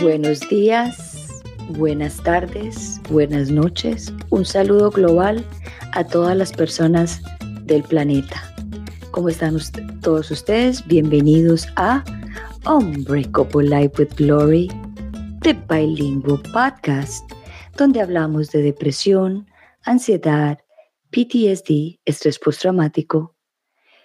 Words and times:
Buenos 0.00 0.40
días, 0.48 1.42
buenas 1.68 2.16
tardes, 2.22 2.98
buenas 3.10 3.50
noches. 3.50 4.10
Un 4.30 4.46
saludo 4.46 4.90
global 4.90 5.44
a 5.92 6.02
todas 6.02 6.34
las 6.34 6.50
personas 6.50 7.20
del 7.64 7.82
planeta. 7.82 8.42
¿Cómo 9.10 9.28
están 9.28 9.58
todos 10.00 10.30
ustedes? 10.30 10.86
Bienvenidos 10.86 11.68
a 11.76 12.02
Unbreakable 12.66 13.68
Life 13.68 14.02
with 14.02 14.14
Glory, 14.16 14.70
The 15.42 15.52
Bilingual 15.68 16.40
Podcast, 16.54 17.30
donde 17.76 18.00
hablamos 18.00 18.50
de 18.50 18.62
depresión, 18.62 19.46
ansiedad, 19.82 20.58
PTSD, 21.10 22.00
estrés 22.06 22.38
postraumático, 22.38 23.36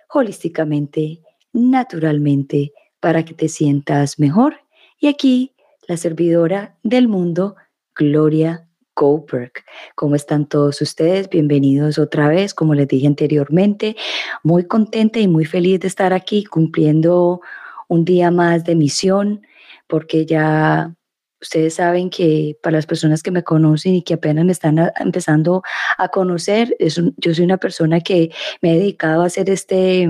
holísticamente, 0.09 1.21
naturalmente, 1.53 2.73
para 2.99 3.23
que 3.23 3.33
te 3.33 3.47
sientas 3.47 4.19
mejor. 4.19 4.57
Y 4.99 5.07
aquí 5.07 5.53
la 5.87 5.97
servidora 5.97 6.75
del 6.83 7.07
mundo, 7.07 7.55
Gloria 7.95 8.67
Goldberg. 8.95 9.53
¿Cómo 9.95 10.15
están 10.15 10.45
todos 10.47 10.81
ustedes? 10.81 11.29
Bienvenidos 11.29 11.97
otra 11.97 12.27
vez, 12.27 12.53
como 12.53 12.75
les 12.75 12.87
dije 12.87 13.07
anteriormente, 13.07 13.95
muy 14.43 14.65
contenta 14.65 15.19
y 15.19 15.27
muy 15.27 15.45
feliz 15.45 15.79
de 15.79 15.87
estar 15.87 16.13
aquí 16.13 16.43
cumpliendo 16.43 17.41
un 17.87 18.03
día 18.03 18.31
más 18.31 18.65
de 18.65 18.75
misión, 18.75 19.41
porque 19.87 20.25
ya 20.25 20.93
ustedes 21.39 21.75
saben 21.75 22.09
que 22.09 22.57
para 22.61 22.77
las 22.77 22.85
personas 22.85 23.23
que 23.23 23.31
me 23.31 23.43
conocen 23.43 23.95
y 23.95 24.01
que 24.01 24.15
apenas 24.15 24.43
me 24.43 24.51
están 24.51 24.91
empezando 24.99 25.63
a 25.97 26.09
conocer, 26.09 26.75
yo 26.79 27.33
soy 27.33 27.45
una 27.45 27.57
persona 27.57 28.01
que 28.01 28.31
me 28.61 28.73
he 28.73 28.79
dedicado 28.79 29.21
a 29.21 29.27
hacer 29.27 29.49
este, 29.49 30.09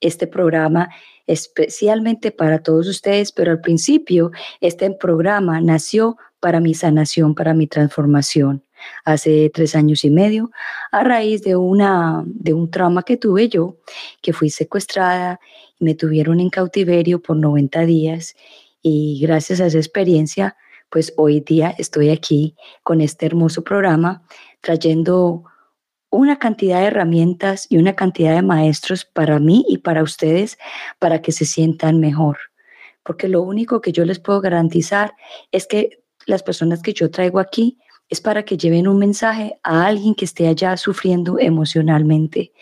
este 0.00 0.26
programa 0.26 0.88
especialmente 1.26 2.30
para 2.30 2.62
todos 2.62 2.88
ustedes, 2.88 3.32
pero 3.32 3.52
al 3.52 3.60
principio 3.60 4.30
este 4.60 4.90
programa 4.90 5.60
nació 5.60 6.16
para 6.40 6.60
mi 6.60 6.74
sanación, 6.74 7.34
para 7.34 7.54
mi 7.54 7.66
transformación. 7.66 8.64
Hace 9.04 9.48
tres 9.54 9.76
años 9.76 10.04
y 10.04 10.10
medio, 10.10 10.50
a 10.90 11.04
raíz 11.04 11.42
de, 11.42 11.54
una, 11.54 12.24
de 12.26 12.52
un 12.52 12.68
trauma 12.68 13.04
que 13.04 13.16
tuve 13.16 13.48
yo, 13.48 13.76
que 14.20 14.32
fui 14.32 14.50
secuestrada 14.50 15.38
y 15.78 15.84
me 15.84 15.94
tuvieron 15.94 16.40
en 16.40 16.50
cautiverio 16.50 17.22
por 17.22 17.36
90 17.36 17.86
días. 17.86 18.34
Y 18.82 19.20
gracias 19.22 19.60
a 19.60 19.66
esa 19.66 19.78
experiencia, 19.78 20.56
pues 20.90 21.14
hoy 21.16 21.40
día 21.40 21.72
estoy 21.78 22.10
aquí 22.10 22.56
con 22.82 23.00
este 23.00 23.26
hermoso 23.26 23.62
programa, 23.62 24.24
trayendo 24.60 25.44
una 26.12 26.38
cantidad 26.38 26.80
de 26.80 26.86
herramientas 26.86 27.66
y 27.70 27.78
una 27.78 27.94
cantidad 27.94 28.34
de 28.34 28.42
maestros 28.42 29.06
para 29.06 29.40
mí 29.40 29.64
y 29.66 29.78
para 29.78 30.02
ustedes 30.02 30.58
para 30.98 31.22
que 31.22 31.32
se 31.32 31.46
sientan 31.46 31.98
mejor. 31.98 32.38
Porque 33.02 33.28
lo 33.28 33.42
único 33.42 33.80
que 33.80 33.92
yo 33.92 34.04
les 34.04 34.20
puedo 34.20 34.40
garantizar 34.42 35.14
es 35.50 35.66
que 35.66 36.02
las 36.26 36.42
personas 36.42 36.82
que 36.82 36.92
yo 36.92 37.10
traigo 37.10 37.40
aquí 37.40 37.78
es 38.10 38.20
para 38.20 38.44
que 38.44 38.58
lleven 38.58 38.88
un 38.88 38.98
mensaje 38.98 39.58
a 39.62 39.86
alguien 39.86 40.14
que 40.14 40.26
esté 40.26 40.46
allá 40.46 40.76
sufriendo 40.76 41.38
emocionalmente. 41.38 42.52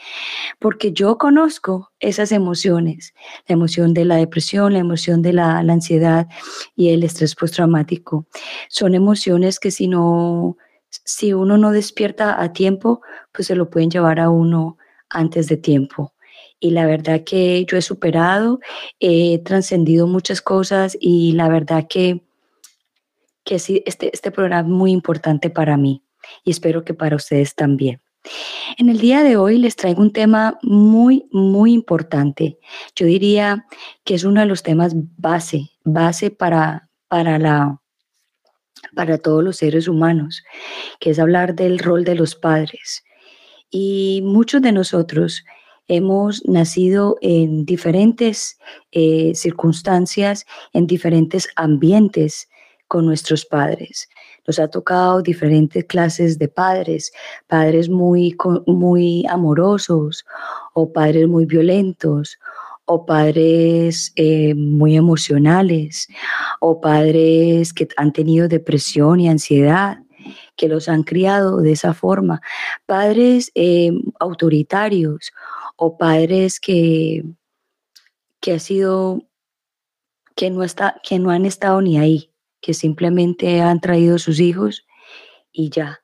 Porque 0.60 0.92
yo 0.92 1.18
conozco 1.18 1.90
esas 1.98 2.30
emociones, 2.30 3.14
la 3.48 3.54
emoción 3.54 3.92
de 3.92 4.04
la 4.04 4.14
depresión, 4.14 4.74
la 4.74 4.78
emoción 4.78 5.22
de 5.22 5.32
la, 5.32 5.58
ansiedad 5.58 6.28
y 6.76 6.90
el 6.90 7.02
estrés 7.02 7.34
postraumático. 7.34 8.26
Son 8.68 8.94
emociones 8.94 9.58
que 9.58 9.72
si 9.72 9.88
no 9.88 10.56
si 10.90 11.32
uno 11.32 11.56
no 11.56 11.70
despierta 11.70 12.42
a 12.42 12.52
tiempo, 12.52 13.02
pues 13.32 13.48
se 13.48 13.54
lo 13.54 13.70
pueden 13.70 13.90
llevar 13.90 14.20
a 14.20 14.30
uno 14.30 14.76
antes 15.08 15.48
de 15.48 15.56
tiempo. 15.56 16.14
Y 16.58 16.72
la 16.72 16.86
verdad 16.86 17.22
que 17.24 17.64
yo 17.64 17.78
he 17.78 17.82
superado, 17.82 18.60
he 18.98 19.38
trascendido 19.38 20.06
muchas 20.06 20.42
cosas 20.42 20.96
y 21.00 21.32
la 21.32 21.48
verdad 21.48 21.86
que, 21.88 22.22
que 23.44 23.58
sí, 23.58 23.82
este, 23.86 24.10
este 24.12 24.30
programa 24.30 24.68
es 24.68 24.74
muy 24.74 24.92
importante 24.92 25.48
para 25.48 25.76
mí 25.76 26.02
y 26.44 26.50
espero 26.50 26.84
que 26.84 26.92
para 26.92 27.16
ustedes 27.16 27.54
también. 27.54 28.02
En 28.76 28.90
el 28.90 28.98
día 28.98 29.22
de 29.22 29.38
hoy 29.38 29.58
les 29.58 29.76
traigo 29.76 30.02
un 30.02 30.12
tema 30.12 30.58
muy, 30.62 31.26
muy 31.32 31.72
importante. 31.72 32.58
Yo 32.94 33.06
diría 33.06 33.66
que 34.04 34.14
es 34.14 34.24
uno 34.24 34.40
de 34.40 34.46
los 34.46 34.62
temas 34.62 34.92
base, 35.16 35.70
base 35.84 36.30
para, 36.30 36.90
para 37.08 37.38
la, 37.38 37.79
para 38.94 39.18
todos 39.18 39.42
los 39.42 39.56
seres 39.56 39.88
humanos, 39.88 40.42
que 40.98 41.10
es 41.10 41.18
hablar 41.18 41.54
del 41.54 41.78
rol 41.78 42.04
de 42.04 42.14
los 42.14 42.34
padres. 42.34 43.04
Y 43.70 44.20
muchos 44.24 44.62
de 44.62 44.72
nosotros 44.72 45.44
hemos 45.88 46.44
nacido 46.46 47.16
en 47.20 47.64
diferentes 47.64 48.58
eh, 48.92 49.32
circunstancias, 49.34 50.46
en 50.72 50.86
diferentes 50.86 51.48
ambientes 51.56 52.48
con 52.86 53.06
nuestros 53.06 53.44
padres. 53.44 54.08
Nos 54.46 54.58
ha 54.58 54.68
tocado 54.68 55.22
diferentes 55.22 55.84
clases 55.84 56.38
de 56.38 56.48
padres, 56.48 57.12
padres 57.46 57.88
muy, 57.88 58.36
muy 58.66 59.24
amorosos 59.28 60.24
o 60.74 60.92
padres 60.92 61.28
muy 61.28 61.44
violentos 61.44 62.38
o 62.92 63.06
padres 63.06 64.12
eh, 64.16 64.52
muy 64.56 64.96
emocionales, 64.96 66.08
o 66.58 66.80
padres 66.80 67.72
que 67.72 67.86
han 67.96 68.12
tenido 68.12 68.48
depresión 68.48 69.20
y 69.20 69.28
ansiedad, 69.28 69.98
que 70.56 70.66
los 70.66 70.88
han 70.88 71.04
criado 71.04 71.58
de 71.58 71.70
esa 71.70 71.94
forma, 71.94 72.40
padres 72.86 73.52
eh, 73.54 73.92
autoritarios 74.18 75.30
o 75.76 75.96
padres 75.98 76.58
que, 76.58 77.22
que 78.40 78.54
ha 78.54 78.58
sido 78.58 79.22
que 80.34 80.50
no 80.50 80.64
está, 80.64 80.96
que 81.04 81.20
no 81.20 81.30
han 81.30 81.46
estado 81.46 81.80
ni 81.82 81.96
ahí, 81.96 82.32
que 82.60 82.74
simplemente 82.74 83.60
han 83.60 83.80
traído 83.80 84.18
sus 84.18 84.40
hijos 84.40 84.84
y 85.52 85.70
ya. 85.70 86.00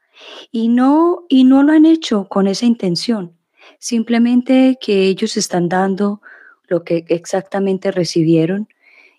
Y 0.52 0.68
no, 0.68 1.24
y 1.28 1.42
no 1.42 1.64
lo 1.64 1.72
han 1.72 1.84
hecho 1.84 2.28
con 2.28 2.46
esa 2.46 2.64
intención, 2.64 3.36
simplemente 3.80 4.78
que 4.80 5.08
ellos 5.08 5.36
están 5.36 5.68
dando 5.68 6.22
lo 6.68 6.84
que 6.84 7.04
exactamente 7.08 7.90
recibieron 7.90 8.68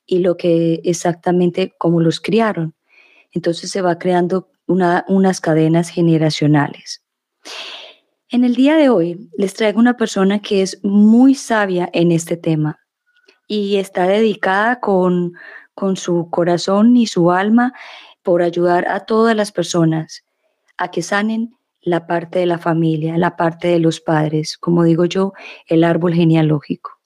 y 0.06 0.19
lo 0.19 0.38
que 0.38 0.81
exactamente 0.84 1.74
como 1.78 2.02
los 2.02 2.19
criaron. 2.19 2.75
Entonces 3.31 3.72
se 3.72 3.81
va 3.81 4.00
creando 4.00 4.50
unas 4.68 5.41
cadenas 5.41 5.90
generacionales. 5.90 7.03
En 8.30 8.44
el 8.44 8.56
día 8.56 8.75
de 8.75 8.90
hoy 8.90 9.30
les 9.38 9.53
traigo 9.53 9.80
una 9.80 9.96
persona 9.96 10.40
que 10.40 10.62
es 10.62 10.84
muy 10.84 11.36
sabia 11.36 11.90
en 11.94 12.12
este 12.12 12.36
tema 12.36 12.80
y 13.47 13.78
está 13.78 14.07
dedicada 14.07 14.81
con, 14.81 15.34
con 15.74 15.96
su 15.96 16.30
corazón 16.30 16.97
y 16.97 17.07
su 17.07 17.31
alma 17.31 17.74
por 18.24 18.41
ayudar 18.41 18.88
a 18.90 19.06
todas 19.06 19.36
las 19.36 19.53
personas 19.53 20.25
a 20.78 20.91
que 20.91 21.02
sanen 21.02 21.57
la 21.81 22.06
parte 22.06 22.40
de 22.40 22.46
la 22.46 22.57
familia, 22.57 23.18
la 23.18 23.38
parte 23.38 23.69
de 23.69 23.80
los 23.80 24.02
padres, 24.02 24.57
como 24.57 24.84
digo 24.84 25.06
yo, 25.06 25.31
el 25.68 25.86
árbol 25.86 26.13
genealógico. 26.13 26.97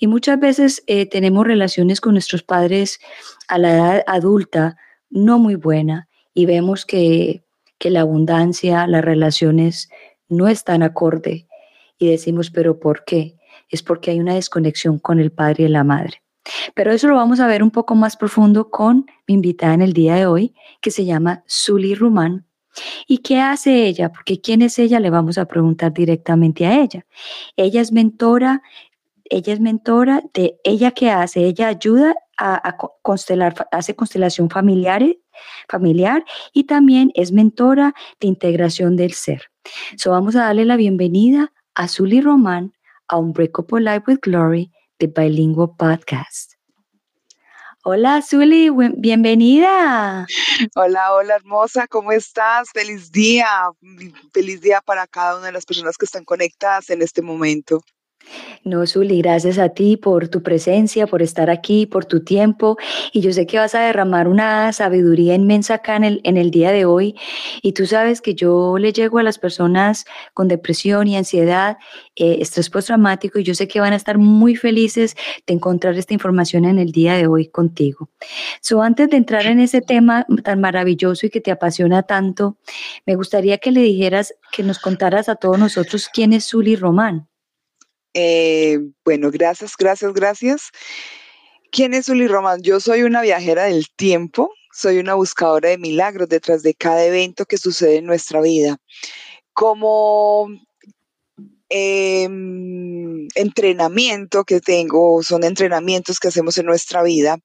Y 0.00 0.06
muchas 0.06 0.40
veces 0.40 0.82
eh, 0.86 1.06
tenemos 1.06 1.46
relaciones 1.46 2.00
con 2.00 2.14
nuestros 2.14 2.42
padres 2.42 2.98
a 3.46 3.58
la 3.58 3.72
edad 3.72 4.04
adulta 4.06 4.76
no 5.10 5.38
muy 5.38 5.56
buena 5.56 6.08
y 6.32 6.46
vemos 6.46 6.86
que, 6.86 7.44
que 7.78 7.90
la 7.90 8.00
abundancia, 8.00 8.86
las 8.86 9.04
relaciones 9.04 9.90
no 10.28 10.48
están 10.48 10.82
acorde 10.82 11.46
y 11.98 12.08
decimos, 12.08 12.50
pero 12.50 12.80
¿por 12.80 13.04
qué? 13.04 13.36
Es 13.68 13.82
porque 13.82 14.10
hay 14.10 14.20
una 14.20 14.34
desconexión 14.34 14.98
con 14.98 15.20
el 15.20 15.32
padre 15.32 15.64
y 15.64 15.68
la 15.68 15.84
madre. 15.84 16.22
Pero 16.74 16.92
eso 16.92 17.06
lo 17.06 17.16
vamos 17.16 17.38
a 17.38 17.46
ver 17.46 17.62
un 17.62 17.70
poco 17.70 17.94
más 17.94 18.16
profundo 18.16 18.70
con 18.70 19.04
mi 19.26 19.34
invitada 19.34 19.74
en 19.74 19.82
el 19.82 19.92
día 19.92 20.14
de 20.14 20.26
hoy, 20.26 20.54
que 20.80 20.90
se 20.90 21.04
llama 21.04 21.44
Zully 21.46 21.94
Rumán. 21.94 22.46
¿Y 23.06 23.18
qué 23.18 23.40
hace 23.40 23.86
ella? 23.86 24.10
Porque 24.10 24.40
quién 24.40 24.62
es 24.62 24.78
ella 24.78 24.98
le 25.00 25.10
vamos 25.10 25.36
a 25.38 25.44
preguntar 25.44 25.92
directamente 25.92 26.66
a 26.66 26.80
ella. 26.80 27.04
Ella 27.56 27.80
es 27.80 27.92
mentora 27.92 28.62
ella 29.30 29.54
es 29.54 29.60
mentora 29.60 30.22
de 30.34 30.60
ella 30.64 30.90
que 30.90 31.10
hace, 31.10 31.44
ella 31.44 31.68
ayuda 31.68 32.14
a, 32.36 32.76
constelar, 33.02 33.54
hace 33.70 33.94
constelación 33.94 34.50
familiar, 34.50 35.02
familiar 35.68 36.24
y 36.52 36.64
también 36.64 37.12
es 37.14 37.32
mentora 37.32 37.94
de 38.18 38.28
integración 38.28 38.96
del 38.96 39.12
ser. 39.12 39.50
So 39.96 40.10
vamos 40.10 40.36
a 40.36 40.44
darle 40.44 40.64
la 40.64 40.76
bienvenida 40.76 41.52
a 41.74 41.86
Zully 41.88 42.20
Román 42.20 42.72
a 43.08 43.16
un 43.18 43.26
Unbreakable 43.26 43.80
Life 43.80 44.04
with 44.06 44.18
Glory 44.22 44.72
de 44.98 45.06
Bilingual 45.06 45.70
Podcast. 45.76 46.54
Hola, 47.82 48.20
Zully, 48.20 48.68
bienvenida. 48.96 50.26
Hola, 50.74 51.14
hola, 51.14 51.36
hermosa, 51.36 51.86
¿cómo 51.86 52.12
estás? 52.12 52.68
Feliz 52.74 53.10
día, 53.10 53.48
feliz 54.34 54.60
día 54.60 54.82
para 54.82 55.06
cada 55.06 55.38
una 55.38 55.46
de 55.46 55.52
las 55.52 55.64
personas 55.64 55.96
que 55.96 56.04
están 56.04 56.24
conectadas 56.24 56.90
en 56.90 57.00
este 57.00 57.22
momento. 57.22 57.82
No, 58.62 58.86
Zuli, 58.86 59.22
gracias 59.22 59.58
a 59.58 59.70
ti 59.70 59.96
por 59.96 60.28
tu 60.28 60.42
presencia, 60.42 61.06
por 61.06 61.22
estar 61.22 61.48
aquí, 61.48 61.86
por 61.86 62.04
tu 62.04 62.22
tiempo. 62.22 62.76
Y 63.12 63.20
yo 63.20 63.32
sé 63.32 63.46
que 63.46 63.58
vas 63.58 63.74
a 63.74 63.80
derramar 63.80 64.28
una 64.28 64.72
sabiduría 64.72 65.34
inmensa 65.34 65.74
acá 65.74 65.96
en 65.96 66.36
el, 66.36 66.50
día 66.50 66.70
de 66.70 66.84
hoy. 66.84 67.14
Y 67.62 67.72
tú 67.72 67.86
sabes 67.86 68.20
que 68.20 68.34
yo 68.34 68.76
le 68.78 68.92
llego 68.92 69.18
a 69.18 69.22
las 69.22 69.38
personas 69.38 70.04
con 70.34 70.48
depresión 70.48 71.08
y 71.08 71.16
ansiedad, 71.16 71.78
eh, 72.16 72.38
estrés 72.40 72.68
postraumático, 72.68 73.38
y 73.38 73.44
yo 73.44 73.54
sé 73.54 73.66
que 73.66 73.80
van 73.80 73.92
a 73.92 73.96
estar 73.96 74.18
muy 74.18 74.56
felices 74.56 75.16
de 75.46 75.54
encontrar 75.54 75.96
esta 75.96 76.12
información 76.12 76.64
en 76.64 76.78
el 76.78 76.92
día 76.92 77.14
de 77.14 77.26
hoy 77.26 77.48
contigo. 77.48 78.10
So, 78.60 78.82
antes 78.82 79.08
de 79.08 79.16
entrar 79.16 79.46
en 79.46 79.60
ese 79.60 79.80
tema 79.80 80.26
tan 80.44 80.60
maravilloso 80.60 81.26
y 81.26 81.30
que 81.30 81.40
te 81.40 81.50
apasiona 81.50 82.02
tanto, 82.02 82.58
me 83.06 83.14
gustaría 83.14 83.58
que 83.58 83.70
le 83.70 83.80
dijeras, 83.80 84.34
que 84.52 84.62
nos 84.62 84.78
contaras 84.78 85.28
a 85.28 85.36
todos 85.36 85.58
nosotros 85.58 86.08
quién 86.12 86.32
es 86.32 86.48
Zuli 86.48 86.76
Román. 86.76 87.29
Eh, 88.14 88.78
bueno, 89.04 89.30
gracias, 89.30 89.74
gracias, 89.78 90.12
gracias. 90.12 90.70
¿Quién 91.70 91.94
es 91.94 92.08
Uli 92.08 92.26
Román? 92.26 92.62
Yo 92.62 92.80
soy 92.80 93.02
una 93.02 93.22
viajera 93.22 93.64
del 93.64 93.86
tiempo, 93.94 94.52
soy 94.72 94.98
una 94.98 95.14
buscadora 95.14 95.68
de 95.68 95.78
milagros 95.78 96.28
detrás 96.28 96.62
de 96.62 96.74
cada 96.74 97.04
evento 97.04 97.46
que 97.46 97.58
sucede 97.58 97.96
en 97.96 98.06
nuestra 98.06 98.40
vida. 98.40 98.78
Como 99.52 100.48
em, 101.68 103.28
entrenamiento 103.34 104.44
que 104.44 104.60
tengo, 104.60 105.22
son 105.22 105.44
entrenamientos 105.44 106.18
que 106.18 106.28
hacemos 106.28 106.58
en 106.58 106.66
nuestra 106.66 107.02
vida, 107.02 107.38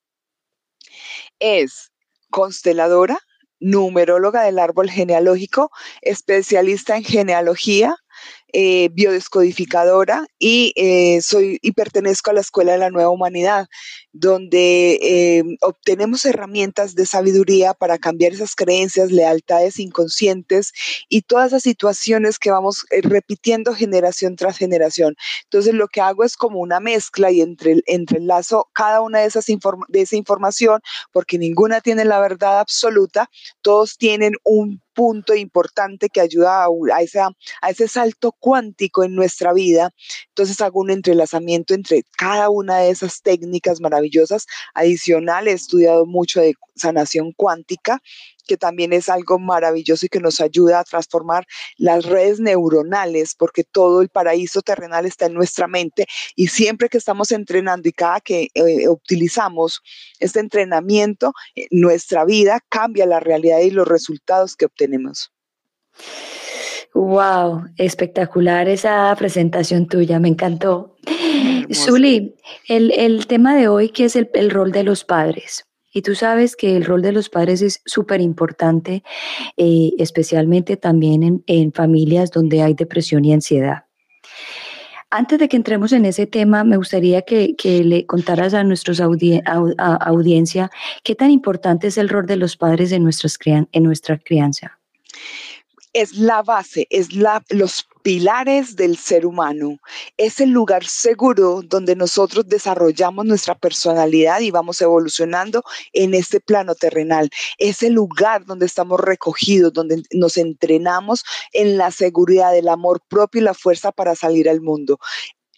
es 1.39 1.91
consteladora, 2.31 3.19
numeróloga 3.59 4.43
del 4.43 4.59
árbol 4.59 4.89
genealógico, 4.89 5.71
especialista 6.01 6.97
en 6.97 7.03
genealogía, 7.03 7.95
eh, 8.57 8.89
biodescodificadora 8.93 10.27
y 10.39 10.71
eh, 10.77 11.19
soy 11.21 11.59
y 11.61 11.73
pertenezco 11.73 12.29
a 12.29 12.33
la 12.35 12.39
Escuela 12.39 12.71
de 12.71 12.77
la 12.77 12.89
Nueva 12.89 13.09
Humanidad, 13.09 13.67
donde 14.13 14.97
eh, 15.01 15.43
obtenemos 15.59 16.23
herramientas 16.23 16.95
de 16.95 17.05
sabiduría 17.05 17.73
para 17.73 17.97
cambiar 17.97 18.31
esas 18.31 18.55
creencias, 18.55 19.11
lealtades 19.11 19.77
inconscientes 19.77 20.71
y 21.09 21.23
todas 21.23 21.47
esas 21.47 21.63
situaciones 21.63 22.39
que 22.39 22.49
vamos 22.49 22.85
repitiendo 23.03 23.75
generación 23.75 24.37
tras 24.37 24.57
generación. 24.57 25.17
Entonces 25.43 25.73
lo 25.73 25.89
que 25.89 25.99
hago 25.99 26.23
es 26.23 26.37
como 26.37 26.61
una 26.61 26.79
mezcla 26.79 27.31
y 27.31 27.41
entre, 27.41 27.81
entrelazo 27.87 28.69
cada 28.71 29.01
una 29.01 29.19
de 29.19 29.25
esas 29.25 29.47
de 29.47 30.01
esa 30.01 30.15
información, 30.15 30.79
porque 31.11 31.37
ninguna 31.37 31.81
tiene 31.81 32.05
la 32.05 32.21
verdad 32.21 32.61
absoluta, 32.61 33.29
todos 33.61 33.97
tienen 33.97 34.31
un 34.45 34.84
punto 34.95 35.35
importante 35.35 36.09
que 36.09 36.21
ayuda 36.21 36.65
a, 36.65 37.69
ese 37.69 37.87
salto 37.87 38.31
cuántico 38.31 39.03
en 39.03 39.13
nuestra 39.13 39.53
vida. 39.53 39.91
Entonces 40.29 40.59
hago 40.61 40.79
un 40.79 40.89
entrelazamiento 40.89 41.75
entre 41.75 42.03
cada 42.17 42.49
una 42.49 42.77
de 42.77 42.89
esas 42.89 43.21
técnicas 43.21 43.81
maravillosas. 43.81 44.47
Adicional, 44.73 45.47
he 45.47 45.51
estudiado 45.51 46.05
mucho 46.05 46.41
de 46.41 46.55
sanación 46.75 47.31
cuántica 47.33 48.01
que 48.45 48.57
también 48.57 48.93
es 48.93 49.09
algo 49.09 49.39
maravilloso 49.39 50.05
y 50.05 50.09
que 50.09 50.19
nos 50.19 50.39
ayuda 50.41 50.79
a 50.79 50.83
transformar 50.83 51.45
las 51.77 52.05
redes 52.05 52.39
neuronales, 52.39 53.35
porque 53.35 53.63
todo 53.63 54.01
el 54.01 54.09
paraíso 54.09 54.61
terrenal 54.61 55.05
está 55.05 55.25
en 55.25 55.33
nuestra 55.33 55.67
mente 55.67 56.05
y 56.35 56.47
siempre 56.47 56.89
que 56.89 56.97
estamos 56.97 57.31
entrenando 57.31 57.89
y 57.89 57.91
cada 57.91 58.21
que 58.21 58.49
eh, 58.53 58.87
utilizamos 58.87 59.81
este 60.19 60.39
entrenamiento, 60.39 61.33
eh, 61.55 61.67
nuestra 61.71 62.25
vida 62.25 62.59
cambia 62.69 63.05
la 63.05 63.19
realidad 63.19 63.59
y 63.59 63.71
los 63.71 63.87
resultados 63.87 64.55
que 64.55 64.65
obtenemos. 64.65 65.31
Wow, 66.93 67.65
espectacular 67.75 68.69
esa 68.69 69.13
presentación 69.17 69.85
tuya, 69.85 70.17
me 70.19 70.29
encantó. 70.29 70.95
Zuli, 71.73 72.35
el, 72.69 73.27
tema 73.27 73.55
de 73.55 73.67
hoy 73.67 73.89
que 73.89 74.05
es 74.05 74.15
el, 74.15 74.49
rol 74.49 74.71
de 74.71 74.83
los 74.83 75.03
padres. 75.03 75.65
Y 75.95 76.01
tú 76.01 76.13
sabes 76.13 76.57
que 76.57 76.75
el 76.75 76.83
rol 76.83 77.01
de 77.01 77.13
los 77.13 77.29
padres 77.29 77.61
es 77.61 77.81
súper 77.85 78.19
importante, 78.19 79.01
eh, 79.55 79.93
especialmente 79.97 80.75
también 80.75 81.41
en, 81.47 81.71
familias 81.71 82.31
donde 82.31 82.61
hay 82.61 82.73
depresión 82.73 83.23
y 83.23 83.31
ansiedad. 83.31 83.85
Antes 85.09 85.39
de 85.39 85.47
que 85.47 85.55
entremos 85.55 85.93
en 85.93 86.03
ese 86.03 86.27
tema, 86.27 86.65
me 86.65 86.75
gustaría 86.75 87.21
que, 87.21 87.55
le 87.63 88.05
contaras 88.05 88.53
a 88.53 88.65
nuestra 88.65 88.93
audiencia 89.05 90.69
qué 91.01 91.15
tan 91.15 91.31
importante 91.31 91.87
es 91.87 91.97
el 91.97 92.09
rol 92.09 92.25
de 92.25 92.35
los 92.35 92.57
padres 92.57 92.91
en, 92.91 93.09
en 93.71 93.83
nuestra 93.83 94.17
crianza 94.17 94.77
es 95.95 96.13
la 96.13 96.43
base, 96.43 96.87
es 96.89 97.13
la, 97.13 97.41
los 97.47 97.87
pilares 98.03 98.75
del 98.75 98.97
ser 98.97 99.25
humano. 99.25 99.77
Es 100.17 100.41
el 100.41 100.49
lugar 100.49 100.85
seguro 100.85 101.61
donde 101.63 101.95
nosotros 101.95 102.45
desarrollamos 102.49 103.25
nuestra 103.25 103.55
personalidad 103.55 104.41
y 104.41 104.51
vamos 104.51 104.81
evolucionando 104.81 105.63
en 105.93 106.13
este 106.13 106.41
plano 106.41 106.75
terrenal. 106.75 107.29
Es 107.59 107.81
el 107.81 107.93
lugar 107.93 108.45
donde 108.45 108.65
estamos 108.65 108.99
recogidos, 108.99 109.71
donde 109.71 110.03
nos 110.11 110.35
entrenamos 110.35 111.23
en 111.53 111.77
la 111.77 111.91
seguridad 111.91 112.51
del 112.51 112.67
amor 112.67 113.01
propio 113.07 113.39
y 113.39 113.45
la 113.45 113.53
fuerza 113.53 113.93
para 113.93 114.15
salir 114.15 114.49
al 114.49 114.59
mundo. 114.59 114.99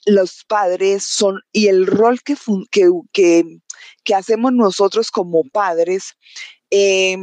Los 0.06 0.44
padres 0.48 1.04
son, 1.04 1.42
y 1.52 1.68
el 1.68 1.88
rol 1.88 2.22
que, 2.22 2.36
que, 2.70 2.92
que, 4.04 4.14
hacemos 4.16 4.54
nosotros 4.54 5.10
como 5.10 5.42
padres, 5.52 6.16
eh, 6.70 7.18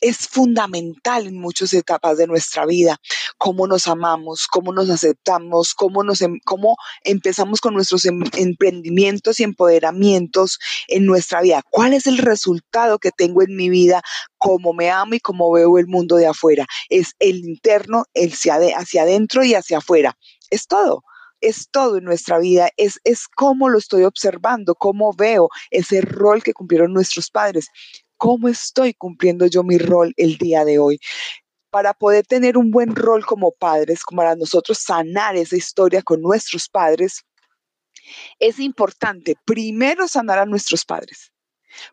es 0.00 0.28
fundamental 0.28 1.26
en 1.26 1.38
muchas 1.38 1.72
etapas 1.72 2.18
de 2.18 2.26
nuestra 2.26 2.66
vida, 2.66 2.98
cómo 3.36 3.66
nos 3.66 3.86
amamos, 3.86 4.46
cómo 4.46 4.72
nos 4.72 4.90
aceptamos, 4.90 5.74
cómo, 5.74 6.04
nos, 6.04 6.20
em, 6.22 6.38
cómo 6.44 6.76
empezamos 7.04 7.60
con 7.60 7.74
nuestros 7.74 8.04
em, 8.04 8.22
emprendimientos 8.36 9.40
y 9.40 9.44
empoderamientos 9.44 10.58
en 10.88 11.06
nuestra 11.06 11.40
vida. 11.42 11.62
¿Cuál 11.70 11.94
es 11.94 12.06
el 12.06 12.18
resultado 12.18 12.98
que 12.98 13.10
tengo 13.10 13.42
en 13.42 13.56
mi 13.56 13.68
vida? 13.68 14.02
Cómo 14.38 14.72
me 14.72 14.90
amo 14.90 15.14
y 15.14 15.20
cómo 15.20 15.50
veo 15.52 15.78
el 15.78 15.86
mundo 15.86 16.16
de 16.16 16.26
afuera. 16.26 16.66
Es 16.88 17.12
el 17.18 17.38
interno, 17.38 18.04
el 18.14 18.32
hacia 18.32 19.02
adentro 19.02 19.44
y 19.44 19.54
hacia 19.54 19.78
afuera. 19.78 20.16
Es 20.50 20.66
todo 20.66 21.02
es 21.40 21.68
todo 21.70 21.98
en 21.98 22.04
nuestra 22.04 22.38
vida, 22.38 22.70
es, 22.76 22.98
es 23.04 23.28
cómo 23.28 23.68
lo 23.68 23.78
estoy 23.78 24.02
observando, 24.02 24.74
cómo 24.74 25.12
veo 25.12 25.48
ese 25.70 26.00
rol 26.00 26.42
que 26.42 26.52
cumplieron 26.52 26.92
nuestros 26.92 27.30
padres 27.30 27.68
cómo 28.18 28.48
estoy 28.48 28.92
cumpliendo 28.94 29.46
yo 29.46 29.62
mi 29.62 29.78
rol 29.78 30.12
el 30.16 30.36
día 30.36 30.64
de 30.64 30.78
hoy. 30.78 31.00
Para 31.70 31.94
poder 31.94 32.26
tener 32.26 32.56
un 32.56 32.70
buen 32.70 32.94
rol 32.94 33.24
como 33.24 33.52
padres, 33.52 34.02
como 34.02 34.20
para 34.20 34.36
nosotros 34.36 34.78
sanar 34.78 35.36
esa 35.36 35.56
historia 35.56 36.02
con 36.02 36.20
nuestros 36.20 36.68
padres, 36.68 37.24
es 38.38 38.58
importante 38.58 39.36
primero 39.44 40.08
sanar 40.08 40.38
a 40.38 40.46
nuestros 40.46 40.84
padres. 40.84 41.32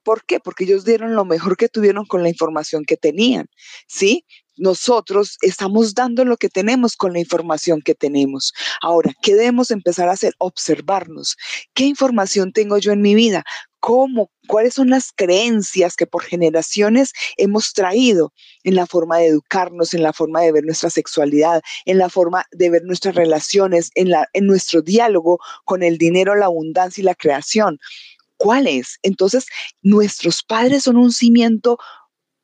¿Por 0.04 0.26
qué? 0.26 0.40
Porque 0.40 0.64
ellos 0.64 0.86
dieron 0.86 1.16
lo 1.16 1.26
mejor 1.26 1.58
que 1.58 1.68
tuvieron 1.68 2.06
con 2.06 2.24
la 2.24 2.30
información 2.30 2.86
que 2.86 2.98
tenían, 2.98 3.48
¿sí? 3.88 4.26
Nosotros 4.58 5.38
estamos 5.42 5.94
dando 5.94 6.24
lo 6.24 6.38
que 6.38 6.50
tenemos 6.50 6.96
con 6.96 7.12
la 7.14 7.20
información 7.20 7.82
que 7.82 7.94
tenemos. 7.94 8.54
Ahora, 8.82 9.12
¿qué 9.22 9.36
debemos 9.36 9.70
empezar 9.70 10.08
a 10.08 10.14
hacer? 10.14 10.34
Observarnos. 10.38 11.36
¿Qué 11.74 11.84
información 11.84 12.54
tengo 12.54 12.78
yo 12.78 12.94
en 12.94 13.02
mi 13.02 13.16
vida? 13.16 13.44
Cómo, 13.86 14.32
cuáles 14.48 14.74
son 14.74 14.90
las 14.90 15.12
creencias 15.16 15.96
que 15.96 16.08
por 16.08 16.24
generaciones 16.24 17.14
hemos 17.38 17.72
traído 17.74 18.34
en 18.64 18.74
la 18.74 18.88
forma 18.88 19.20
de 19.20 19.28
educarnos, 19.28 19.94
en 19.94 20.02
la 20.02 20.12
forma 20.12 20.42
de 20.42 20.52
ver 20.52 20.64
nuestra 20.64 20.90
sexualidad, 20.90 21.62
en 21.86 22.00
la 22.00 22.10
forma 22.10 22.48
de 22.52 22.72
ver 22.72 22.82
nuestras 22.84 23.14
relaciones, 23.14 23.92
en, 23.94 24.10
la, 24.10 24.28
en 24.34 24.48
nuestro 24.48 24.82
diálogo 24.82 25.38
con 25.66 25.84
el 25.84 26.00
dinero, 26.00 26.34
la 26.34 26.48
abundancia 26.48 27.00
y 27.00 27.06
la 27.06 27.14
creación. 27.14 27.78
¿Cuáles? 28.38 28.98
Entonces, 29.04 29.46
nuestros 29.84 30.42
padres 30.42 30.82
son 30.86 30.98
un 30.98 31.12
cimiento 31.12 31.78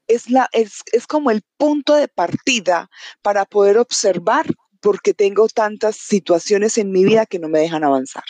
es, 0.07 0.29
la, 0.29 0.47
es, 0.51 0.83
es, 0.91 1.07
como 1.07 1.31
el 1.31 1.41
punto 1.57 1.95
de 1.95 2.07
partida 2.07 2.91
para 3.23 3.45
poder 3.45 3.79
observar 3.79 4.45
porque 4.79 5.15
tengo 5.15 5.47
tantas 5.47 5.95
situaciones 5.95 6.77
en 6.77 6.91
mi 6.91 7.03
vida 7.03 7.25
que 7.25 7.39
no 7.39 7.49
me 7.49 7.61
dejan 7.61 7.83
avanzar. 7.83 8.25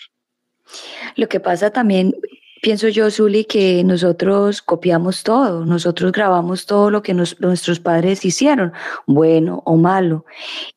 Lo 1.17 1.27
que 1.27 1.41
pasa 1.41 1.71
también 1.71 2.13
Pienso 2.61 2.89
yo, 2.89 3.09
Zuli, 3.09 3.45
que 3.45 3.83
nosotros 3.83 4.61
copiamos 4.61 5.23
todo, 5.23 5.65
nosotros 5.65 6.11
grabamos 6.11 6.67
todo 6.67 6.91
lo 6.91 7.01
que 7.01 7.15
nuestros 7.15 7.79
padres 7.79 8.23
hicieron, 8.23 8.71
bueno 9.07 9.63
o 9.65 9.77
malo, 9.77 10.25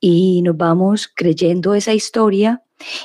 y 0.00 0.40
nos 0.40 0.56
vamos 0.56 1.12
creyendo 1.14 1.74
esa 1.74 1.92
historia 1.92 2.62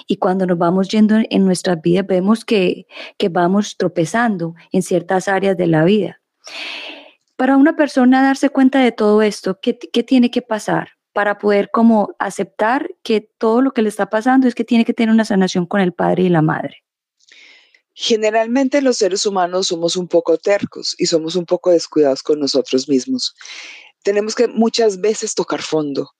y 0.08 0.16
cuando 0.16 0.46
nos 0.46 0.58
vamos 0.58 0.88
yendo 0.88 1.18
en 1.30 1.44
nuestras 1.44 1.82
vidas 1.82 2.08
vemos 2.08 2.46
que, 2.46 2.88
que 3.18 3.28
vamos 3.28 3.76
tropezando 3.76 4.56
en 4.72 4.82
ciertas 4.82 5.28
áreas 5.28 5.58
de 5.58 5.68
la 5.68 5.84
vida. 5.84 6.22
Para 7.36 7.58
una 7.58 7.76
persona 7.76 8.24
darse 8.24 8.50
cuenta 8.50 8.80
de 8.80 8.94
todo 8.94 9.22
esto, 9.22 9.60
¿qué, 9.62 9.78
qué 9.78 10.04
tiene 10.04 10.32
que 10.32 10.42
pasar? 10.42 10.92
para 11.12 11.38
poder 11.38 11.70
como 11.72 12.16
aceptar 12.20 12.92
que 13.04 13.20
todo 13.20 13.62
lo 13.62 13.72
que 13.72 13.82
le 13.82 13.90
está 13.90 14.06
pasando 14.06 14.48
es 14.48 14.56
que 14.56 14.64
tiene 14.64 14.86
que 14.86 14.94
tener 14.94 15.14
una 15.14 15.26
sanación 15.26 15.66
con 15.66 15.82
el 15.82 15.92
padre 15.92 16.24
y 16.24 16.30
la 16.30 16.42
madre. 16.42 16.84
Generalmente 18.02 18.82
los 18.82 18.96
seres 18.96 19.26
humanos 19.26 19.68
somos 19.68 19.98
un 19.98 20.08
poco 20.08 20.38
tercos 20.38 20.96
y 20.98 21.08
somos 21.08 21.36
un 21.36 21.46
poco 21.46 21.70
descuidados 21.70 22.24
con 22.24 22.40
nosotros 22.40 22.88
mismos. 22.88 23.36
Tenemos 24.04 24.36
que 24.36 24.48
muchas 24.48 25.02
veces 25.02 25.36
tocar 25.36 25.62
fondo. 25.62 26.12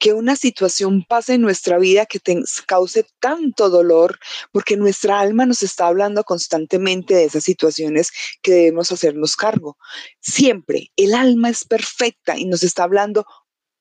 que 0.00 0.12
una 0.14 0.34
situación 0.34 1.04
pase 1.06 1.34
en 1.34 1.42
nuestra 1.42 1.78
vida 1.78 2.06
que 2.06 2.18
te 2.18 2.42
cause 2.66 3.06
tanto 3.20 3.68
dolor, 3.70 4.18
porque 4.50 4.76
nuestra 4.76 5.20
alma 5.20 5.46
nos 5.46 5.62
está 5.62 5.86
hablando 5.88 6.24
constantemente 6.24 7.14
de 7.14 7.24
esas 7.26 7.44
situaciones 7.44 8.10
que 8.42 8.52
debemos 8.52 8.90
hacernos 8.90 9.36
cargo. 9.36 9.76
Siempre 10.20 10.90
el 10.96 11.14
alma 11.14 11.50
es 11.50 11.64
perfecta 11.64 12.38
y 12.38 12.46
nos 12.46 12.62
está 12.62 12.84
hablando 12.84 13.26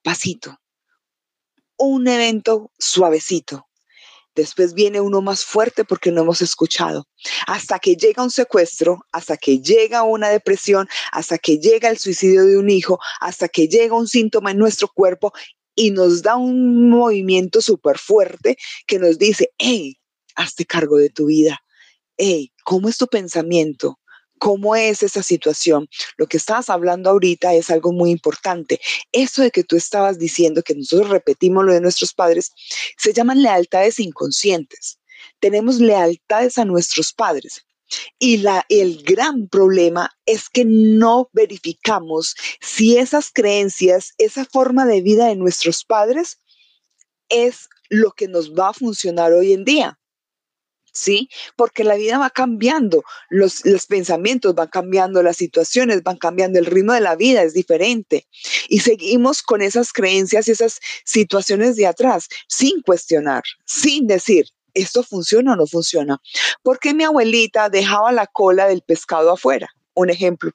pasito, 0.03 0.59
un 1.77 2.07
evento 2.07 2.71
suavecito. 2.77 3.68
Después 4.35 4.73
viene 4.73 5.01
uno 5.01 5.21
más 5.21 5.43
fuerte 5.43 5.83
porque 5.83 6.11
no 6.11 6.21
hemos 6.21 6.41
escuchado. 6.41 7.07
Hasta 7.47 7.79
que 7.79 7.95
llega 7.95 8.23
un 8.23 8.31
secuestro, 8.31 8.99
hasta 9.11 9.37
que 9.37 9.59
llega 9.59 10.03
una 10.03 10.29
depresión, 10.29 10.87
hasta 11.11 11.37
que 11.37 11.57
llega 11.57 11.89
el 11.89 11.97
suicidio 11.97 12.45
de 12.45 12.57
un 12.57 12.69
hijo, 12.69 12.99
hasta 13.19 13.47
que 13.47 13.67
llega 13.67 13.95
un 13.95 14.07
síntoma 14.07 14.51
en 14.51 14.57
nuestro 14.57 14.87
cuerpo 14.87 15.33
y 15.75 15.91
nos 15.91 16.21
da 16.21 16.35
un 16.35 16.89
movimiento 16.89 17.61
súper 17.61 17.97
fuerte 17.97 18.57
que 18.85 18.99
nos 18.99 19.17
dice, 19.17 19.51
hey, 19.57 19.97
hazte 20.35 20.65
cargo 20.65 20.97
de 20.97 21.09
tu 21.09 21.27
vida. 21.27 21.59
Hey, 22.17 22.51
¿cómo 22.63 22.89
es 22.89 22.97
tu 22.97 23.07
pensamiento? 23.07 23.99
¿Cómo 24.39 24.75
es 24.75 25.03
esa 25.03 25.21
situación? 25.21 25.87
Lo 26.17 26.27
que 26.27 26.37
estabas 26.37 26.69
hablando 26.69 27.09
ahorita 27.09 27.53
es 27.53 27.69
algo 27.69 27.91
muy 27.91 28.11
importante. 28.11 28.79
Eso 29.11 29.41
de 29.41 29.51
que 29.51 29.63
tú 29.63 29.75
estabas 29.75 30.17
diciendo, 30.17 30.63
que 30.63 30.75
nosotros 30.75 31.09
repetimos 31.09 31.65
lo 31.65 31.73
de 31.73 31.81
nuestros 31.81 32.13
padres, 32.13 32.51
se 32.97 33.13
llaman 33.13 33.43
lealtades 33.43 33.99
inconscientes. 33.99 34.99
Tenemos 35.39 35.79
lealtades 35.79 36.57
a 36.57 36.65
nuestros 36.65 37.13
padres. 37.13 37.65
Y 38.19 38.37
la, 38.37 38.65
el 38.69 39.03
gran 39.03 39.47
problema 39.47 40.11
es 40.25 40.49
que 40.49 40.63
no 40.65 41.29
verificamos 41.33 42.35
si 42.61 42.97
esas 42.97 43.31
creencias, 43.31 44.13
esa 44.17 44.45
forma 44.45 44.85
de 44.85 45.01
vida 45.01 45.27
de 45.27 45.35
nuestros 45.35 45.83
padres 45.83 46.39
es 47.29 47.67
lo 47.89 48.11
que 48.11 48.27
nos 48.27 48.53
va 48.53 48.69
a 48.69 48.73
funcionar 48.73 49.33
hoy 49.33 49.53
en 49.53 49.65
día. 49.65 49.98
¿Sí? 50.91 51.29
Porque 51.55 51.83
la 51.83 51.95
vida 51.95 52.17
va 52.17 52.29
cambiando, 52.29 53.03
los, 53.29 53.65
los, 53.65 53.85
pensamientos 53.85 54.55
van 54.55 54.67
cambiando, 54.67 55.21
las 55.23 55.37
situaciones 55.37 56.03
van 56.03 56.17
cambiando, 56.17 56.59
el 56.59 56.65
ritmo 56.65 56.93
de 56.93 57.01
la 57.01 57.15
vida 57.15 57.43
es 57.43 57.53
diferente. 57.53 58.27
Y 58.67 58.79
seguimos 58.79 59.41
con 59.41 59.61
esas 59.61 59.93
creencias 59.93 60.47
y 60.47 60.51
esas 60.51 60.79
situaciones 61.05 61.75
de 61.75 61.87
atrás, 61.87 62.27
sin 62.47 62.81
cuestionar, 62.81 63.43
sin 63.65 64.07
decir, 64.07 64.47
¿esto 64.73 65.03
funciona 65.03 65.53
o 65.53 65.55
no 65.55 65.67
funciona? 65.67 66.21
¿Por 66.63 66.79
qué 66.79 66.93
mi 66.93 67.03
abuelita 67.03 67.69
dejaba 67.69 68.11
la 68.11 68.27
cola 68.27 68.67
del 68.67 68.81
pescado 68.81 69.31
afuera? 69.31 69.69
Un 69.93 70.09
ejemplo. 70.09 70.51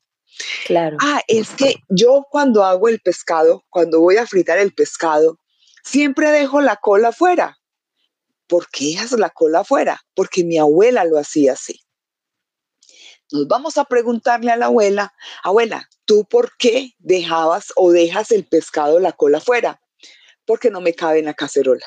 Claro. 0.67 0.97
Ah, 1.01 1.23
es 1.29 1.51
que 1.51 1.77
yo 1.89 2.27
cuando 2.31 2.65
hago 2.65 2.89
el 2.89 3.01
pescado, 3.01 3.65
cuando 3.71 4.01
voy 4.01 4.17
a 4.17 4.27
fritar 4.27 4.59
el 4.59 4.73
pescado, 4.75 5.39
siempre 5.85 6.31
dejo 6.31 6.61
la 6.61 6.77
cola 6.77 7.09
afuera. 7.09 7.59
¿Por 8.47 8.69
qué 8.71 8.87
dejas 8.87 9.13
la 9.13 9.31
cola 9.31 9.61
afuera? 9.61 10.01
Porque 10.15 10.45
mi 10.45 10.59
abuela 10.59 11.05
lo 11.05 11.19
hacía 11.19 11.53
así. 11.53 11.81
Nos 13.33 13.49
vamos 13.49 13.79
a 13.79 13.85
preguntarle 13.85 14.53
a 14.53 14.57
la 14.57 14.67
abuela, 14.67 15.15
abuela, 15.43 15.89
¿tú 16.05 16.25
por 16.29 16.57
qué 16.59 16.93
dejabas 16.99 17.73
o 17.77 17.91
dejas 17.91 18.31
el 18.31 18.47
pescado 18.47 19.01
la 19.01 19.13
cola 19.13 19.39
afuera? 19.39 19.81
Porque 20.45 20.71
no 20.71 20.81
me 20.81 20.95
cabe 20.95 21.21
en 21.21 21.25
la 21.25 21.35
cacerola 21.35 21.87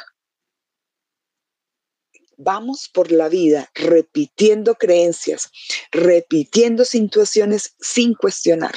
vamos 2.37 2.89
por 2.93 3.11
la 3.11 3.29
vida 3.29 3.69
repitiendo 3.73 4.75
creencias, 4.75 5.49
repitiendo 5.91 6.85
situaciones 6.85 7.75
sin 7.79 8.13
cuestionar. 8.13 8.75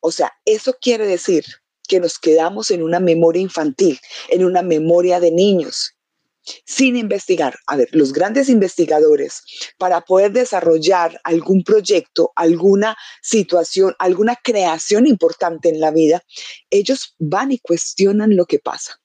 O 0.00 0.12
sea, 0.12 0.32
eso 0.44 0.74
quiere 0.80 1.06
decir 1.06 1.44
que 1.88 1.98
nos 1.98 2.18
quedamos 2.18 2.70
en 2.70 2.82
una 2.82 3.00
memoria 3.00 3.42
infantil, 3.42 3.98
en 4.28 4.44
una 4.44 4.62
memoria 4.62 5.18
de 5.18 5.30
niños, 5.30 5.96
sin 6.64 6.96
investigar. 6.96 7.56
A 7.66 7.76
ver, 7.76 7.88
los 7.92 8.12
grandes 8.12 8.48
investigadores, 8.48 9.42
para 9.78 10.00
poder 10.00 10.32
desarrollar 10.32 11.20
algún 11.24 11.62
proyecto, 11.62 12.32
alguna 12.36 12.96
situación, 13.22 13.94
alguna 13.98 14.36
creación 14.42 15.06
importante 15.06 15.68
en 15.68 15.80
la 15.80 15.90
vida, 15.90 16.22
ellos 16.70 17.14
van 17.18 17.52
y 17.52 17.58
cuestionan 17.58 18.36
lo 18.36 18.46
que 18.46 18.58
pasa. 18.58 18.96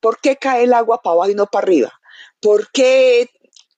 ¿Por 0.00 0.20
qué 0.20 0.36
cae 0.36 0.64
el 0.64 0.72
agua 0.72 1.00
para 1.02 1.14
abajo 1.14 1.30
y 1.30 1.34
no 1.34 1.46
para 1.46 1.64
arriba? 1.64 1.92
porque 2.44 3.30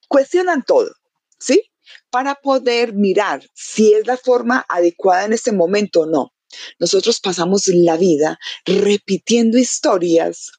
cuestionan 0.09 0.65
todo, 0.67 0.91
¿sí? 1.39 1.71
Para 2.11 2.35
poder 2.35 2.95
mirar 2.95 3.47
si 3.55 3.95
es 3.95 4.07
la 4.09 4.17
forma 4.17 4.67
adecuada 4.69 5.25
en 5.25 5.33
este 5.33 5.53
momento 5.53 6.01
o 6.01 6.07
no. 6.07 6.33
Nosotros 6.81 7.21
pasamos 7.21 7.69
la 7.69 7.97
vida 7.97 8.39
repitiendo 8.65 9.57
historias 9.59 10.51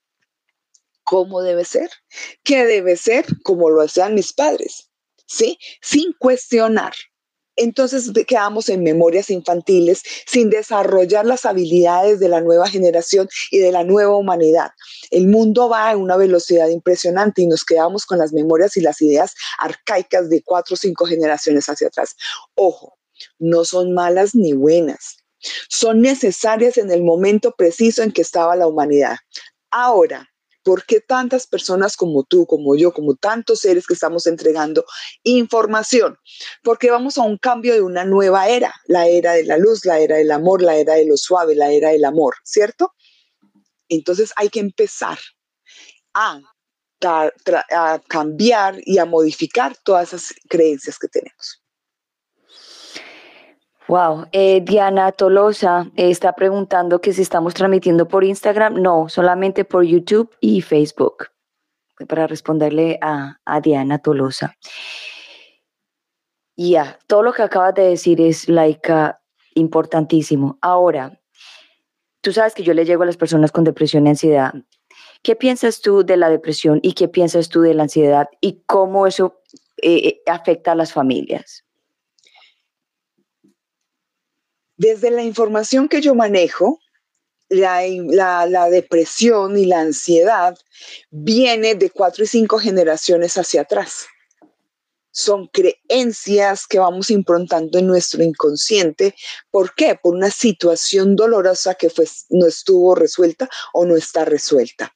cómo 1.07 1.41
debe 1.41 1.63
ser, 1.63 1.89
qué 2.43 2.65
debe 2.65 2.97
ser, 2.97 3.25
como 3.43 3.69
lo 3.69 3.81
hacían 3.81 4.13
mis 4.13 4.33
padres, 4.33 4.89
¿sí? 5.25 5.57
Sin 5.81 6.11
cuestionar 6.19 6.91
entonces 7.57 8.11
quedamos 8.27 8.69
en 8.69 8.83
memorias 8.83 9.31
infantiles 9.31 10.03
sin 10.27 10.49
desarrollar 10.49 11.25
las 11.25 11.43
habilidades 11.45 12.19
de 12.19 12.29
la 12.29 12.39
nueva 12.39 12.69
generación 12.69 13.27
y 13.51 13.57
de 13.57 13.71
la 13.71 13.83
nueva 13.83 14.15
humanidad. 14.15 14.69
El 15.09 15.27
mundo 15.27 15.67
va 15.67 15.89
a 15.89 15.97
una 15.97 16.15
velocidad 16.17 16.69
impresionante 16.69 17.41
y 17.41 17.47
nos 17.47 17.65
quedamos 17.65 18.05
con 18.05 18.19
las 18.19 18.31
memorias 18.31 18.77
y 18.77 18.81
las 18.81 19.01
ideas 19.01 19.33
arcaicas 19.57 20.29
de 20.29 20.43
cuatro 20.43 20.75
o 20.75 20.77
cinco 20.77 21.05
generaciones 21.05 21.67
hacia 21.67 21.87
atrás. 21.87 22.15
Ojo, 22.53 22.99
no 23.39 23.65
son 23.65 23.91
malas 23.93 24.35
ni 24.35 24.53
buenas. 24.53 25.17
Son 25.67 26.01
necesarias 26.01 26.77
en 26.77 26.91
el 26.91 27.03
momento 27.03 27.55
preciso 27.57 28.03
en 28.03 28.11
que 28.11 28.21
estaba 28.21 28.55
la 28.55 28.67
humanidad. 28.67 29.17
Ahora, 29.71 30.29
¿Por 30.67 30.85
qué 30.85 30.99
tantas 30.99 31.47
personas 31.47 31.95
como 31.95 32.25
tú, 32.25 32.45
como 32.45 32.75
yo, 32.75 32.91
como 32.91 33.15
tantos 33.15 33.61
seres 33.61 33.87
que 33.87 33.93
estamos 33.93 34.27
entregando 34.27 34.83
información? 35.23 36.17
Porque 36.61 36.91
vamos 36.91 37.17
a 37.17 37.21
un 37.21 37.37
cambio 37.37 37.73
de 37.73 37.79
una 37.79 38.03
nueva 38.03 38.49
era, 38.49 38.75
la 38.85 39.07
era 39.07 39.31
de 39.31 39.45
la 39.45 39.57
luz, 39.57 39.85
la 39.85 39.99
era 39.99 40.17
del 40.17 40.29
amor, 40.29 40.61
la 40.61 40.75
era 40.75 40.95
de 40.95 41.05
lo 41.05 41.15
suave, 41.15 41.55
la 41.55 41.71
era 41.71 41.91
del 41.91 42.03
amor, 42.03 42.35
¿cierto? 42.43 42.91
Entonces 43.87 44.33
hay 44.35 44.49
que 44.49 44.59
empezar 44.59 45.17
a, 46.13 46.41
a 47.01 48.01
cambiar 48.09 48.75
y 48.83 48.97
a 48.97 49.05
modificar 49.05 49.73
todas 49.85 50.09
esas 50.11 50.33
creencias 50.49 50.99
que 50.99 51.07
tenemos. 51.07 51.63
Wow, 53.87 54.25
eh, 54.33 54.59
Diana 54.65 55.13
Tolosa 55.13 55.89
está 55.95 56.33
preguntando 56.33 56.99
que 56.99 57.13
si 57.13 57.21
estamos 57.21 57.53
transmitiendo 57.53 58.05
por 58.05 58.25
Instagram. 58.25 58.81
No, 58.81 59.07
solamente 59.07 59.63
por 59.63 59.85
YouTube 59.85 60.29
y 60.41 60.61
Facebook. 60.61 61.29
Para 62.07 62.27
responderle 62.27 62.99
a, 63.01 63.39
Diana 63.63 63.99
Tolosa. 63.99 64.55
Ya, 66.57 66.99
todo 67.07 67.23
lo 67.23 67.31
que 67.31 67.43
acabas 67.43 67.75
de 67.75 67.83
decir 67.83 68.19
es 68.19 68.49
like, 68.49 68.91
importantísimo. 69.55 70.57
Ahora, 70.61 71.21
tú 72.21 72.33
sabes 72.33 72.53
que 72.53 72.63
yo 72.63 72.73
le 72.73 72.83
llego 72.83 73.03
a 73.03 73.05
las 73.05 73.17
personas 73.17 73.53
con 73.53 73.63
depresión 73.63 74.05
y 74.05 74.09
ansiedad. 74.09 74.53
¿Qué 75.23 75.35
piensas 75.37 75.79
tú 75.79 76.03
de 76.03 76.17
la 76.17 76.29
depresión 76.29 76.79
y 76.83 76.93
qué 76.93 77.07
piensas 77.07 77.47
tú 77.47 77.61
de 77.61 77.73
la 77.73 77.83
ansiedad 77.83 78.27
y 78.41 78.63
cómo 78.65 79.07
eso 79.07 79.41
eh, 79.81 79.95
eh, 80.07 80.21
afecta 80.27 80.73
a 80.73 80.75
las 80.75 80.91
familias? 80.91 81.66
Desde 84.77 85.09
la 85.11 85.23
información 85.23 85.89
que 85.89 86.01
yo 86.01 86.15
manejo, 86.15 86.79
la, 87.49 88.69
depresión 88.69 89.57
y 89.57 89.65
la 89.65 89.81
ansiedad 89.81 90.57
viene 91.09 91.75
de 91.75 91.89
cuatro 91.89 92.23
y 92.23 92.27
cinco 92.27 92.59
generaciones 92.59 93.37
hacia 93.37 93.61
atrás. 93.61 94.05
Son 95.11 95.47
creencias 95.47 96.67
que 96.67 96.77
vamos 96.77 97.09
improntando 97.09 97.79
en 97.79 97.87
nuestro 97.87 98.21
inconsciente. 98.23 99.15
¿Por 99.49 99.73
qué? 99.73 99.97
Por 100.01 100.13
una 100.13 100.29
situación 100.29 101.15
dolorosa 101.15 101.73
que 101.73 101.91
no 102.29 102.45
estuvo 102.45 102.93
resuelta 102.93 103.49
o 103.73 103.85
no 103.85 103.95
está 103.95 104.25
resuelta. 104.25 104.93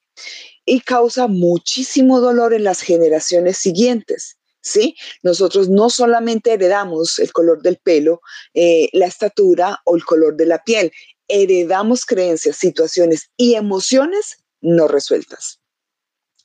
Y 0.64 0.82
causa 0.82 1.26
muchísimo 1.26 2.22
dolor 2.22 2.54
en 2.54 2.64
las 2.64 2.82
generaciones 2.82 3.58
siguientes. 3.58 4.38
¿Sí? 4.62 4.96
Nosotros 5.24 5.70
no 5.70 5.90
solamente 5.90 6.54
heredamos 6.54 7.20
el 7.20 7.32
color 7.34 7.62
del 7.62 7.78
pelo, 7.78 8.22
eh, 8.54 8.90
la 8.94 9.08
estatura 9.08 9.82
o 9.86 9.96
el 9.96 10.06
color 10.06 10.36
de 10.36 10.46
la 10.46 10.64
piel, 10.64 10.92
heredamos 11.28 12.06
creencias, 12.06 12.58
situaciones 12.58 13.30
y 13.38 13.56
emociones 13.56 14.38
no 14.62 14.88
resueltas. 14.88 15.60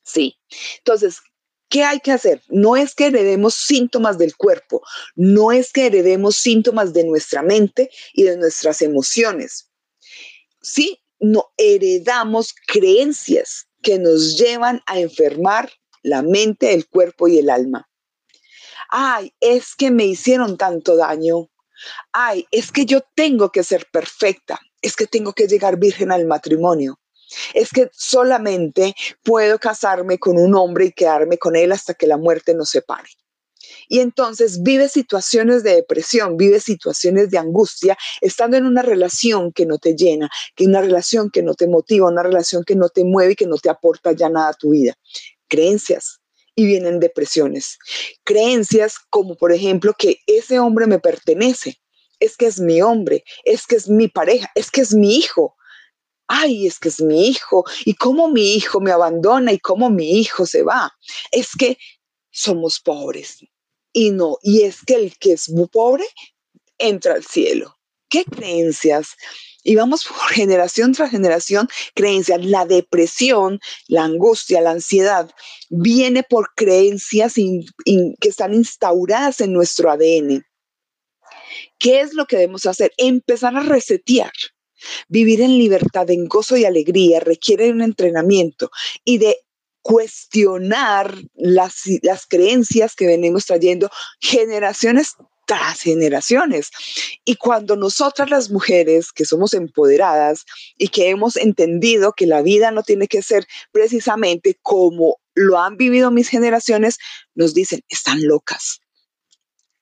Sí. 0.02 0.38
Entonces, 0.78 1.18
¿qué 1.68 1.84
hay 1.84 2.00
que 2.00 2.12
hacer? 2.12 2.42
No 2.48 2.76
es 2.76 2.94
que 2.94 3.06
heredemos 3.06 3.54
síntomas 3.54 4.16
del 4.18 4.36
cuerpo, 4.36 4.82
no 5.14 5.52
es 5.52 5.72
que 5.72 5.86
heredemos 5.86 6.36
síntomas 6.36 6.92
de 6.92 7.04
nuestra 7.04 7.42
mente 7.42 7.90
y 8.14 8.22
de 8.22 8.36
nuestras 8.36 8.80
emociones. 8.82 9.70
Sí, 10.62 11.02
no 11.18 11.52
heredamos 11.56 12.54
creencias 12.66 13.66
que 13.82 13.98
nos 13.98 14.38
llevan 14.38 14.82
a 14.86 14.98
enfermar 15.00 15.70
la 16.02 16.22
mente, 16.22 16.72
el 16.72 16.88
cuerpo 16.88 17.28
y 17.28 17.38
el 17.38 17.50
alma 17.50 17.88
ay, 18.90 19.32
es 19.40 19.74
que 19.74 19.90
me 19.90 20.04
hicieron 20.04 20.56
tanto 20.56 20.96
daño, 20.96 21.48
ay, 22.12 22.46
es 22.50 22.72
que 22.72 22.86
yo 22.86 23.00
tengo 23.14 23.50
que 23.50 23.62
ser 23.62 23.86
perfecta, 23.92 24.58
es 24.82 24.96
que 24.96 25.06
tengo 25.06 25.32
que 25.32 25.46
llegar 25.46 25.78
virgen 25.78 26.12
al 26.12 26.26
matrimonio. 26.26 26.98
Es 27.54 27.70
que 27.70 27.90
solamente 27.92 28.94
puedo 29.24 29.58
casarme 29.58 30.18
con 30.18 30.38
un 30.38 30.54
hombre 30.54 30.86
y 30.86 30.92
quedarme 30.92 31.38
con 31.38 31.56
él 31.56 31.72
hasta 31.72 31.94
que 31.94 32.06
la 32.06 32.16
muerte 32.16 32.54
nos 32.54 32.70
separe. 32.70 33.08
Y 33.88 34.00
entonces 34.00 34.62
vive 34.62 34.88
situaciones 34.88 35.62
de 35.62 35.74
depresión, 35.74 36.36
vive 36.36 36.60
situaciones 36.60 37.30
de 37.30 37.38
angustia, 37.38 37.96
estando 38.20 38.56
en 38.56 38.64
una 38.64 38.82
relación 38.82 39.52
que 39.52 39.66
no 39.66 39.78
te 39.78 39.94
llena, 39.94 40.30
que 40.54 40.64
una 40.64 40.80
relación 40.80 41.30
que 41.30 41.42
no 41.42 41.54
te 41.54 41.66
motiva, 41.66 42.08
una 42.08 42.22
relación 42.22 42.64
que 42.64 42.76
no 42.76 42.88
te 42.88 43.04
mueve 43.04 43.32
y 43.32 43.36
que 43.36 43.46
no 43.46 43.56
te 43.56 43.70
aporta 43.70 44.12
ya 44.12 44.28
nada 44.28 44.50
a 44.50 44.54
tu 44.54 44.70
vida. 44.70 44.94
Creencias, 45.48 46.20
y 46.56 46.66
vienen 46.66 46.98
depresiones. 46.98 47.78
Creencias 48.24 48.96
como 49.10 49.36
por 49.36 49.52
ejemplo 49.52 49.94
que 49.96 50.18
ese 50.26 50.58
hombre 50.58 50.86
me 50.86 50.98
pertenece, 50.98 51.80
es 52.18 52.36
que 52.36 52.46
es 52.46 52.58
mi 52.58 52.82
hombre, 52.82 53.22
es 53.44 53.66
que 53.66 53.76
es 53.76 53.88
mi 53.88 54.08
pareja, 54.08 54.50
es 54.54 54.70
que 54.70 54.80
es 54.80 54.94
mi 54.94 55.16
hijo. 55.16 55.54
Ay, 56.26 56.66
es 56.66 56.80
que 56.80 56.88
es 56.88 57.00
mi 57.00 57.28
hijo. 57.28 57.64
Y 57.84 57.94
cómo 57.94 58.28
mi 58.28 58.54
hijo 58.54 58.80
me 58.80 58.90
abandona 58.90 59.52
y 59.52 59.60
cómo 59.60 59.90
mi 59.90 60.18
hijo 60.18 60.46
se 60.46 60.62
va. 60.62 60.92
Es 61.30 61.50
que 61.56 61.78
somos 62.30 62.80
pobres. 62.80 63.38
Y 63.92 64.10
no, 64.10 64.38
y 64.42 64.62
es 64.62 64.82
que 64.84 64.94
el 64.94 65.16
que 65.18 65.32
es 65.32 65.48
muy 65.50 65.68
pobre 65.68 66.04
entra 66.78 67.14
al 67.14 67.24
cielo. 67.24 67.76
¿Qué 68.08 68.24
creencias? 68.24 69.14
Y 69.66 69.74
vamos 69.74 70.04
por 70.04 70.16
generación 70.32 70.92
tras 70.92 71.10
generación, 71.10 71.68
creencias. 71.94 72.44
La 72.44 72.64
depresión, 72.64 73.58
la 73.88 74.04
angustia, 74.04 74.60
la 74.60 74.70
ansiedad 74.70 75.28
viene 75.68 76.22
por 76.22 76.54
creencias 76.54 77.34
que 77.34 78.28
están 78.28 78.54
instauradas 78.54 79.40
en 79.40 79.52
nuestro 79.52 79.90
ADN. 79.90 80.46
¿Qué 81.78 82.00
es 82.00 82.14
lo 82.14 82.26
que 82.26 82.36
debemos 82.36 82.64
hacer? 82.66 82.92
Empezar 82.96 83.56
a 83.56 83.60
resetear. 83.60 84.30
Vivir 85.08 85.40
en 85.40 85.58
libertad, 85.58 86.08
en 86.10 86.28
gozo 86.28 86.56
y 86.56 86.64
alegría 86.64 87.18
requiere 87.18 87.70
un 87.70 87.82
entrenamiento 87.82 88.70
y 89.04 89.18
de 89.18 89.36
cuestionar 89.82 91.12
las, 91.34 91.82
las 92.02 92.26
creencias 92.26 92.94
que 92.94 93.06
venimos 93.06 93.46
trayendo 93.46 93.90
generaciones 94.20 95.16
tras 95.46 95.80
generaciones. 95.80 96.70
Y 97.24 97.36
cuando 97.36 97.76
nosotras 97.76 98.28
las 98.30 98.50
mujeres 98.50 99.12
que 99.12 99.24
somos 99.24 99.54
empoderadas 99.54 100.44
y 100.76 100.88
que 100.88 101.08
hemos 101.08 101.36
entendido 101.36 102.12
que 102.12 102.26
la 102.26 102.42
vida 102.42 102.70
no 102.70 102.82
tiene 102.82 103.08
que 103.08 103.22
ser 103.22 103.46
precisamente 103.72 104.58
como 104.62 105.18
lo 105.34 105.58
han 105.58 105.76
vivido 105.76 106.10
mis 106.10 106.28
generaciones, 106.28 106.98
nos 107.34 107.54
dicen, 107.54 107.80
están 107.88 108.22
locas, 108.22 108.80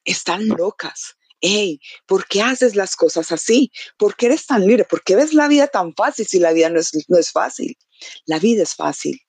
están 0.04 0.46
locas 0.48 1.16
hey, 1.44 1.78
¿por 2.06 2.26
qué 2.26 2.40
haces 2.40 2.74
las 2.74 2.96
cosas 2.96 3.30
así? 3.30 3.70
¿Por 3.98 4.16
qué 4.16 4.26
eres 4.26 4.46
tan 4.46 4.66
libre? 4.66 4.84
¿Por 4.84 5.02
qué 5.02 5.14
ves 5.14 5.34
la 5.34 5.46
vida 5.46 5.68
tan 5.68 5.92
fácil 5.94 6.26
si 6.26 6.38
la 6.38 6.52
vida 6.52 6.70
no 6.70 6.80
es, 6.80 6.90
no 7.08 7.18
es 7.18 7.32
fácil? 7.32 7.76
La 8.24 8.38
vida 8.38 8.62
es 8.62 8.74
fácil. 8.74 9.20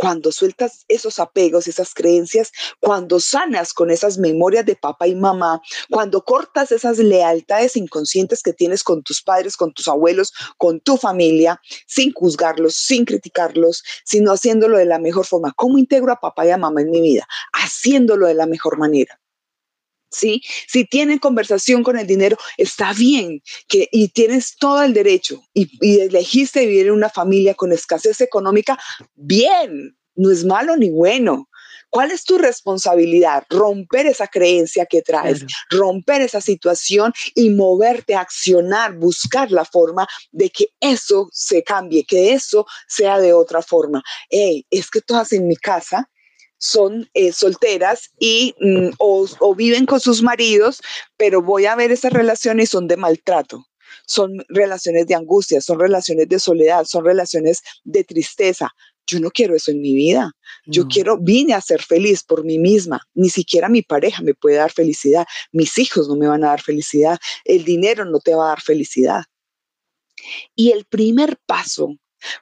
Cuando 0.00 0.32
sueltas 0.32 0.86
esos 0.88 1.18
apegos, 1.18 1.68
esas 1.68 1.92
creencias, 1.92 2.52
cuando 2.80 3.20
sanas 3.20 3.74
con 3.74 3.90
esas 3.90 4.16
memorias 4.16 4.64
de 4.64 4.74
papá 4.74 5.06
y 5.06 5.14
mamá, 5.14 5.60
cuando 5.90 6.24
cortas 6.24 6.72
esas 6.72 6.96
lealtades 6.96 7.76
inconscientes 7.76 8.42
que 8.42 8.54
tienes 8.54 8.82
con 8.82 9.02
tus 9.02 9.20
padres, 9.20 9.58
con 9.58 9.74
tus 9.74 9.88
abuelos, 9.88 10.32
con 10.56 10.80
tu 10.80 10.96
familia, 10.96 11.60
sin 11.86 12.14
juzgarlos, 12.14 12.76
sin 12.76 13.04
criticarlos, 13.04 13.84
sino 14.06 14.32
haciéndolo 14.32 14.78
de 14.78 14.86
la 14.86 14.98
mejor 14.98 15.26
forma. 15.26 15.52
¿Cómo 15.54 15.76
integro 15.76 16.12
a 16.12 16.18
papá 16.18 16.46
y 16.46 16.50
a 16.50 16.56
mamá 16.56 16.80
en 16.80 16.90
mi 16.90 17.02
vida? 17.02 17.28
Haciéndolo 17.52 18.26
de 18.26 18.32
la 18.32 18.46
mejor 18.46 18.78
manera. 18.78 19.20
¿Sí? 20.10 20.42
Si 20.68 20.84
tienen 20.84 21.18
conversación 21.18 21.82
con 21.82 21.98
el 21.98 22.06
dinero, 22.06 22.36
está 22.56 22.92
bien, 22.92 23.42
que, 23.68 23.88
y 23.90 24.08
tienes 24.08 24.56
todo 24.56 24.82
el 24.82 24.92
derecho, 24.92 25.42
y, 25.54 25.70
y 25.80 26.00
elegiste 26.00 26.66
vivir 26.66 26.86
en 26.86 26.92
una 26.92 27.10
familia 27.10 27.54
con 27.54 27.72
escasez 27.72 28.20
económica, 28.20 28.78
bien, 29.14 29.96
no 30.14 30.30
es 30.30 30.44
malo 30.44 30.76
ni 30.76 30.90
bueno. 30.90 31.48
¿Cuál 31.90 32.12
es 32.12 32.24
tu 32.24 32.38
responsabilidad? 32.38 33.44
Romper 33.50 34.06
esa 34.06 34.28
creencia 34.28 34.86
que 34.86 35.02
traes, 35.02 35.44
romper 35.70 36.22
esa 36.22 36.40
situación 36.40 37.12
y 37.34 37.50
moverte 37.50 38.14
a 38.14 38.20
accionar, 38.20 38.94
buscar 38.94 39.50
la 39.50 39.64
forma 39.64 40.06
de 40.30 40.50
que 40.50 40.68
eso 40.78 41.28
se 41.32 41.64
cambie, 41.64 42.04
que 42.04 42.32
eso 42.32 42.64
sea 42.86 43.18
de 43.18 43.32
otra 43.32 43.60
forma. 43.60 44.02
Hey, 44.28 44.64
es 44.70 44.88
que 44.88 45.00
todas 45.00 45.32
en 45.32 45.48
mi 45.48 45.56
casa 45.56 46.08
son 46.60 47.08
eh, 47.14 47.32
solteras 47.32 48.10
y 48.18 48.54
mm, 48.60 48.90
o, 48.98 49.54
viven 49.56 49.86
con 49.86 49.98
sus 49.98 50.22
maridos, 50.22 50.80
pero 51.16 51.42
voy 51.42 51.66
a 51.66 51.74
ver 51.74 51.90
esas 51.90 52.12
relaciones 52.12 52.64
y 52.64 52.66
son 52.70 52.86
de 52.86 52.96
maltrato. 52.96 53.66
Son 54.06 54.44
relaciones 54.48 55.06
de 55.06 55.14
angustia, 55.14 55.60
son 55.60 55.80
relaciones 55.80 56.28
de 56.28 56.38
soledad, 56.38 56.84
son 56.84 57.04
relaciones 57.04 57.62
de 57.84 58.04
tristeza. 58.04 58.70
Yo 59.06 59.20
no 59.20 59.30
quiero 59.30 59.56
eso 59.56 59.70
en 59.70 59.80
mi 59.80 59.94
vida. 59.94 60.32
Yo 60.66 60.86
quiero, 60.86 61.16
vine 61.18 61.54
a 61.54 61.60
ser 61.60 61.82
feliz 61.82 62.22
por 62.22 62.44
mí 62.44 62.58
misma. 62.58 63.00
Ni 63.14 63.30
siquiera 63.30 63.68
mi 63.68 63.82
pareja 63.82 64.22
me 64.22 64.34
puede 64.34 64.56
dar 64.56 64.70
felicidad. 64.70 65.26
Mis 65.52 65.78
hijos 65.78 66.08
no 66.08 66.16
me 66.16 66.28
van 66.28 66.44
a 66.44 66.48
dar 66.48 66.60
felicidad. 66.60 67.18
El 67.44 67.64
dinero 67.64 68.04
no 68.04 68.20
te 68.20 68.34
va 68.34 68.46
a 68.46 68.48
dar 68.50 68.60
felicidad. 68.60 69.24
Y 70.54 70.70
el 70.72 70.84
primer 70.84 71.38
paso 71.46 71.96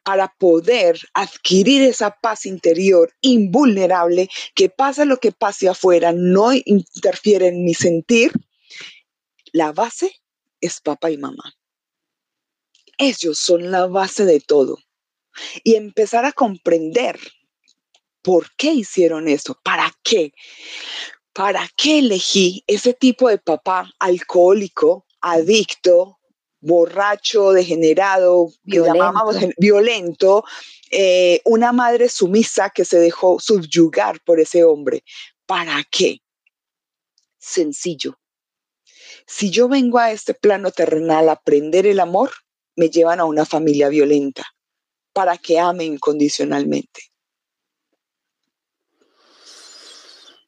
para 0.05 0.35
poder 0.39 1.01
adquirir 1.15 1.83
esa 1.83 2.11
paz 2.11 2.47
interior 2.47 3.13
invulnerable, 3.21 4.29
que 4.55 4.69
pasa 4.69 5.05
lo 5.05 5.19
que 5.19 5.33
pase 5.33 5.69
afuera, 5.69 6.13
no 6.13 6.53
interfiere 6.53 7.49
en 7.49 7.65
mi 7.65 7.75
sentir, 7.75 8.33
la 9.53 9.73
base 9.73 10.21
es 10.61 10.81
papá 10.81 11.11
y 11.11 11.19
mamá. 11.19 11.55
Ellos 12.99 13.39
son 13.39 13.71
la 13.71 13.87
base 13.87 14.25
de 14.25 14.41
todo. 14.41 14.79
Y 15.63 15.77
empezar 15.77 16.25
a 16.25 16.33
comprender 16.33 17.19
por 18.23 18.51
qué 18.57 18.73
hicieron 18.73 19.29
eso, 19.29 19.59
para 19.63 19.93
qué, 20.03 20.33
para 21.33 21.69
qué 21.77 22.01
elegí 22.01 22.65
ese 22.67 22.93
tipo 22.93 23.29
de 23.29 23.39
papá 23.39 23.91
alcohólico, 24.01 25.07
adicto, 25.21 26.18
borracho, 26.61 27.53
degenerado, 27.53 28.51
violento, 28.65 29.39
violento 29.59 30.45
eh, 30.91 31.43
una 31.45 31.73
madre 31.73 32.09
sumisa 32.09 32.71
que 32.71 32.85
se 32.85 32.99
dejó 32.99 33.39
subyugar 33.41 34.21
por 34.25 34.41
ese 34.41 34.65
hombre. 34.65 35.05
¿Para 35.47 35.85
qué? 35.91 36.21
Sencillo. 37.39 38.19
Si 39.27 39.51
yo 39.51 39.69
vengo 39.69 39.99
a 39.99 40.11
este 40.11 40.33
plano 40.35 40.71
terrenal 40.71 41.29
a 41.29 41.33
aprender 41.33 41.87
el 41.87 42.01
amor, 42.01 42.31
me 42.77 42.89
llevan 42.89 43.21
a 43.21 43.27
una 43.27 43.45
familia 43.45 43.89
violenta 43.89 44.47
para 45.13 45.37
que 45.37 45.59
ame 45.59 45.85
incondicionalmente. 45.85 47.03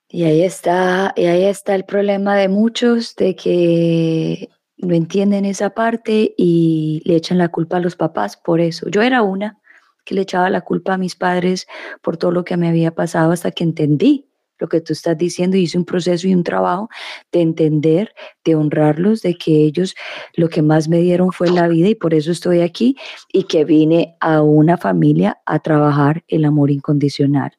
Y 0.09 0.25
ahí 0.25 0.43
está, 0.43 1.13
y 1.17 1.27
ahí 1.27 1.45
está 1.45 1.75
el 1.75 1.85
problema 1.85 2.37
de 2.37 2.49
muchos 2.49 3.15
de 3.15 3.37
que 3.37 4.49
no 4.83 4.95
entienden 4.95 5.45
esa 5.45 5.71
parte 5.71 6.35
y 6.37 7.03
le 7.05 7.17
echan 7.17 7.39
la 7.39 7.49
culpa 7.49 7.77
a 7.77 7.81
los 7.81 7.97
papás 7.97 8.37
por 8.37 8.61
eso. 8.61 8.89
Yo 8.89 9.03
era 9.03 9.23
una 9.23 9.59
que 10.05 10.15
le 10.15 10.23
echaba 10.23 10.51
la 10.51 10.63
culpa 10.63 10.95
a 10.95 10.99
mis 10.99 11.17
padres 11.17 11.67
por 12.03 12.17
todo 12.17 12.31
lo 12.31 12.45
que 12.45 12.57
me 12.57 12.69
había 12.69 12.95
pasado 12.95 13.33
hasta 13.33 13.51
que 13.51 13.65
entendí 13.65 14.31
lo 14.61 14.69
que 14.69 14.81
tú 14.81 14.93
estás 14.93 15.17
diciendo 15.17 15.57
hice 15.57 15.79
un 15.79 15.85
proceso 15.85 16.29
y 16.29 16.35
un 16.35 16.45
trabajo 16.45 16.89
de 17.33 17.41
entender, 17.41 18.15
de 18.45 18.55
honrarlos, 18.55 19.23
de 19.23 19.35
que 19.35 19.53
ellos 19.65 19.95
lo 20.35 20.49
que 20.49 20.63
más 20.63 20.89
me 20.89 20.99
dieron 20.99 21.33
fue 21.33 21.51
la 21.51 21.67
vida 21.67 21.89
y 21.89 21.95
por 21.95 22.15
eso 22.15 22.31
estoy 22.31 22.61
aquí 22.61 22.97
y 23.33 23.45
que 23.45 23.65
vine 23.65 24.17
a 24.21 24.43
una 24.43 24.77
familia 24.77 25.41
a 25.47 25.59
trabajar 25.59 26.25
el 26.29 26.45
amor 26.45 26.71
incondicional. 26.71 27.53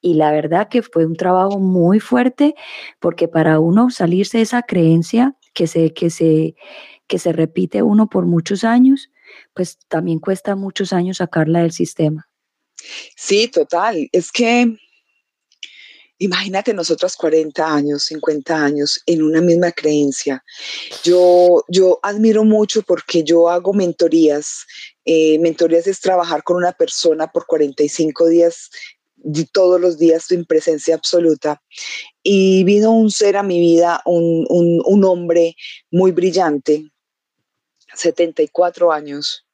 Y 0.00 0.14
la 0.14 0.32
verdad 0.32 0.68
que 0.68 0.80
fue 0.80 1.04
un 1.04 1.14
trabajo 1.14 1.58
muy 1.58 2.00
fuerte 2.00 2.54
porque 3.00 3.28
para 3.28 3.60
uno 3.60 3.90
salirse 3.90 4.38
de 4.38 4.44
esa 4.44 4.62
creencia 4.62 5.36
que 5.52 5.66
se, 5.66 5.92
que 5.92 6.10
se, 6.10 6.54
que 7.06 7.18
se 7.18 7.32
repite 7.32 7.82
uno 7.82 8.08
por 8.08 8.26
muchos 8.26 8.64
años, 8.64 9.10
pues 9.54 9.78
también 9.88 10.18
cuesta 10.18 10.56
muchos 10.56 10.92
años 10.92 11.18
sacarla 11.18 11.60
del 11.60 11.72
sistema. 11.72 12.28
Sí, 13.16 13.48
total. 13.48 14.08
Es 14.12 14.32
que 14.32 14.76
imagínate 16.18 16.74
nosotros 16.74 17.16
40 17.16 17.74
años, 17.74 18.04
50 18.04 18.54
años 18.54 19.02
en 19.06 19.22
una 19.22 19.40
misma 19.40 19.72
creencia. 19.72 20.44
Yo, 21.02 21.64
yo 21.68 21.98
admiro 22.02 22.44
mucho 22.44 22.82
porque 22.82 23.24
yo 23.24 23.48
hago 23.48 23.72
mentorías. 23.72 24.66
Eh, 25.04 25.38
mentorías 25.40 25.86
es 25.86 26.00
trabajar 26.00 26.42
con 26.42 26.56
una 26.56 26.72
persona 26.72 27.26
por 27.26 27.46
45 27.46 28.28
días 28.28 28.70
todos 29.52 29.80
los 29.80 29.98
días 29.98 30.30
en 30.30 30.44
presencia 30.44 30.94
absoluta. 30.94 31.62
Y 32.22 32.64
vino 32.64 32.92
un 32.92 33.10
ser 33.10 33.36
a 33.36 33.42
mi 33.42 33.58
vida, 33.58 34.02
un, 34.04 34.46
un, 34.48 35.04
hombre 35.04 35.56
muy 35.90 36.12
brillante, 36.12 36.90
74 37.94 38.92
años, 38.92 39.46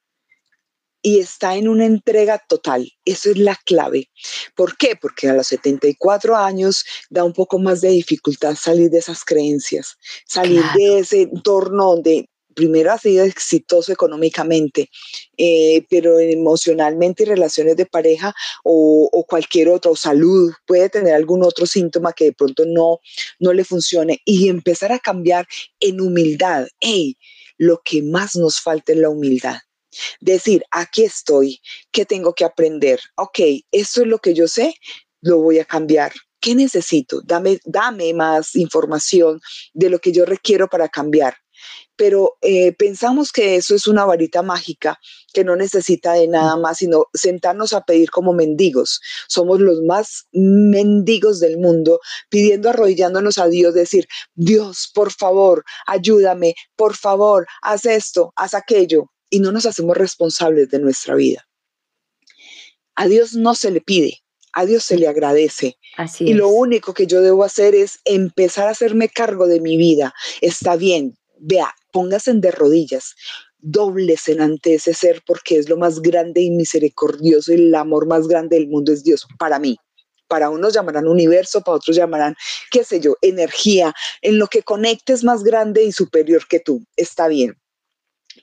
y 1.01 1.19
está 1.19 1.55
en 1.55 1.69
una 1.69 1.85
entrega 1.85 2.43
total. 2.49 2.91
Eso 3.05 3.31
es 3.31 3.37
la 3.37 3.55
clave. 3.65 4.09
¿Por 4.55 4.75
qué? 4.75 4.97
Porque 4.99 5.29
a 5.29 5.33
los 5.33 5.47
74 5.47 6.35
años 6.35 6.83
da 7.09 7.23
un 7.23 7.33
poco 7.33 7.59
más 7.59 7.79
de 7.79 7.89
dificultad 7.89 8.55
salir 8.55 8.89
de 8.89 8.97
esas 8.97 9.23
creencias, 9.23 9.97
salir 10.25 10.63
de 10.75 10.99
ese 10.99 11.21
entorno 11.21 11.91
donde 11.91 12.29
primero 12.57 12.91
ha 12.91 12.97
sido 12.97 13.23
exitoso 13.23 13.93
económicamente, 13.93 14.89
eh, 15.37 15.85
pero 15.91 16.17
emocionalmente 16.17 17.21
y 17.21 17.27
relaciones 17.27 17.77
de 17.77 17.85
pareja 17.85 18.33
o, 18.63 19.23
cualquier 19.29 19.69
otro, 19.69 19.91
o 19.91 19.95
salud, 19.95 20.51
puede 20.65 20.89
tener 20.89 21.13
algún 21.13 21.43
otro 21.43 21.67
síntoma 21.67 22.13
que 22.13 22.25
de 22.25 22.33
pronto 22.33 22.63
no, 22.65 22.99
no 23.39 23.53
le 23.53 23.63
funcione 23.63 24.21
y 24.25 24.49
empezar 24.49 24.91
a 24.91 24.97
cambiar 24.97 25.45
en 25.79 26.01
humildad. 26.01 26.65
Hey, 26.79 27.15
lo 27.59 27.79
que 27.85 28.01
más 28.01 28.35
nos 28.35 28.59
falta 28.59 28.91
es 28.91 28.97
la 28.97 29.09
humildad. 29.09 29.57
Decir, 30.19 30.63
aquí 30.71 31.03
estoy, 31.03 31.61
¿qué 31.91 32.05
tengo 32.05 32.33
que 32.33 32.43
aprender? 32.43 32.99
Ok, 33.17 33.39
esto 33.71 34.01
es 34.01 34.07
lo 34.07 34.17
que 34.17 34.33
yo 34.33 34.47
sé, 34.47 34.73
lo 35.21 35.37
voy 35.37 35.59
a 35.59 35.65
cambiar. 35.65 36.11
¿Qué 36.39 36.55
necesito? 36.55 37.21
Dame, 37.23 37.59
dame 37.65 38.15
más 38.15 38.55
información 38.55 39.39
de 39.73 39.91
lo 39.91 39.99
que 39.99 40.11
yo 40.11 40.25
requiero 40.25 40.67
para 40.67 40.89
cambiar. 40.89 41.35
Pero 41.95 42.37
eh, 42.41 42.73
pensamos 42.73 43.31
que 43.31 43.55
eso 43.55 43.75
es 43.75 43.87
una 43.87 44.05
varita 44.05 44.41
mágica 44.41 44.99
que 45.33 45.43
no 45.43 45.55
necesita 45.55 46.13
de 46.13 46.27
nada 46.27 46.57
más, 46.57 46.77
sino 46.77 47.05
sentarnos 47.13 47.73
a 47.73 47.81
pedir 47.81 48.09
como 48.11 48.33
mendigos. 48.33 49.01
Somos 49.27 49.59
los 49.59 49.81
más 49.81 50.27
mendigos 50.31 51.39
del 51.39 51.57
mundo, 51.57 51.99
pidiendo, 52.29 52.69
arrodillándonos 52.69 53.37
a 53.37 53.47
Dios, 53.47 53.73
decir, 53.73 54.07
Dios, 54.35 54.89
por 54.93 55.11
favor, 55.11 55.63
ayúdame, 55.85 56.55
por 56.75 56.95
favor, 56.95 57.47
haz 57.61 57.85
esto, 57.85 58.33
haz 58.35 58.53
aquello. 58.53 59.11
Y 59.29 59.39
no 59.39 59.51
nos 59.51 59.65
hacemos 59.65 59.97
responsables 59.97 60.69
de 60.69 60.79
nuestra 60.79 61.15
vida. 61.15 61.47
A 62.95 63.07
Dios 63.07 63.33
no 63.33 63.53
se 63.53 63.69
le 63.69 63.81
pide, 63.81 64.23
a 64.53 64.65
Dios 64.65 64.83
se 64.83 64.97
le 64.97 65.07
agradece. 65.07 65.77
y 66.19 66.33
lo 66.33 66.47
único 66.47 66.93
que 66.93 67.05
yo 67.05 67.21
debo 67.21 67.43
hacer 67.43 67.75
es 67.75 67.99
empezar 68.05 68.67
a 68.67 68.71
hacerme 68.71 69.07
cargo 69.07 69.45
de 69.47 69.61
mi 69.61 69.77
vida. 69.77 70.15
Está 70.41 70.75
bien, 70.75 71.15
vea, 71.39 71.73
póngase 71.91 72.33
de 72.33 72.51
rodillas, 72.51 73.15
dobles 73.59 74.27
ante 74.39 74.75
ese 74.75 74.93
ser 74.93 75.21
porque 75.25 75.57
es 75.57 75.69
lo 75.69 75.77
más 75.77 76.01
grande 76.01 76.41
y 76.41 76.51
misericordioso 76.51 77.51
y 77.51 77.55
el 77.55 77.75
amor 77.75 78.07
más 78.07 78.27
grande 78.27 78.57
del 78.57 78.67
mundo 78.67 78.91
es 78.91 79.03
Dios 79.03 79.27
para 79.39 79.59
mí. 79.59 79.77
Para 80.27 80.49
unos 80.49 80.73
llamarán 80.73 81.07
universo, 81.07 81.61
para 81.61 81.77
otros 81.77 81.95
llamarán, 81.95 82.35
qué 82.69 82.83
sé 82.83 82.99
yo, 82.99 83.15
energía, 83.21 83.93
en 84.21 84.37
lo 84.37 84.47
que 84.47 84.61
conectes 84.61 85.23
más 85.23 85.43
grande 85.43 85.83
y 85.85 85.93
superior 85.93 86.45
que 86.47 86.59
tú. 86.59 86.83
Está 86.97 87.29
bien. 87.29 87.57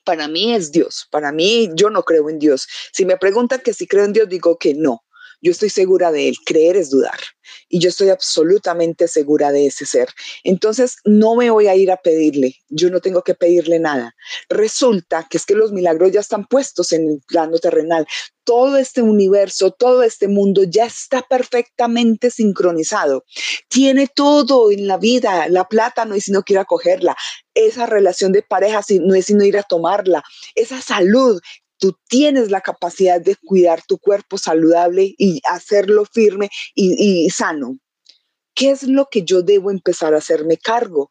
Para 0.05 0.27
mí 0.27 0.55
es 0.55 0.73
Dios. 0.73 1.07
Para 1.11 1.31
mí 1.31 1.71
yo 1.75 1.91
no 1.91 2.03
creo 2.03 2.31
en 2.31 2.39
Dios. 2.39 2.67
Si 2.93 3.05
me 3.05 3.19
preguntan 3.19 3.61
que 3.61 3.75
si 3.75 3.87
creo 3.87 4.05
en 4.05 4.15
Dios, 4.15 4.29
digo 4.29 4.59
que 4.59 4.75
no. 4.75 5.03
Yo 5.45 5.51
estoy 5.51 5.69
segura 5.69 6.11
de 6.11 6.31
él. 6.31 6.37
Creer 6.47 6.79
es 6.79 6.89
dudar. 6.89 7.19
Y 7.69 7.79
yo 7.79 7.91
estoy 7.91 8.09
absolutamente 8.09 9.09
segura 9.09 9.53
de 9.53 9.67
ese 9.67 9.85
ser. 9.85 10.09
Entonces, 10.43 10.97
no 11.05 11.37
me 11.37 11.51
voy 11.51 11.67
a 11.67 11.77
ir 11.77 11.91
a 11.91 11.99
pedirle. 11.99 12.57
Yo 12.71 12.89
no 12.89 13.01
tengo 13.01 13.21
que 13.21 13.35
pedirle 13.35 13.79
nada. 13.79 14.15
Resulta 14.49 15.27
que 15.29 15.37
es 15.37 15.45
que 15.45 15.55
los 15.55 15.71
milagros 15.71 16.13
ya 16.13 16.21
están 16.21 16.47
puestos 16.47 16.93
en 16.93 17.11
el 17.11 17.21
plano 17.29 17.59
terrenal. 17.59 18.07
Todo 18.45 18.79
este 18.79 19.03
universo, 19.03 19.71
todo 19.71 20.03
este 20.03 20.29
mundo 20.29 20.63
ya 20.65 20.87
está 20.87 21.21
perfectamente 21.21 22.31
sincronizado. 22.31 23.25
Tiene 23.69 24.09
todo 24.09 24.71
en 24.71 24.87
la 24.87 24.97
vida. 24.97 25.47
La 25.51 25.65
plata 25.69 26.07
no 26.07 26.15
es 26.15 26.25
sino 26.25 26.43
que 26.43 26.55
ir 26.55 26.59
a 26.59 26.65
cogerla. 26.65 27.17
Esa 27.53 27.85
relación 27.85 28.33
de 28.33 28.43
pareja 28.43 28.81
no 29.03 29.15
es 29.15 29.27
sino 29.27 29.45
ir 29.45 29.59
a 29.59 29.63
tomarla. 29.63 30.23
Esa 30.55 30.81
salud 30.81 31.39
tú 31.85 31.99
tienes 32.09 32.51
la 32.51 32.63
capacidad 32.63 33.21
de 33.21 33.37
cuidar 33.37 33.83
tu 33.87 33.99
cuerpo 33.99 34.39
saludable 34.39 35.15
y 35.19 35.43
hacerlo 35.47 36.07
firme 36.11 36.49
y, 36.75 37.29
sano. 37.29 37.77
¿Qué 38.55 38.71
es 38.71 38.85
lo 38.85 39.09
que 39.11 39.23
yo 39.23 39.43
debo 39.43 39.71
empezar 39.71 40.15
a 40.15 40.19
hacerme 40.19 40.57
cargo? 40.57 41.11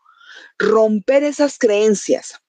Romper 0.58 1.26
esas 1.26 1.60
creencias, 1.60 2.40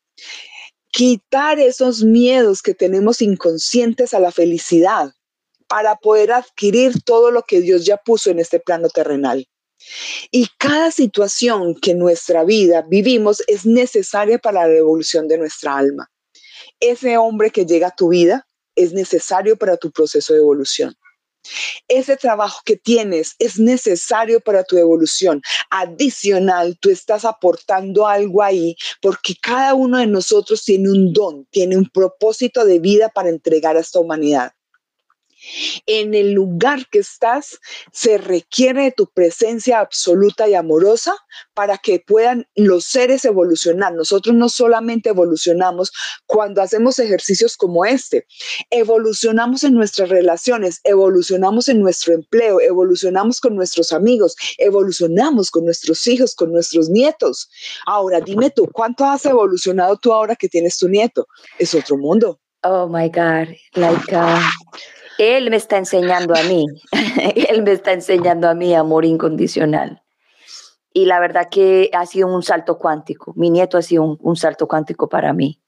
quitar 0.90 1.58
esos 1.58 2.02
miedos 2.02 2.62
que 2.62 2.72
tenemos 2.72 3.20
inconscientes 3.20 4.14
a 4.14 4.20
la 4.20 4.32
felicidad 4.32 5.12
para 5.68 5.96
poder 5.96 6.32
adquirir 6.32 7.02
todo 7.04 7.30
lo 7.30 7.42
que 7.42 7.60
Dios 7.60 7.84
ya 7.84 7.98
puso 7.98 8.30
en 8.30 8.38
este 8.38 8.58
plano 8.58 8.88
terrenal. 8.88 9.46
Y 10.30 10.48
cada 10.56 10.90
situación 10.90 11.74
que 11.74 11.90
en 11.90 11.98
nuestra 11.98 12.42
vida 12.42 12.86
vivimos 12.88 13.42
es 13.48 13.66
necesaria 13.66 14.38
para 14.38 14.66
la 14.66 14.74
evolución 14.74 15.28
de 15.28 15.36
nuestra 15.36 15.76
alma 15.76 16.08
ese 16.90 17.16
hombre 17.18 17.50
que 17.50 17.66
llega 17.66 17.88
a 17.88 17.94
tu 17.94 18.08
vida 18.08 18.46
es 18.76 18.92
necesario 18.92 19.56
para 19.56 19.76
tu 19.76 19.90
proceso 19.90 20.32
de 20.32 20.40
evolución. 20.40 20.94
Ese 21.88 22.16
trabajo 22.16 22.60
que 22.64 22.76
tienes 22.76 23.34
es 23.38 23.58
necesario 23.58 24.40
para 24.40 24.64
tu 24.64 24.78
evolución. 24.78 25.42
Adicional, 25.70 26.78
tú 26.80 26.90
estás 26.90 27.24
aportando 27.24 28.06
algo 28.06 28.42
ahí 28.42 28.76
porque 29.02 29.34
cada 29.40 29.74
uno 29.74 29.98
de 29.98 30.06
nosotros 30.06 30.64
tiene 30.64 30.90
un 30.90 31.12
don, 31.12 31.46
tiene 31.50 31.76
un 31.76 31.88
propósito 31.88 32.64
de 32.64 32.78
vida 32.78 33.10
para 33.10 33.28
entregar 33.28 33.76
a 33.76 33.80
esta 33.80 34.00
humanidad 34.00 34.52
en 35.86 36.14
el 36.14 36.32
lugar 36.32 36.88
que 36.90 37.00
estás, 37.00 37.58
se 37.92 38.18
requiere 38.18 38.84
de 38.84 38.92
tu 38.92 39.06
presencia 39.06 39.80
absoluta 39.80 40.48
y 40.48 40.54
amorosa 40.54 41.14
para 41.54 41.78
que 41.78 42.00
puedan 42.00 42.46
los 42.54 42.84
seres 42.84 43.24
evolucionar. 43.24 43.92
Nosotros 43.94 44.34
no 44.34 44.48
solamente 44.48 45.10
evolucionamos 45.10 45.92
cuando 46.26 46.62
hacemos 46.62 46.98
ejercicios 46.98 47.56
como 47.56 47.84
este, 47.84 48.26
evolucionamos 48.70 49.64
en 49.64 49.74
nuestras 49.74 50.08
relaciones, 50.08 50.80
evolucionamos 50.84 51.68
en 51.68 51.80
nuestro 51.80 52.14
empleo, 52.14 52.60
evolucionamos 52.60 53.40
con 53.40 53.56
nuestros 53.56 53.92
amigos, 53.92 54.36
evolucionamos 54.58 55.50
con 55.50 55.64
nuestros 55.64 56.06
hijos, 56.06 56.34
con 56.34 56.52
nuestros 56.52 56.88
nietos. 56.88 57.48
Ahora, 57.86 58.20
dime 58.20 58.50
tú, 58.50 58.68
¿cuánto 58.72 59.04
has 59.04 59.24
evolucionado 59.26 59.96
tú 59.96 60.12
ahora 60.12 60.36
que 60.36 60.48
tienes 60.48 60.78
tu 60.78 60.88
nieto? 60.88 61.26
Es 61.58 61.74
otro 61.74 61.96
mundo. 61.96 62.40
Oh 62.64 62.88
my 62.88 63.08
God, 63.10 63.54
like 63.74 64.16
uh, 64.16 64.40
él 65.18 65.50
me 65.50 65.56
está 65.56 65.76
enseñando 65.76 66.34
a 66.34 66.42
mí, 66.44 66.66
Él 67.48 67.62
me 67.62 67.72
está 67.72 67.92
enseñando 67.92 68.48
a 68.48 68.54
mí 68.54 68.74
amor 68.74 69.04
incondicional. 69.04 70.02
Y 70.92 71.06
la 71.06 71.20
verdad 71.20 71.48
que 71.50 71.90
ha 71.92 72.06
sido 72.06 72.28
un 72.28 72.42
salto 72.42 72.78
cuántico. 72.78 73.32
Mi 73.36 73.50
nieto 73.50 73.76
ha 73.76 73.82
sido 73.82 74.16
un, 74.18 74.36
salto 74.36 74.68
cuántico 74.68 75.08
para 75.08 75.32
mí. 75.32 75.60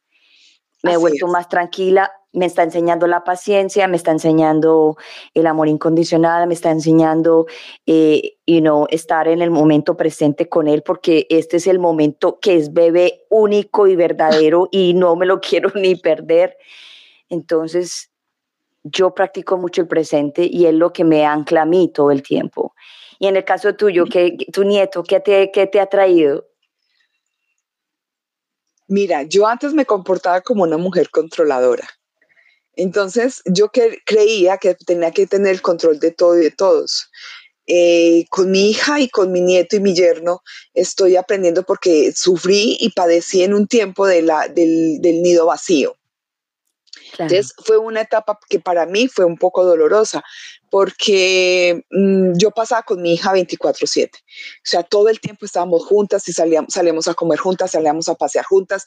Me 0.83 0.93
he 0.93 0.97
vuelto 0.97 1.27
más 1.27 1.49
tranquila, 1.49 2.13
me 2.33 2.45
está 2.45 2.63
enseñando 2.63 3.07
la 3.07 3.25
paciencia, 3.25 3.89
me 3.89 3.97
está 3.97 4.11
enseñando 4.11 4.97
el 5.33 5.47
amor 5.47 5.69
incondicional, 5.69 6.47
me 6.47 6.55
está 6.55 6.71
enseñando, 6.71 7.47
eh, 7.87 8.37
you 8.47 8.61
know, 8.61 8.87
estar 8.91 9.27
en 9.27 9.41
el 9.41 9.51
momento 9.51 9.97
presente 9.97 10.49
con 10.49 10.69
él, 10.69 10.83
porque 10.83 11.27
este 11.31 11.57
es 11.57 11.67
el 11.67 11.79
momento 11.79 12.39
que 12.39 12.57
es 12.57 12.75
bebé 12.75 13.25
único 13.31 13.87
y 13.87 13.97
verdadero 13.97 14.69
y 14.71 14.93
no 14.93 15.17
me 15.17 15.25
lo 15.25 15.41
quiero 15.41 15.71
ni 15.75 15.97
perder. 15.97 16.59
Entonces, 17.31 18.11
yo 18.85 19.15
practico 19.15 19.57
mucho 19.57 19.81
el 19.81 19.89
presente 19.89 20.47
y 20.49 20.67
es 20.67 20.75
lo 20.75 20.93
que 20.93 21.05
me 21.05 21.25
ancla 21.25 21.63
a 21.63 21.67
mí 21.67 21.91
todo 21.93 22.11
el 22.11 22.23
tiempo. 22.23 22.75
Y 23.19 23.29
en 23.29 23.37
el 23.37 23.45
caso 23.45 23.75
tuyo, 23.75 24.05
que 24.05 24.37
tu 24.53 24.63
nieto, 24.63 25.03
¿qué 25.03 25.21
te, 25.21 25.51
qué 25.51 25.67
te 25.67 25.81
ha 25.81 25.87
traído? 25.87 26.45
Mira, 28.89 29.23
yo 29.25 29.47
antes 29.47 29.73
me 29.73 29.87
comportaba 29.87 30.41
como 30.41 30.63
una 30.63 30.77
mujer 30.77 31.11
controladora. 31.11 31.89
Entonces, 32.75 33.43
yo 33.47 33.71
creía 33.71 34.59
que 34.59 34.75
tenía 34.75 35.11
que 35.11 35.27
tener 35.27 35.53
el 35.53 35.63
control 35.63 35.99
de 35.99 36.13
todo 36.13 36.39
y 36.39 36.45
de 36.45 36.51
todos. 36.51 37.11
Eh, 37.67 38.27
con 38.31 38.51
mi 38.51 38.71
hija 38.71 39.01
y 39.01 39.09
con 39.09 39.33
mi 39.33 39.41
nieto 39.41 39.75
y 39.75 39.81
mi 39.81 39.93
yerno 39.93 40.43
estoy 40.73 41.17
aprendiendo 41.17 41.65
porque 41.65 42.13
sufrí 42.15 42.77
y 42.79 42.91
padecí 42.91 43.43
en 43.43 43.55
un 43.55 43.67
tiempo 43.67 44.07
de 44.07 44.23
la, 44.23 44.47
del, 44.47 45.01
del 45.01 45.23
nido 45.23 45.47
vacío. 45.47 45.97
Entonces 47.13 47.55
fue 47.65 47.79
una 47.79 48.03
etapa 48.03 48.39
que 48.49 48.61
para 48.61 48.87
mí 48.87 49.09
fue 49.09 49.25
un 49.25 49.37
poco 49.37 49.65
dolorosa 49.65 50.23
porque 50.71 51.85
mm, 51.91 52.33
yo 52.37 52.51
pasaba 52.51 52.83
con 52.83 53.01
mi 53.01 53.15
hija 53.15 53.33
24/7. 53.33 54.11
O 54.15 54.21
sea, 54.63 54.83
todo 54.83 55.09
el 55.09 55.21
tiempo 55.21 55.47
estábamos 55.47 55.85
juntas 55.87 56.29
y 56.29 56.33
salíamos, 56.33 56.73
salíamos 56.73 57.09
a 57.09 57.15
comer 57.15 57.39
juntas, 57.39 57.71
salíamos 57.71 58.09
a 58.09 58.15
pasear 58.15 58.45
juntas, 58.45 58.85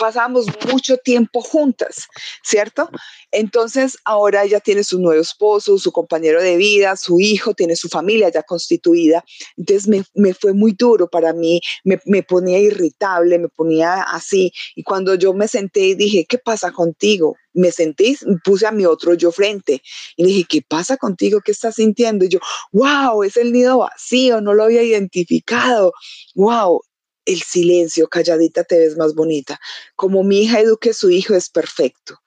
pasamos 0.00 0.46
mucho 0.72 0.96
tiempo 0.96 1.42
juntas, 1.42 2.08
¿cierto? 2.42 2.88
Entonces 3.30 3.98
ahora 4.06 4.44
ella 4.44 4.58
tiene 4.58 4.82
su 4.82 4.98
nuevo 4.98 5.20
esposo, 5.20 5.76
su 5.76 5.92
compañero 5.92 6.42
de 6.42 6.56
vida, 6.56 6.96
su 6.96 7.20
hijo, 7.20 7.52
tiene 7.52 7.76
su 7.76 7.90
familia 7.90 8.30
ya 8.30 8.42
constituida. 8.42 9.22
Entonces 9.58 9.86
me, 9.88 10.02
me 10.14 10.32
fue 10.32 10.54
muy 10.54 10.72
duro 10.72 11.06
para 11.08 11.34
mí, 11.34 11.60
me, 11.84 12.00
me, 12.06 12.22
ponía 12.22 12.58
irritable, 12.58 13.38
me 13.38 13.48
ponía 13.48 14.00
así. 14.00 14.52
Y 14.74 14.82
cuando 14.82 15.14
yo 15.16 15.34
me 15.34 15.46
senté 15.46 15.80
y 15.88 15.94
dije, 15.94 16.24
¿qué 16.26 16.38
pasa 16.38 16.72
contigo? 16.72 17.36
Me 17.52 17.70
senté, 17.70 18.16
puse 18.42 18.66
a 18.66 18.72
mi 18.72 18.86
otro 18.86 19.12
yo 19.12 19.30
frente 19.32 19.82
y 20.16 20.24
dije, 20.24 20.46
¿qué 20.48 20.62
pasa 20.62 20.96
contigo? 20.96 21.40
¿Qué 21.44 21.52
estás 21.52 21.74
sintiendo? 21.74 22.24
Y 22.24 22.28
yo, 22.28 22.38
wow, 22.72 23.22
es 23.22 23.36
el 23.36 23.52
nido 23.52 23.78
vacío, 23.78 24.40
no 24.40 24.54
lo 24.54 24.64
había 24.64 24.82
identificado. 24.82 25.92
Wow, 26.34 26.80
el 27.24 27.42
silencio, 27.42 28.08
calladita 28.08 28.64
te 28.64 28.78
ves 28.78 28.96
más 28.96 29.14
bonita. 29.14 29.60
Como 29.96 30.22
mi 30.22 30.42
hija 30.42 30.60
eduque 30.60 30.90
a 30.90 30.94
su 30.94 31.10
hijo 31.10 31.34
es 31.34 31.48
perfecto. 31.48 32.18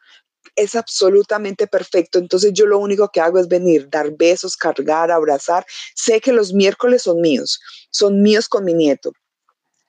Es 0.56 0.76
absolutamente 0.76 1.68
perfecto. 1.68 2.20
Entonces 2.20 2.54
yo 2.54 2.66
lo 2.66 2.78
único 2.78 3.10
que 3.10 3.22
hago 3.22 3.40
es 3.40 3.48
venir, 3.48 3.90
dar 3.90 4.12
besos, 4.16 4.56
cargar, 4.56 5.12
abrazar. 5.12 5.66
Sé 5.96 6.22
que 6.22 6.32
los 6.32 6.54
miércoles 6.54 7.04
son 7.04 7.22
míos, 7.22 7.60
son 7.90 8.22
míos 8.22 8.48
con 8.48 8.64
mi 8.66 8.74
nieto. 8.74 9.14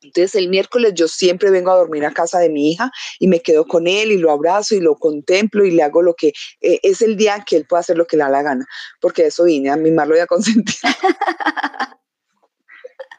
Entonces 0.05 0.35
el 0.35 0.49
miércoles 0.49 0.93
yo 0.95 1.09
siempre 1.09 1.51
vengo 1.51 1.71
a 1.71 1.77
dormir 1.77 2.05
a 2.05 2.13
casa 2.13 2.39
de 2.39 2.51
mi 2.51 2.71
hija 2.71 2.91
y 3.19 3.27
me 3.27 3.41
quedo 3.41 3.67
con 3.67 3.87
él 3.87 4.13
y 4.13 4.19
lo 4.19 4.31
abrazo 4.31 4.75
y 4.75 4.81
lo 4.81 4.97
contemplo 4.97 5.65
y 5.65 5.71
le 5.71 5.83
hago 5.83 6.03
lo 6.03 6.15
que 6.15 6.33
eh, 6.61 6.79
es 6.83 7.01
el 7.01 7.17
día 7.17 7.43
que 7.47 7.57
él 7.57 7.67
puede 7.67 7.81
hacer 7.81 7.97
lo 7.97 8.07
que 8.07 8.19
le 8.19 8.25
da 8.25 8.29
la 8.29 8.43
gana, 8.43 8.67
porque 9.01 9.27
eso 9.27 9.45
vine 9.45 9.71
a 9.71 9.77
mimarlo 9.77 10.17
y 10.17 10.21
a 10.21 10.27
consentir. 10.27 10.77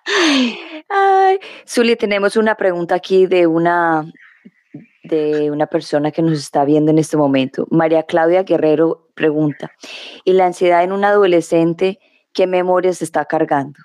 Ay, 0.06 1.40
Zuli, 1.68 1.96
tenemos 1.96 2.36
una 2.36 2.56
pregunta 2.56 2.96
aquí 2.96 3.26
de 3.26 3.48
una 3.48 4.06
de 5.04 5.52
una 5.52 5.68
persona 5.68 6.12
que 6.12 6.22
nos 6.22 6.40
está 6.40 6.66
viendo 6.66 6.92
en 6.92 6.98
este 6.98 7.16
momento. 7.16 7.68
María 7.70 8.04
Claudia 8.04 8.44
Guerrero 8.44 9.08
pregunta, 9.14 9.72
¿y 10.24 10.34
la 10.34 10.48
ansiedad 10.48 10.84
en 10.84 10.92
un 10.92 11.06
adolescente 11.06 12.00
qué 12.34 12.48
memorias 12.48 13.02
está 13.02 13.26
cargando? 13.26 13.80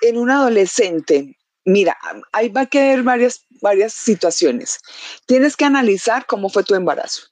En 0.00 0.16
un 0.16 0.30
adolescente, 0.30 1.36
mira, 1.64 1.96
ahí 2.32 2.48
va 2.48 2.62
a 2.62 2.66
quedar 2.66 3.02
varias, 3.02 3.46
varias 3.60 3.92
situaciones. 3.92 4.78
Tienes 5.26 5.56
que 5.56 5.64
analizar 5.64 6.26
cómo 6.26 6.48
fue 6.48 6.64
tu 6.64 6.74
embarazo. 6.74 7.31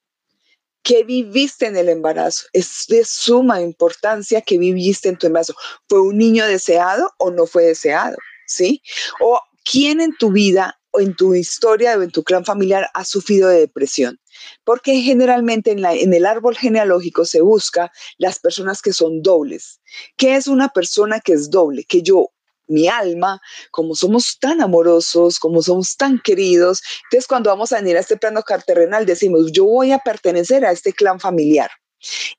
¿Qué 0.83 1.05
viviste 1.05 1.67
en 1.67 1.77
el 1.77 1.89
embarazo? 1.89 2.47
Es 2.53 2.87
de 2.89 3.05
suma 3.05 3.61
importancia 3.61 4.41
que 4.41 4.59
viviste 4.59 5.09
en 5.09 5.19
tu 5.19 5.27
embarazo. 5.27 5.55
¿Fue 5.89 6.01
un 6.01 6.17
niño 6.17 6.47
deseado 6.47 7.11
o 7.19 7.31
no 7.31 7.47
fue 7.47 7.65
deseado? 7.65 8.17
¿Sí? 8.47 8.83
O 9.21 9.41
quién 9.65 10.01
en 10.01 10.17
tu 10.17 10.33
vida 10.33 10.81
o 10.93 11.01
en 11.01 11.15
tu 11.15 11.35
historia 11.35 11.97
o 11.97 12.03
en 12.03 12.11
tu 12.11 12.25
clan 12.25 12.45
familiar 12.45 12.89
ha 12.95 13.05
sufrido 13.05 13.49
de 13.49 13.61
depresión. 13.61 14.19
Porque 14.65 15.01
generalmente 15.03 15.73
en, 15.73 15.85
en, 15.85 16.15
el 16.15 16.25
árbol 16.25 16.57
genealógico 16.57 17.25
se 17.27 17.43
busca 17.43 17.93
las 18.17 18.39
personas 18.39 18.81
que 18.81 18.93
son 18.93 19.23
dobles. 19.23 19.81
¿Qué 20.17 20.37
es 20.37 20.47
una 20.47 20.71
persona 20.71 21.21
que 21.21 21.35
es 21.35 21.51
doble? 21.51 21.85
Que 21.85 22.03
yo 22.03 22.31
mi 22.71 22.89
alma, 22.89 23.41
como 23.71 23.95
somos 23.95 24.39
tan 24.39 24.61
amorosos, 24.61 25.39
como 25.39 25.63
somos 25.63 25.97
tan 25.97 26.21
queridos, 26.21 26.83
entonces 27.05 27.27
cuando 27.27 27.51
vamos 27.51 27.73
a 27.73 27.77
venir 27.77 27.97
a 27.97 28.01
este 28.01 28.17
plano 28.17 28.43
carterrenal 28.43 29.07
decimos, 29.07 29.53
yo 29.53 29.65
voy 29.65 29.93
a 29.93 29.99
pertenecer 29.99 30.65
a 30.65 30.73
este 30.73 30.93
clan 30.93 31.21
familiar. 31.21 31.71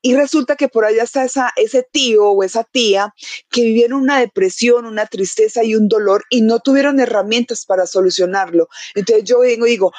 Y 0.00 0.16
resulta 0.16 0.56
que 0.56 0.68
por 0.68 0.84
allá 0.84 1.04
está 1.04 1.24
ese 1.56 1.86
tío 1.90 2.30
o 2.30 2.42
esa 2.42 2.64
tía 2.64 3.14
que 3.48 3.62
vivieron 3.62 4.02
una 4.02 4.18
depresión, 4.18 4.86
una 4.86 5.06
tristeza 5.06 5.62
y 5.62 5.76
un 5.76 5.88
dolor 5.88 6.24
y 6.30 6.40
no 6.40 6.58
tuvieron 6.58 6.98
herramientas 6.98 7.64
para 7.64 7.86
solucionarlo. 7.86 8.68
Entonces 8.94 9.24
yo 9.24 9.40
vengo 9.40 9.66
y 9.66 9.70
digo, 9.70 9.92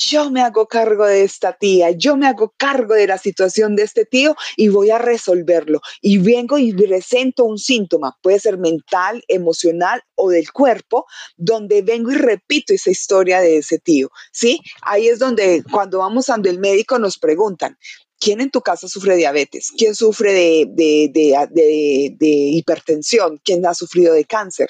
yo 0.00 0.30
me 0.30 0.40
hago 0.40 0.66
cargo 0.66 1.06
de 1.06 1.22
esta 1.22 1.52
tía, 1.52 1.90
yo 1.90 2.16
me 2.16 2.26
hago 2.26 2.54
cargo 2.56 2.94
de 2.94 3.06
la 3.06 3.18
situación 3.18 3.76
de 3.76 3.82
este 3.82 4.06
tío 4.06 4.34
y 4.56 4.68
voy 4.68 4.90
a 4.90 4.98
resolverlo. 4.98 5.82
Y 6.00 6.18
vengo 6.18 6.56
y 6.56 6.72
presento 6.72 7.44
un 7.44 7.58
síntoma, 7.58 8.16
puede 8.22 8.40
ser 8.40 8.56
mental, 8.56 9.22
emocional 9.28 10.02
o 10.14 10.30
del 10.30 10.50
cuerpo, 10.52 11.06
donde 11.36 11.82
vengo 11.82 12.10
y 12.10 12.14
repito 12.14 12.72
esa 12.72 12.90
historia 12.90 13.40
de 13.40 13.58
ese 13.58 13.78
tío. 13.78 14.10
¿Sí? 14.32 14.60
Ahí 14.82 15.08
es 15.08 15.18
donde 15.18 15.62
cuando 15.70 15.98
vamos 15.98 16.30
ante 16.30 16.48
el 16.48 16.58
médico 16.58 16.98
nos 16.98 17.18
preguntan, 17.18 17.76
¿Quién 18.22 18.42
en 18.42 18.50
tu 18.50 18.60
casa 18.60 18.86
sufre 18.86 19.12
de 19.12 19.20
diabetes? 19.20 19.72
¿Quién 19.74 19.94
sufre 19.94 20.34
de, 20.34 20.66
de, 21.10 22.18
hipertensión? 22.20 23.40
¿Quién 23.42 23.64
ha 23.64 23.72
sufrido 23.72 24.12
de 24.12 24.26
cáncer? 24.26 24.68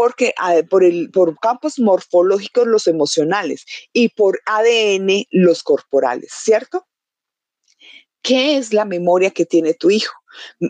Porque 0.00 0.32
por, 0.70 0.82
el, 0.82 1.10
campos 1.42 1.78
morfológicos 1.78 2.66
los 2.66 2.86
emocionales 2.86 3.66
y 3.92 4.08
por 4.08 4.40
ADN 4.46 5.26
los 5.30 5.62
corporales, 5.62 6.32
¿cierto? 6.32 6.86
¿Qué 8.22 8.56
es 8.56 8.72
la 8.72 8.86
memoria 8.86 9.30
que 9.30 9.44
tiene 9.44 9.74
tu 9.74 9.90
hijo? 9.90 10.14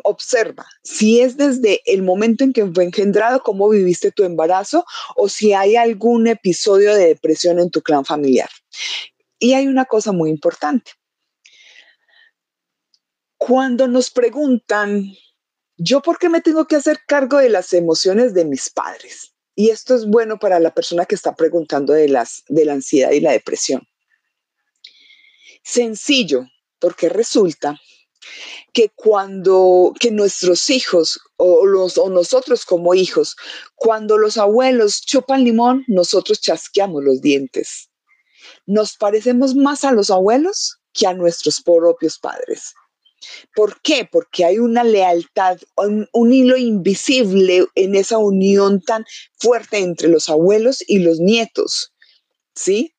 Observa 0.03 0.67
si 0.83 1.21
es 1.21 1.37
desde 1.37 1.81
el 1.85 2.03
momento 2.03 2.43
en 2.43 2.53
que 2.53 2.67
fue 2.67 2.83
engendrado, 2.83 3.41
cómo 3.45 3.69
viviste 3.69 4.11
tu 4.11 4.25
embarazo 4.25 4.85
o 5.15 5.29
si 5.29 5.53
hay 5.53 5.77
algún 5.77 6.27
episodio 6.27 6.93
de 6.97 7.07
depresión 7.07 7.61
en 7.61 7.71
tu 7.71 7.83
clan 7.83 8.05
familiar. 8.05 8.51
Y 9.39 9.53
hay 9.53 9.69
una 9.69 9.85
cosa 9.85 10.11
muy 10.11 10.31
importante. 10.31 10.91
Cuando 13.39 13.87
nos 13.87 14.11
preguntan 14.11 15.05
¿Yo 15.83 16.03
por 16.03 16.19
qué 16.19 16.29
me 16.29 16.43
tengo 16.43 16.67
que 16.67 16.77
hacer 16.77 16.99
cargo 17.07 17.39
de 17.39 17.49
las 17.49 17.73
emociones 17.73 18.35
de 18.35 18.45
mis 18.45 18.69
padres? 18.69 19.33
Y 19.55 19.71
esto 19.71 19.95
es 19.95 20.07
bueno 20.07 20.39
para 20.39 20.61
la 20.61 20.75
persona 20.75 21.07
que 21.07 21.15
está 21.15 21.35
preguntando 21.35 21.95
de, 21.95 22.07
las, 22.07 22.43
de 22.49 22.67
la 22.67 22.75
ansiedad 22.75 23.13
y 23.13 23.21
la 23.21 23.33
depresión. 23.33 23.81
Sencillo, 25.65 26.45
porque 26.79 27.09
resulta 27.09 27.81
que 28.75 28.91
cuando 28.95 29.95
que 29.99 30.11
nuestros 30.11 30.69
hijos 30.69 31.19
o, 31.39 31.65
los, 31.65 31.97
o 31.97 32.11
nosotros 32.11 32.67
como 32.67 32.93
hijos, 32.93 33.35
cuando 33.75 34.19
los 34.19 34.37
abuelos 34.37 35.01
chupan 35.01 35.45
limón, 35.45 35.85
nosotros 35.89 36.43
chasqueamos 36.43 37.03
los 37.03 37.23
dientes. 37.23 37.89
Nos 38.67 38.99
parecemos 38.99 39.55
más 39.55 39.85
a 39.85 39.93
los 39.93 40.11
abuelos 40.11 40.77
que 40.93 41.07
a 41.07 41.15
nuestros 41.15 41.63
propios 41.63 42.19
padres. 42.19 42.75
¿Por 43.55 43.81
qué? 43.83 44.09
Porque 44.11 44.45
hay 44.45 44.59
una 44.59 44.85
lealtad, 44.85 45.59
un, 45.77 46.33
hilo 46.33 46.57
invisible 46.57 47.67
en 47.75 47.95
esa 47.95 48.19
unión 48.19 48.81
tan 48.81 49.05
fuerte 49.39 49.79
entre 49.79 50.09
los 50.09 50.29
abuelos 50.29 50.83
y 50.87 51.01
los 51.01 51.21
nietos. 51.21 51.93
¿Sí? 52.55 52.95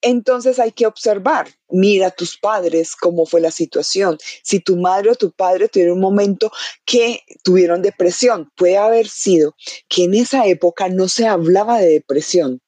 Entonces 0.00 0.60
hay 0.60 0.70
que 0.70 0.86
observar, 0.86 1.48
mira 1.68 2.08
a 2.08 2.10
tus 2.12 2.38
padres, 2.38 2.94
cómo 2.94 3.26
fue 3.26 3.40
la 3.40 3.50
situación. 3.50 4.16
Si 4.44 4.60
tu 4.60 4.76
madre 4.76 5.10
o 5.10 5.14
tu 5.16 5.32
padre 5.32 5.68
tuvieron 5.68 5.96
un 5.96 6.02
momento 6.02 6.52
que 6.84 7.22
tuvieron 7.42 7.82
depresión, 7.82 8.52
puede 8.54 8.76
haber 8.76 9.08
sido 9.08 9.56
que 9.88 10.04
en 10.04 10.14
esa 10.14 10.46
época 10.46 10.88
no 10.88 11.08
se 11.08 11.26
hablaba 11.26 11.80
de 11.80 11.88
depresión. 11.88 12.60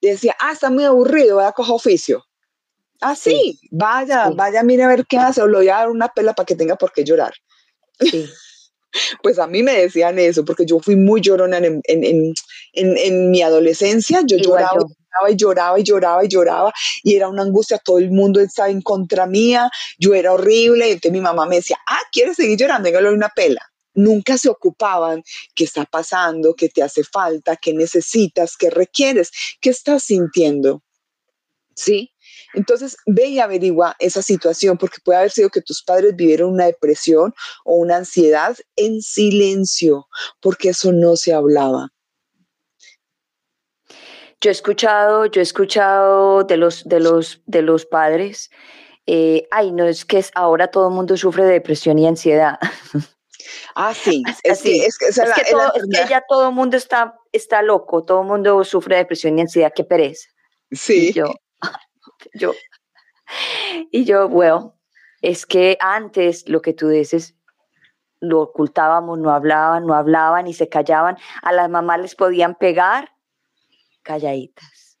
Decía, 0.00 0.36
ah, 0.40 0.52
está 0.52 0.70
muy 0.70 0.82
aburrido, 0.82 1.36
voy 1.36 1.44
a 1.44 1.52
coger 1.52 1.74
oficio. 1.74 2.24
Ah, 3.04 3.16
sí, 3.16 3.58
vaya, 3.72 4.30
vaya, 4.30 4.62
mire 4.62 4.84
a 4.84 4.88
ver 4.88 5.04
qué 5.06 5.18
hace, 5.18 5.42
o 5.42 5.48
le 5.48 5.58
voy 5.58 5.68
a 5.68 5.78
dar 5.78 5.90
una 5.90 6.08
pela 6.08 6.34
para 6.34 6.46
que 6.46 6.54
tenga 6.54 6.76
por 6.76 6.92
qué 6.92 7.02
llorar. 7.02 7.34
Sí. 7.98 8.30
pues 9.22 9.40
a 9.40 9.48
mí 9.48 9.62
me 9.62 9.72
decían 9.72 10.20
eso, 10.20 10.44
porque 10.44 10.64
yo 10.64 10.78
fui 10.78 10.94
muy 10.94 11.20
llorona 11.20 11.58
en, 11.58 11.80
en, 11.84 12.04
en, 12.04 12.96
en 12.96 13.30
mi 13.30 13.42
adolescencia, 13.42 14.20
yo 14.24 14.36
lloraba, 14.36 14.86
y 15.28 15.36
lloraba 15.36 15.80
y 15.80 15.82
lloraba 15.82 16.24
y 16.24 16.28
lloraba, 16.28 16.72
y 17.02 17.16
era 17.16 17.28
una 17.28 17.42
angustia, 17.42 17.78
todo 17.78 17.98
el 17.98 18.12
mundo 18.12 18.40
estaba 18.40 18.70
en 18.70 18.82
contra 18.82 19.26
mía, 19.26 19.68
yo 19.98 20.14
era 20.14 20.32
horrible, 20.32 20.88
y 20.88 20.92
entonces 20.92 21.12
mi 21.12 21.20
mamá 21.20 21.46
me 21.46 21.56
decía, 21.56 21.78
ah, 21.88 22.00
¿quieres 22.12 22.36
seguir 22.36 22.56
llorando? 22.56 22.86
Dígale 22.86 23.10
una 23.10 23.30
pela. 23.30 23.60
Nunca 23.94 24.38
se 24.38 24.48
ocupaban 24.48 25.22
qué 25.54 25.64
está 25.64 25.84
pasando, 25.84 26.54
qué 26.54 26.68
te 26.68 26.82
hace 26.82 27.02
falta, 27.02 27.56
qué 27.56 27.74
necesitas, 27.74 28.56
qué 28.56 28.70
requieres, 28.70 29.30
qué 29.60 29.70
estás 29.70 30.04
sintiendo. 30.04 30.82
¿Sí? 31.74 32.11
Entonces, 32.54 32.96
ve 33.06 33.26
y 33.26 33.40
averigua 33.40 33.96
esa 33.98 34.22
situación 34.22 34.76
porque 34.78 34.98
puede 35.04 35.18
haber 35.18 35.30
sido 35.30 35.50
que 35.50 35.62
tus 35.62 35.82
padres 35.82 36.14
vivieron 36.16 36.52
una 36.52 36.66
depresión 36.66 37.34
o 37.64 37.74
una 37.76 37.96
ansiedad 37.96 38.56
en 38.76 39.00
silencio, 39.00 40.08
porque 40.40 40.70
eso 40.70 40.92
no 40.92 41.16
se 41.16 41.32
hablaba. 41.32 41.88
Yo 44.40 44.50
he 44.50 44.52
escuchado, 44.52 45.26
yo 45.26 45.40
he 45.40 45.44
escuchado 45.44 46.42
de 46.44 46.56
los, 46.56 46.84
de 46.84 47.00
los, 47.00 47.42
de 47.46 47.62
los 47.62 47.86
padres, 47.86 48.50
eh, 49.06 49.46
ay, 49.50 49.72
no 49.72 49.84
es 49.86 50.04
que 50.04 50.24
ahora 50.34 50.68
todo 50.68 50.88
el 50.88 50.94
mundo 50.94 51.16
sufre 51.16 51.44
de 51.44 51.52
depresión 51.52 51.98
y 51.98 52.06
ansiedad. 52.06 52.58
Ah, 53.74 53.94
sí, 53.94 54.22
es, 54.44 54.62
que, 54.62 54.86
es, 54.86 54.98
que, 54.98 56.08
ya 56.08 56.22
todo 56.28 56.48
el 56.48 56.54
mundo 56.54 56.76
está, 56.76 57.18
está 57.32 57.62
loco, 57.62 58.04
todo 58.04 58.22
el 58.22 58.28
mundo 58.28 58.62
sufre 58.64 58.96
de 58.96 59.02
depresión 59.02 59.38
y 59.38 59.42
ansiedad, 59.42 59.72
qué 59.74 59.84
pereza. 59.84 60.28
Sí. 60.70 61.12
yo, 61.12 61.34
yo, 62.34 62.54
y 63.90 64.04
yo, 64.04 64.28
bueno, 64.28 64.78
es 65.20 65.46
que 65.46 65.76
antes 65.80 66.48
lo 66.48 66.60
que 66.62 66.72
tú 66.72 66.88
dices, 66.88 67.36
lo 68.20 68.40
ocultábamos, 68.40 69.18
no 69.18 69.32
hablaban, 69.32 69.86
no 69.86 69.94
hablaban 69.94 70.46
y 70.46 70.54
se 70.54 70.68
callaban. 70.68 71.16
A 71.42 71.52
las 71.52 71.68
mamás 71.68 72.00
les 72.00 72.14
podían 72.14 72.56
pegar 72.56 73.10
calladitas. 74.02 74.98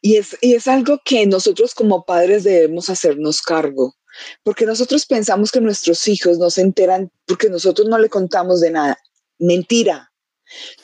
Y 0.00 0.16
es, 0.16 0.36
y 0.40 0.54
es 0.54 0.68
algo 0.68 1.00
que 1.04 1.26
nosotros 1.26 1.74
como 1.74 2.04
padres 2.04 2.44
debemos 2.44 2.88
hacernos 2.88 3.42
cargo, 3.42 3.94
porque 4.42 4.64
nosotros 4.64 5.06
pensamos 5.06 5.50
que 5.50 5.60
nuestros 5.60 6.06
hijos 6.06 6.38
no 6.38 6.50
se 6.50 6.62
enteran 6.62 7.10
porque 7.26 7.48
nosotros 7.48 7.88
no 7.88 7.98
le 7.98 8.08
contamos 8.08 8.60
de 8.60 8.70
nada. 8.70 8.98
Mentira. 9.38 10.12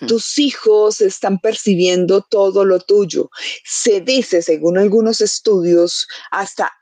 Tus 0.06 0.38
hijos 0.38 1.00
están 1.00 1.38
percibiendo 1.38 2.22
todo 2.22 2.64
lo 2.64 2.80
tuyo. 2.80 3.30
Se 3.64 4.00
dice, 4.00 4.42
según 4.42 4.78
algunos 4.78 5.20
estudios, 5.20 6.06
hasta 6.30 6.72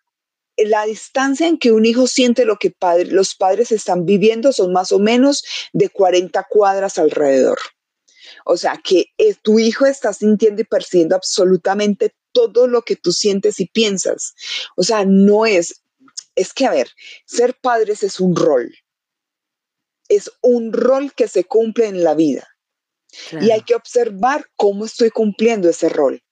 la 0.57 0.85
distancia 0.85 1.47
en 1.47 1.59
que 1.59 1.73
un 1.73 1.87
hijo 1.87 2.07
siente 2.07 2.45
lo 2.45 2.59
que 2.59 2.75
los 3.07 3.35
padres 3.35 3.73
están 3.73 4.05
viviendo 4.05 4.53
son 4.53 4.73
más 4.73 4.93
o 4.93 4.99
menos 4.99 5.45
de 5.73 5.89
40 5.89 6.47
cuadras 6.49 6.99
alrededor. 6.99 7.59
O 8.45 8.57
sea, 8.57 8.81
que 8.83 9.07
eh, 9.19 9.35
tu 9.43 9.59
hijo 9.59 9.87
está 9.87 10.13
sintiendo 10.13 10.63
y 10.63 10.65
percibiendo 10.65 11.17
absolutamente 11.17 12.15
todo 12.33 12.67
lo 12.67 12.83
que 12.83 12.97
tú 12.97 13.13
sientes 13.13 13.61
y 13.61 13.67
piensas. 13.67 14.35
O 14.77 14.83
sea, 14.83 15.05
no 15.05 15.47
es, 15.47 15.83
es 16.35 16.53
que, 16.53 16.67
a 16.67 16.71
ver, 16.71 16.89
ser 17.27 17.55
padres 17.61 18.03
es 18.03 18.21
un 18.21 18.35
rol. 18.35 18.75
Es 20.09 20.31
un 20.41 20.73
rol 20.73 21.13
que 21.15 21.29
se 21.29 21.45
cumple 21.45 21.87
en 21.87 22.05
la 22.05 22.15
vida. 22.15 22.49
Y 23.41 23.51
hay 23.51 23.63
que 23.63 23.75
observar 23.75 24.47
cómo 24.57 24.87
estoy 24.87 25.11
cumpliendo 25.11 25.69
ese 25.69 25.89
rol. 25.89 26.23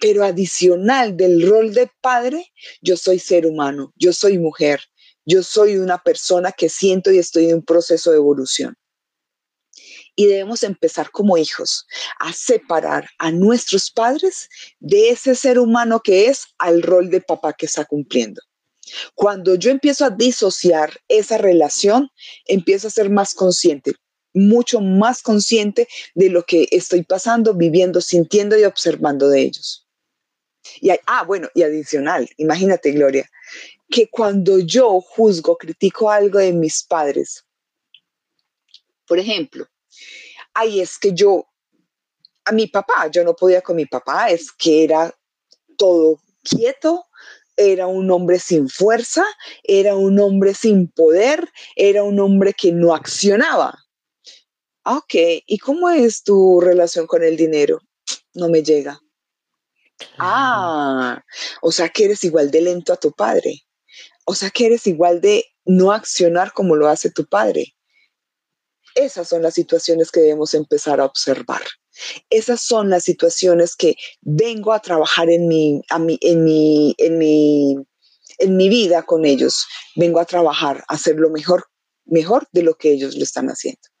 Pero 0.00 0.24
adicional 0.24 1.16
del 1.16 1.48
rol 1.48 1.74
de 1.74 1.90
padre, 2.00 2.52
yo 2.80 2.96
soy 2.96 3.18
ser 3.18 3.46
humano, 3.46 3.92
yo 3.96 4.12
soy 4.12 4.38
mujer, 4.38 4.80
yo 5.24 5.42
soy 5.42 5.76
una 5.76 5.98
persona 5.98 6.52
que 6.52 6.68
siento 6.68 7.10
y 7.10 7.18
estoy 7.18 7.50
en 7.50 7.56
un 7.56 7.64
proceso 7.64 8.10
de 8.10 8.18
evolución. 8.18 8.76
Y 10.14 10.26
debemos 10.26 10.62
empezar 10.62 11.10
como 11.10 11.36
hijos 11.36 11.86
a 12.20 12.32
separar 12.32 13.08
a 13.18 13.30
nuestros 13.32 13.90
padres 13.90 14.48
de 14.78 15.10
ese 15.10 15.34
ser 15.34 15.58
humano 15.58 16.00
que 16.00 16.28
es 16.28 16.46
al 16.58 16.80
rol 16.82 17.10
de 17.10 17.20
papá 17.20 17.52
que 17.52 17.66
está 17.66 17.84
cumpliendo. 17.84 18.40
Cuando 19.14 19.56
yo 19.56 19.70
empiezo 19.70 20.04
a 20.04 20.10
disociar 20.10 21.00
esa 21.08 21.38
relación, 21.38 22.08
empiezo 22.46 22.86
a 22.86 22.92
ser 22.92 23.10
más 23.10 23.34
consciente, 23.34 23.94
mucho 24.36 24.80
más 24.80 25.22
consciente 25.22 25.88
de 26.14 26.28
lo 26.28 26.44
que 26.44 26.68
estoy 26.70 27.02
pasando, 27.02 27.54
viviendo, 27.54 28.00
sintiendo 28.00 28.56
y 28.58 28.64
observando 28.64 29.28
de 29.28 29.42
ellos. 29.42 29.86
Y 30.80 30.90
ah, 31.06 31.24
bueno, 31.24 31.48
y 31.54 31.62
adicional, 31.62 32.28
imagínate, 32.36 32.92
Gloria, 32.92 33.28
que 33.88 34.08
cuando 34.08 34.58
yo 34.58 35.00
juzgo, 35.00 35.56
critico 35.56 36.10
algo 36.10 36.38
de 36.38 36.52
mis 36.52 36.82
padres, 36.82 37.44
por 39.06 39.18
ejemplo, 39.18 39.66
ay, 40.52 40.80
es 40.80 40.98
que 40.98 41.12
yo, 41.12 41.46
a 42.44 42.52
mi 42.52 42.66
papá, 42.66 43.08
yo 43.10 43.24
no 43.24 43.34
podía 43.34 43.62
con 43.62 43.76
mi 43.76 43.86
papá, 43.86 44.30
es 44.30 44.52
que 44.52 44.84
era 44.84 45.14
todo 45.78 46.20
quieto, 46.42 47.04
era 47.56 47.86
un 47.86 48.10
hombre 48.10 48.38
sin 48.38 48.68
fuerza, 48.68 49.24
era 49.62 49.94
un 49.96 50.18
hombre 50.18 50.54
sin 50.54 50.88
poder, 50.88 51.48
era 51.74 52.02
un 52.02 52.20
hombre 52.20 52.52
que 52.52 52.72
no 52.72 52.94
accionaba. 52.94 53.85
Ah, 54.88 54.98
ok, 54.98 55.14
¿y 55.48 55.58
cómo 55.58 55.90
es 55.90 56.22
tu 56.22 56.60
relación 56.60 57.08
con 57.08 57.24
el 57.24 57.36
dinero? 57.36 57.80
No 58.34 58.48
me 58.48 58.62
llega. 58.62 59.00
Ah, 60.16 61.24
o 61.60 61.72
sea 61.72 61.88
que 61.88 62.04
eres 62.04 62.22
igual 62.22 62.52
de 62.52 62.60
lento 62.60 62.92
a 62.92 62.96
tu 62.96 63.10
padre. 63.10 63.64
O 64.24 64.36
sea 64.36 64.50
que 64.50 64.66
eres 64.66 64.86
igual 64.86 65.20
de 65.20 65.44
no 65.64 65.90
accionar 65.90 66.52
como 66.52 66.76
lo 66.76 66.86
hace 66.86 67.10
tu 67.10 67.26
padre. 67.26 67.74
Esas 68.94 69.28
son 69.28 69.42
las 69.42 69.54
situaciones 69.54 70.12
que 70.12 70.20
debemos 70.20 70.54
empezar 70.54 71.00
a 71.00 71.06
observar. 71.06 71.62
Esas 72.30 72.60
son 72.60 72.88
las 72.88 73.02
situaciones 73.02 73.74
que 73.74 73.96
vengo 74.20 74.72
a 74.72 74.78
trabajar 74.78 75.28
en 75.30 75.48
mi, 75.48 75.82
en 75.90 76.06
mi, 76.44 76.94
en 76.98 77.18
mi, 77.18 77.76
en 78.38 78.56
mi 78.56 78.68
vida 78.68 79.02
con 79.02 79.24
ellos. 79.24 79.66
Vengo 79.96 80.20
a 80.20 80.26
trabajar, 80.26 80.84
a 80.86 80.94
hacer 80.94 81.16
lo 81.16 81.30
mejor, 81.30 81.64
mejor 82.04 82.46
de 82.52 82.62
lo 82.62 82.76
que 82.76 82.92
ellos 82.92 83.16
lo 83.16 83.24
están 83.24 83.48
haciendo 83.48 83.95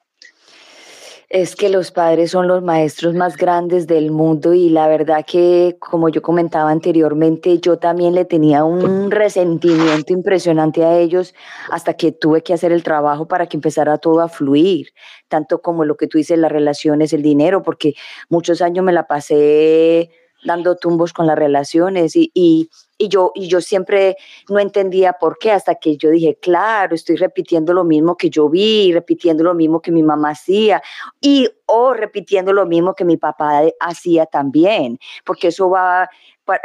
es 1.28 1.56
que 1.56 1.68
los 1.68 1.90
padres 1.90 2.30
son 2.30 2.46
los 2.46 2.62
maestros 2.62 3.14
más 3.14 3.36
grandes 3.36 3.86
del 3.86 4.12
mundo 4.12 4.54
y 4.54 4.68
la 4.68 4.86
verdad 4.86 5.24
que, 5.26 5.76
como 5.80 6.08
yo 6.08 6.22
comentaba 6.22 6.70
anteriormente, 6.70 7.58
yo 7.58 7.78
también 7.78 8.14
le 8.14 8.24
tenía 8.24 8.62
un 8.62 9.10
resentimiento 9.10 10.12
impresionante 10.12 10.84
a 10.84 10.96
ellos 10.98 11.34
hasta 11.70 11.94
que 11.94 12.12
tuve 12.12 12.42
que 12.42 12.54
hacer 12.54 12.70
el 12.70 12.84
trabajo 12.84 13.26
para 13.26 13.48
que 13.48 13.56
empezara 13.56 13.98
todo 13.98 14.20
a 14.20 14.28
fluir, 14.28 14.90
tanto 15.28 15.60
como 15.60 15.84
lo 15.84 15.96
que 15.96 16.06
tú 16.06 16.18
dices, 16.18 16.38
las 16.38 16.52
relaciones, 16.52 17.12
el 17.12 17.22
dinero, 17.22 17.62
porque 17.62 17.94
muchos 18.28 18.62
años 18.62 18.84
me 18.84 18.92
la 18.92 19.08
pasé 19.08 20.10
dando 20.44 20.76
tumbos 20.76 21.12
con 21.12 21.26
las 21.26 21.36
relaciones 21.36 22.14
y, 22.14 22.30
y, 22.34 22.70
y, 22.98 23.08
yo, 23.08 23.32
y 23.34 23.48
yo 23.48 23.60
siempre 23.60 24.16
no 24.48 24.58
entendía 24.58 25.14
por 25.14 25.38
qué, 25.38 25.52
hasta 25.52 25.76
que 25.76 25.96
yo 25.96 26.10
dije, 26.10 26.38
claro, 26.40 26.94
estoy 26.94 27.16
repitiendo 27.16 27.72
lo 27.72 27.84
mismo 27.84 28.16
que 28.16 28.30
yo 28.30 28.48
vi, 28.48 28.92
repitiendo 28.92 29.44
lo 29.44 29.54
mismo 29.54 29.80
que 29.80 29.92
mi 29.92 30.02
mamá 30.02 30.30
hacía 30.30 30.82
y 31.20 31.48
o 31.66 31.92
repitiendo 31.92 32.52
lo 32.52 32.66
mismo 32.66 32.94
que 32.94 33.04
mi 33.04 33.16
papá 33.16 33.62
hacía 33.80 34.26
también, 34.26 34.98
porque 35.24 35.48
eso 35.48 35.68
va 35.70 36.08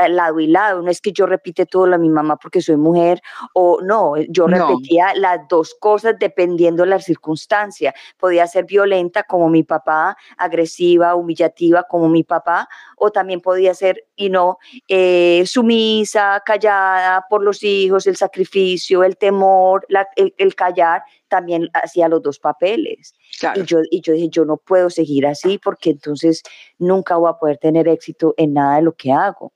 lado 0.09 0.39
y 0.39 0.47
lado, 0.47 0.81
no 0.81 0.91
es 0.91 1.01
que 1.01 1.11
yo 1.11 1.25
repite 1.25 1.65
todo 1.65 1.87
lo 1.87 1.93
de 1.93 1.99
mi 1.99 2.09
mamá 2.09 2.37
porque 2.37 2.61
soy 2.61 2.77
mujer 2.77 3.21
o 3.53 3.79
no, 3.81 4.15
yo 4.29 4.47
repetía 4.47 5.13
las 5.15 5.47
dos 5.47 5.75
cosas 5.79 6.15
dependiendo 6.19 6.83
de 6.83 6.89
la 6.89 6.99
circunstancia. 6.99 7.93
Podía 8.17 8.47
ser 8.47 8.65
violenta 8.65 9.23
como 9.23 9.49
mi 9.49 9.63
papá, 9.63 10.17
agresiva, 10.37 11.15
humillativa 11.15 11.83
como 11.83 12.09
mi 12.09 12.23
papá, 12.23 12.67
o 12.97 13.11
también 13.11 13.41
podía 13.41 13.73
ser, 13.73 14.05
y 14.15 14.29
no, 14.29 14.59
eh, 14.87 15.43
sumisa, 15.45 16.41
callada 16.45 17.25
por 17.29 17.43
los 17.43 17.63
hijos, 17.63 18.07
el 18.07 18.15
sacrificio, 18.15 19.03
el 19.03 19.17
temor, 19.17 19.85
el, 20.15 20.55
callar, 20.55 21.03
también 21.31 21.69
hacía 21.73 22.09
los 22.09 22.21
dos 22.21 22.37
papeles. 22.39 23.15
Y, 23.55 23.63
yo, 23.63 23.79
y 23.89 24.01
yo 24.01 24.13
dije, 24.13 24.27
yo 24.29 24.45
no 24.45 24.57
puedo 24.57 24.89
seguir 24.89 25.25
así 25.25 25.57
porque 25.57 25.89
entonces 25.89 26.43
nunca 26.77 27.15
voy 27.15 27.31
a 27.31 27.39
poder 27.39 27.57
tener 27.57 27.87
éxito 27.87 28.35
en 28.37 28.53
nada 28.53 28.75
de 28.75 28.81
lo 28.83 28.93
que 28.93 29.11
hago 29.13 29.53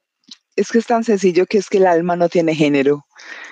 es 0.56 0.70
que 0.72 0.78
es 0.78 0.86
tan 0.86 1.04
sencillo 1.04 1.46
que 1.46 1.58
es 1.58 1.70
que 1.70 1.78
el 1.78 1.88
alma 1.88 2.16
no 2.16 2.30
tiene 2.30 2.56
género. 2.56 3.06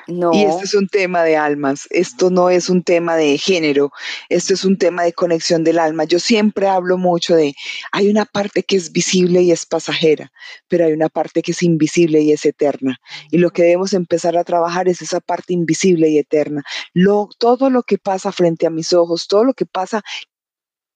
No. 0.08 0.32
Y 0.34 0.44
esto 0.44 0.64
es 0.64 0.74
un 0.74 0.88
tema 0.88 1.24
de 1.24 1.38
almas, 1.38 1.88
esto 1.90 2.30
no 2.30 2.50
es 2.50 2.70
un 2.70 2.84
tema 2.84 3.16
de 3.16 3.38
género, 3.38 3.92
esto 4.30 4.54
es 4.54 4.66
un 4.66 4.78
tema 4.78 5.04
de 5.04 5.14
conexión 5.14 5.64
del 5.64 5.80
alma. 5.80 6.04
Yo 6.06 6.20
siempre 6.20 6.68
hablo 6.68 6.98
mucho 6.98 7.36
de, 7.36 7.56
hay 7.92 8.10
una 8.10 8.26
parte 8.26 8.64
que 8.64 8.76
es 8.76 8.92
visible 8.92 9.42
y 9.42 9.52
es 9.52 9.66
pasajera, 9.66 10.32
pero 10.68 10.86
hay 10.86 10.94
una 10.94 11.10
parte 11.10 11.42
que 11.42 11.52
es 11.52 11.64
invisible 11.64 12.22
y 12.22 12.32
es 12.32 12.46
eterna. 12.46 13.00
Y 13.32 13.38
lo 13.38 13.52
que 13.52 13.64
debemos 13.64 13.94
empezar 13.94 14.38
a 14.38 14.44
trabajar 14.44 14.88
es 14.88 15.02
esa 15.02 15.20
parte 15.20 15.54
invisible 15.54 16.10
y 16.10 16.18
eterna. 16.18 16.64
Lo, 16.94 17.30
todo 17.38 17.70
lo 17.70 17.84
que 17.84 17.98
pasa 17.98 18.32
frente 18.32 18.66
a 18.68 18.70
mis 18.70 18.94
ojos, 18.94 19.28
todo 19.28 19.44
lo 19.44 19.54
que 19.54 19.66
pasa 19.66 20.04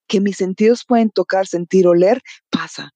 que 0.08 0.22
mis 0.22 0.38
sentidos 0.38 0.86
pueden 0.86 1.10
tocar, 1.10 1.48
sentir, 1.48 1.88
oler, 1.88 2.22
pasa 2.50 2.93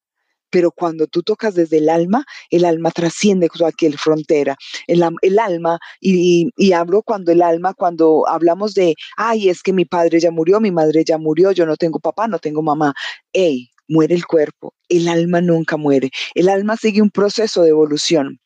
pero 0.52 0.72
cuando 0.72 1.08
tú 1.08 1.24
tocas 1.24 1.56
desde 1.56 1.78
el 1.78 1.90
alma, 1.90 2.26
el 2.52 2.66
alma 2.66 2.92
trasciende 2.92 3.50
cualquier 3.50 3.98
frontera. 3.98 4.56
El, 4.86 5.02
alma, 5.40 5.80
y, 6.00 6.52
y, 6.56 6.74
hablo 6.74 7.02
cuando 7.02 7.32
el 7.32 7.42
alma, 7.42 7.74
cuando 7.74 8.28
hablamos 8.28 8.74
de, 8.76 8.96
ay, 9.18 9.50
es 9.50 9.64
que 9.64 9.74
mi 9.74 9.86
padre 9.86 10.20
ya 10.20 10.30
murió, 10.30 10.60
mi 10.60 10.72
madre 10.72 11.04
ya 11.06 11.18
murió, 11.18 11.52
yo 11.52 11.66
no 11.66 11.78
tengo 11.78 12.00
papá, 12.00 12.28
no 12.28 12.38
tengo 12.38 12.62
mamá. 12.62 12.94
Ey, 13.34 13.72
muere 13.88 14.14
el 14.14 14.26
cuerpo, 14.26 14.76
el 14.90 15.08
alma 15.08 15.42
nunca 15.42 15.78
muere. 15.78 16.12
El 16.36 16.50
alma 16.50 16.78
sigue 16.78 17.02
un 17.02 17.10
proceso 17.10 17.64
de 17.64 17.70
evolución. 17.70 18.40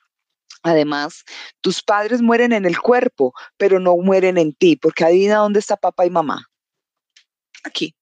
Además, 0.63 1.24
tus 1.62 1.84
padres 1.84 2.22
mueren 2.22 2.54
en 2.54 2.65
el 2.65 2.80
cuerpo, 2.80 3.34
pero 3.58 3.80
no 3.80 3.98
mueren 3.98 4.38
en 4.38 4.54
ti, 4.54 4.76
porque 4.76 5.04
adivina 5.04 5.38
dónde 5.38 5.60
está 5.60 5.76
papá 5.76 6.06
y 6.06 6.10
mamá. 6.10 6.48
Aquí 7.63 7.96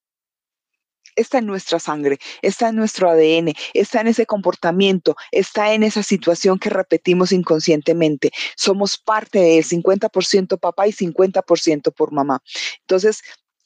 está 1.16 1.38
en 1.38 1.46
nuestra 1.46 1.78
sangre, 1.78 2.18
está 2.42 2.68
en 2.68 2.76
nuestro 2.76 3.10
ADN, 3.10 3.54
está 3.72 4.00
en 4.00 4.08
ese 4.08 4.26
comportamiento, 4.26 5.16
está 5.30 5.72
en 5.72 5.82
esa 5.82 6.02
situación 6.02 6.58
que 6.58 6.70
repetimos 6.70 7.32
inconscientemente. 7.32 8.30
Somos 8.56 8.98
parte 8.98 9.38
del 9.38 9.64
50% 9.64 10.58
papá 10.58 10.88
y 10.88 10.92
50% 10.92 11.92
por 11.92 12.12
mamá. 12.12 12.42
Entonces, 12.80 13.22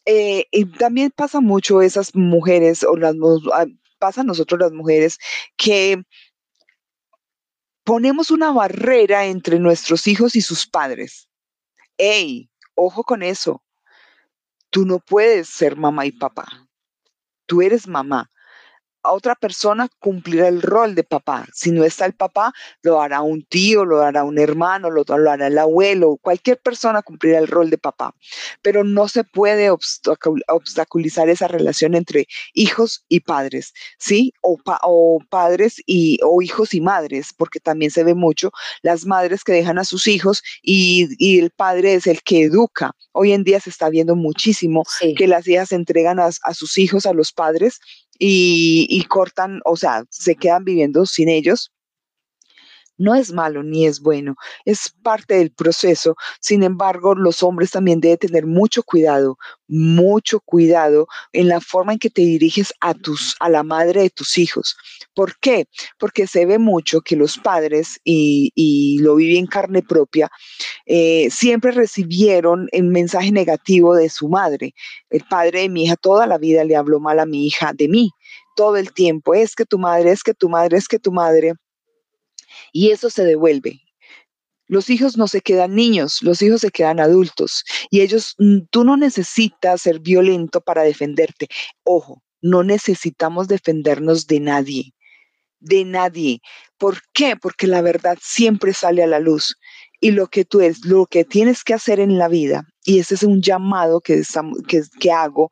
eh, 0.07 0.47
y 0.51 0.65
también 0.67 1.11
pasa 1.15 1.41
mucho 1.41 1.83
esas 1.83 2.15
mujeres, 2.15 2.83
o 2.85 2.97
las 2.97 3.15
ah, 3.53 3.67
pasa 3.99 4.23
a 4.23 4.25
nosotros 4.25 4.61
las 4.61 4.73
mujeres, 4.73 5.19
que 5.57 6.03
ponemos 7.85 8.31
una 8.31 8.53
barrera 8.53 9.27
entre 9.27 9.59
nuestros 9.59 10.07
hijos 10.07 10.37
y 10.37 10.41
sus 10.41 10.67
padres. 10.67 11.29
¡Ey! 11.99 12.51
Ojo 12.75 13.03
con 13.03 13.23
eso. 13.23 13.63
Tú 14.71 14.87
no 14.87 15.01
puedes 15.01 15.49
ser 15.49 15.77
mamá 15.77 16.07
y 16.07 16.13
papá 16.13 16.68
tú 17.49 17.63
eres 17.63 17.89
mamá. 17.89 18.31
Otra 19.11 19.35
persona 19.35 19.89
cumplirá 19.99 20.49
el 20.49 20.63
rol 20.63 20.95
de 20.95 21.05
papá. 21.05 21.47
Si 21.53 21.71
no 21.71 21.85
está 21.85 22.07
el 22.07 22.15
papá, 22.15 22.53
lo 22.83 23.01
hará 23.01 23.23
un 23.23 23.43
tío, 23.45 23.85
lo 23.85 24.03
hará 24.03 24.25
un 24.25 24.39
hermano, 24.39 24.91
lo, 24.91 25.05
hará 25.09 25.47
el 25.47 25.59
abuelo, 25.59 26.19
cualquier 26.21 26.59
persona 26.59 27.03
cumplirá 27.03 27.39
el 27.39 27.49
rol 27.49 27.71
de 27.71 27.79
papá. 27.79 28.15
Pero 28.63 28.85
no 28.85 29.09
se 29.09 29.25
puede 29.25 29.71
obstaculizar 29.71 31.29
esa 31.29 31.49
relación 31.49 31.95
entre 31.95 32.27
hijos 32.53 33.05
y 33.09 33.21
padres, 33.21 33.73
¿sí? 33.99 34.33
O, 34.43 34.59
o 34.83 35.19
padres 35.29 35.77
y, 35.87 36.19
o 36.23 36.43
hijos 36.43 36.75
y 36.75 36.81
madres, 36.81 37.33
porque 37.37 37.61
también 37.61 37.91
se 37.91 38.05
ve 38.05 38.15
mucho 38.15 38.53
las 38.83 39.07
madres 39.07 39.45
que 39.45 39.53
dejan 39.53 39.79
a 39.79 39.85
sus 39.85 40.07
hijos 40.07 40.43
y, 40.63 41.09
y 41.19 41.39
el 41.39 41.51
padre 41.51 41.95
es 41.95 42.07
el 42.07 42.23
que 42.23 42.43
educa. 42.43 42.93
Hoy 43.13 43.33
en 43.33 43.45
día 43.45 43.61
se 43.61 43.71
está 43.71 43.89
viendo 43.89 44.15
muchísimo 44.15 44.85
que 45.17 45.27
las 45.27 45.49
hijas 45.49 45.73
entregan 45.73 46.21
a, 46.21 46.27
a 46.27 46.55
sus 46.55 46.79
hijos 46.79 47.07
a 47.07 47.13
los 47.13 47.33
padres 47.33 47.81
y, 48.19 49.05
cortan, 49.09 49.61
o 49.65 49.77
sea, 49.77 50.05
se 50.11 50.37
quedan 50.37 50.65
viviendo 50.65 51.07
sin 51.07 51.29
ellos. 51.29 51.73
No 52.99 53.15
es 53.15 53.33
malo 53.33 53.63
ni 53.63 53.87
es 53.87 54.01
bueno, 54.01 54.37
es 54.65 54.93
parte 55.03 55.37
del 55.37 55.53
proceso. 55.53 56.17
Sin 56.41 56.63
embargo, 56.63 57.15
los 57.15 57.43
hombres 57.43 57.71
también 57.71 58.01
deben 58.01 58.19
tener 58.19 58.47
mucho 58.47 58.83
cuidado, 58.83 59.39
mucho 59.69 60.41
cuidado 60.41 61.07
en 61.33 61.49
la 61.49 61.61
forma 61.61 61.93
en 61.93 61.99
que 61.99 62.11
te 62.11 62.23
diriges 62.23 62.75
a 62.81 62.95
tus 62.95 63.37
a 63.41 63.49
la 63.49 63.63
madre 63.63 64.03
de 64.03 64.11
tus 64.11 64.37
hijos. 64.37 64.77
¿Por 65.15 65.39
qué? 65.39 65.69
Porque 65.99 66.27
se 66.27 66.45
ve 66.45 66.59
mucho 66.59 67.01
que 67.01 67.17
los 67.17 67.39
padres 67.39 68.01
y, 68.05 68.99
lo 69.01 69.15
viví 69.17 69.39
en 69.39 69.47
carne 69.47 69.83
propia 69.83 70.31
eh, 70.87 71.29
siempre 71.31 71.71
recibieron 71.71 72.69
el 72.73 72.85
mensaje 72.85 73.31
negativo 73.31 73.95
de 73.95 74.09
su 74.09 74.29
madre. 74.29 74.75
El 75.11 75.23
padre 75.25 75.61
de 75.61 75.69
mi 75.69 75.85
hija 75.85 75.97
toda 75.97 76.27
la 76.27 76.39
vida 76.39 76.65
le 76.65 76.77
habló 76.77 77.01
mal 77.01 77.19
a 77.21 77.27
mi 77.27 77.47
hija 77.47 77.73
de 77.75 77.89
mí 77.89 78.11
todo 78.57 78.77
el 78.77 78.93
tiempo. 78.93 79.35
Es 79.35 79.55
que 79.55 79.65
tu 79.65 79.79
madre, 79.79 80.11
es 80.11 80.23
que 80.23 80.35
tu 80.35 80.49
madre, 80.49 80.77
es 80.79 80.89
que 80.89 80.99
tu 80.99 81.13
madre 81.13 81.55
y 82.73 82.91
eso 82.91 83.11
se 83.11 83.25
devuelve. 83.25 83.81
Los 84.67 84.91
hijos 84.91 85.17
no 85.17 85.29
se 85.29 85.41
quedan 85.41 85.75
niños, 85.75 86.23
los 86.23 86.43
hijos 86.43 86.61
se 86.61 86.71
quedan 86.71 87.01
adultos 87.01 87.65
y 87.91 88.03
ellos, 88.03 88.35
mm, 88.39 88.67
tú 88.71 88.85
no 88.85 88.97
necesitas 88.97 89.83
ser 89.83 90.01
violento 90.01 90.61
para 90.61 90.83
defenderte. 90.83 91.49
Ojo, 91.85 92.23
no 92.43 92.63
necesitamos 92.63 93.49
defendernos 93.49 94.27
de 94.27 94.41
nadie, 94.41 94.95
de 95.59 95.85
nadie. 95.85 96.41
¿Por 96.77 96.99
qué? 97.15 97.35
Porque 97.37 97.67
la 97.67 97.81
verdad 97.81 98.19
siempre 98.21 98.75
sale 98.75 99.03
a 99.03 99.07
la 99.07 99.21
luz 99.21 99.57
y 100.01 100.11
lo 100.11 100.29
que 100.29 100.45
tú 100.45 100.61
es, 100.61 100.85
lo 100.85 101.07
que 101.07 101.25
tienes 101.25 101.65
que 101.65 101.75
hacer 101.75 101.99
en 101.99 102.19
la 102.19 102.29
vida, 102.29 102.65
y 102.85 103.01
ese 103.01 103.15
es 103.17 103.23
un 103.23 103.43
llamado 103.43 104.01
que, 104.01 104.23
que, 104.69 104.83
que 105.01 105.11
hago, 105.11 105.51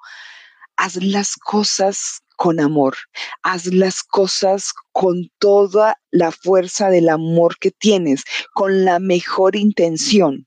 haz 0.77 0.97
las 1.03 1.37
cosas 1.37 2.23
con 2.37 2.61
amor. 2.61 2.97
Haz 3.43 3.67
las 3.67 4.03
cosas 4.03 4.73
con 4.93 5.31
toda 5.39 5.97
la 6.11 6.31
fuerza 6.31 6.91
del 6.91 7.09
amor 7.09 7.59
que 7.59 7.71
tienes, 7.71 8.25
con 8.55 8.85
la 8.85 8.99
mejor 8.99 9.57
intención 9.57 10.47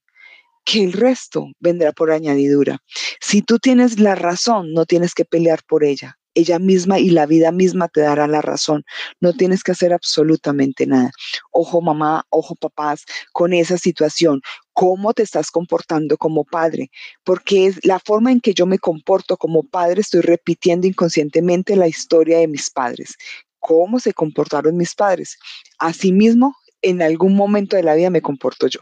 que 0.66 0.84
el 0.84 0.94
resto 0.94 1.48
vendrá 1.60 1.92
por 1.92 2.12
añadidura. 2.12 2.78
Si 3.20 3.42
tú 3.42 3.58
tienes 3.58 4.00
la 4.00 4.16
razón, 4.16 4.74
no 4.74 4.86
tienes 4.86 5.16
que 5.16 5.26
pelear 5.26 5.62
por 5.68 5.84
ella 5.84 6.19
ella 6.40 6.60
misma 6.60 7.00
y 7.00 7.10
la 7.10 7.26
vida 7.26 7.52
misma 7.52 7.88
te 7.88 8.02
dará 8.02 8.28
la 8.28 8.42
razón. 8.42 8.84
No 9.20 9.34
tienes 9.34 9.64
que 9.64 9.72
hacer 9.72 9.94
absolutamente 9.94 10.88
nada. 10.88 11.12
Ojo 11.52 11.82
mamá, 11.82 12.26
ojo 12.30 12.56
papás, 12.56 13.06
con 13.32 13.54
esa 13.54 13.78
situación. 13.78 14.42
¿Cómo 14.74 15.14
te 15.14 15.24
estás 15.24 15.52
comportando 15.52 16.18
como 16.18 16.44
padre? 16.46 16.90
Porque 17.24 17.68
es 17.68 17.86
la 17.86 18.00
forma 18.00 18.32
en 18.32 18.40
que 18.40 18.54
yo 18.54 18.66
me 18.66 18.80
comporto 18.80 19.38
como 19.38 19.64
padre, 19.64 20.02
estoy 20.02 20.22
repitiendo 20.22 20.88
inconscientemente 20.88 21.76
la 21.76 21.88
historia 21.88 22.40
de 22.40 22.48
mis 22.48 22.70
padres. 22.70 23.16
¿Cómo 23.60 24.00
se 24.00 24.14
comportaron 24.14 24.78
mis 24.78 24.96
padres? 24.96 25.38
Asimismo, 25.78 26.56
en 26.82 27.02
algún 27.02 27.36
momento 27.36 27.76
de 27.76 27.84
la 27.84 27.94
vida 27.94 28.10
me 28.10 28.22
comporto 28.22 28.68
yo. 28.68 28.80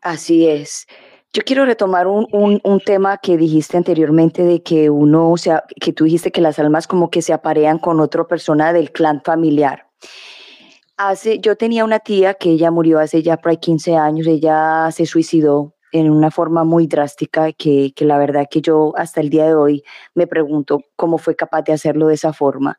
Así 0.00 0.46
es. 0.46 0.86
Yo 1.36 1.42
quiero 1.44 1.66
retomar 1.66 2.06
un, 2.06 2.26
un, 2.32 2.80
tema 2.80 3.18
que 3.18 3.36
dijiste 3.36 3.76
anteriormente 3.76 4.42
de 4.42 4.62
que 4.62 4.88
uno, 4.88 5.30
o 5.30 5.36
sea, 5.36 5.64
que 5.78 5.92
tú 5.92 6.04
dijiste 6.04 6.32
que 6.32 6.40
las 6.40 6.58
almas 6.58 6.86
como 6.86 7.10
que 7.10 7.20
se 7.20 7.34
aparean 7.34 7.78
con 7.78 8.00
otra 8.00 8.24
persona 8.24 8.72
del 8.72 8.90
clan 8.90 9.20
familiar. 9.22 9.86
Hace, 10.96 11.38
yo 11.38 11.54
tenía 11.56 11.84
una 11.84 11.98
tía 11.98 12.32
que 12.32 12.52
ella 12.52 12.70
murió 12.70 12.98
hace 13.00 13.22
ya 13.22 13.36
por 13.36 13.50
ahí 13.50 13.58
15 13.58 13.96
años, 13.96 14.26
ella 14.26 14.88
se 14.92 15.04
suicidó 15.04 15.74
en 15.92 16.10
una 16.10 16.30
forma 16.30 16.64
muy 16.64 16.86
drástica 16.86 17.52
que, 17.52 17.92
que 17.94 18.06
la 18.06 18.16
verdad 18.16 18.46
que 18.50 18.62
yo 18.62 18.94
hasta 18.96 19.20
el 19.20 19.28
día 19.28 19.44
de 19.44 19.54
hoy 19.54 19.84
me 20.14 20.26
pregunto 20.26 20.84
cómo 20.96 21.18
fue 21.18 21.36
capaz 21.36 21.60
de 21.64 21.74
hacerlo 21.74 22.06
de 22.06 22.14
esa 22.14 22.32
forma. 22.32 22.78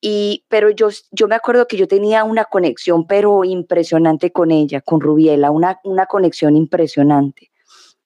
Y, 0.00 0.44
pero 0.48 0.70
yo, 0.70 0.90
yo 1.10 1.26
me 1.26 1.34
acuerdo 1.34 1.66
que 1.66 1.76
yo 1.76 1.88
tenía 1.88 2.22
una 2.22 2.44
conexión, 2.44 3.04
pero 3.08 3.42
impresionante 3.42 4.30
con 4.30 4.52
ella, 4.52 4.80
con 4.80 5.00
Rubiela, 5.00 5.50
una, 5.50 5.80
una 5.82 6.06
conexión 6.06 6.54
impresionante 6.54 7.50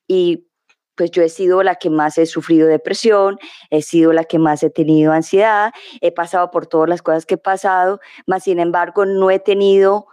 y 0.08 0.48
pues 0.96 1.12
yo 1.12 1.22
he 1.22 1.28
sido 1.28 1.62
la 1.62 1.76
que 1.76 1.90
más 1.90 2.18
he 2.18 2.26
sufrido 2.26 2.66
depresión, 2.66 3.38
he 3.70 3.82
sido 3.82 4.12
la 4.12 4.24
que 4.24 4.40
más 4.40 4.64
he 4.64 4.70
tenido 4.70 5.12
ansiedad, 5.12 5.72
he 6.00 6.10
pasado 6.10 6.50
por 6.50 6.66
todas 6.66 6.88
las 6.88 7.02
cosas 7.02 7.24
que 7.24 7.34
he 7.34 7.38
pasado, 7.38 8.00
mas 8.26 8.42
sin 8.42 8.58
embargo 8.58 9.06
no 9.06 9.30
he 9.30 9.38
tenido 9.38 10.08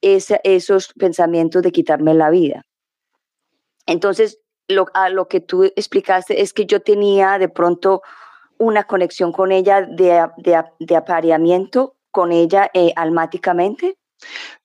esos 0.00 0.92
pensamientos 0.94 1.62
de 1.62 1.70
quitarme 1.70 2.14
la 2.14 2.30
vida. 2.30 2.64
Entonces, 3.86 4.40
a 4.94 5.08
lo 5.10 5.28
que 5.28 5.40
tú 5.40 5.64
explicaste 5.64 6.40
es 6.40 6.52
que 6.52 6.66
yo 6.66 6.80
tenía 6.80 7.38
de 7.38 7.48
pronto 7.48 8.02
una 8.58 8.84
conexión 8.84 9.32
con 9.32 9.52
ella 9.52 9.82
de, 9.82 10.26
de, 10.78 10.96
apareamiento 10.96 11.96
con 12.10 12.32
ella 12.32 12.70
eh, 12.74 12.92
almáticamente. 12.96 13.98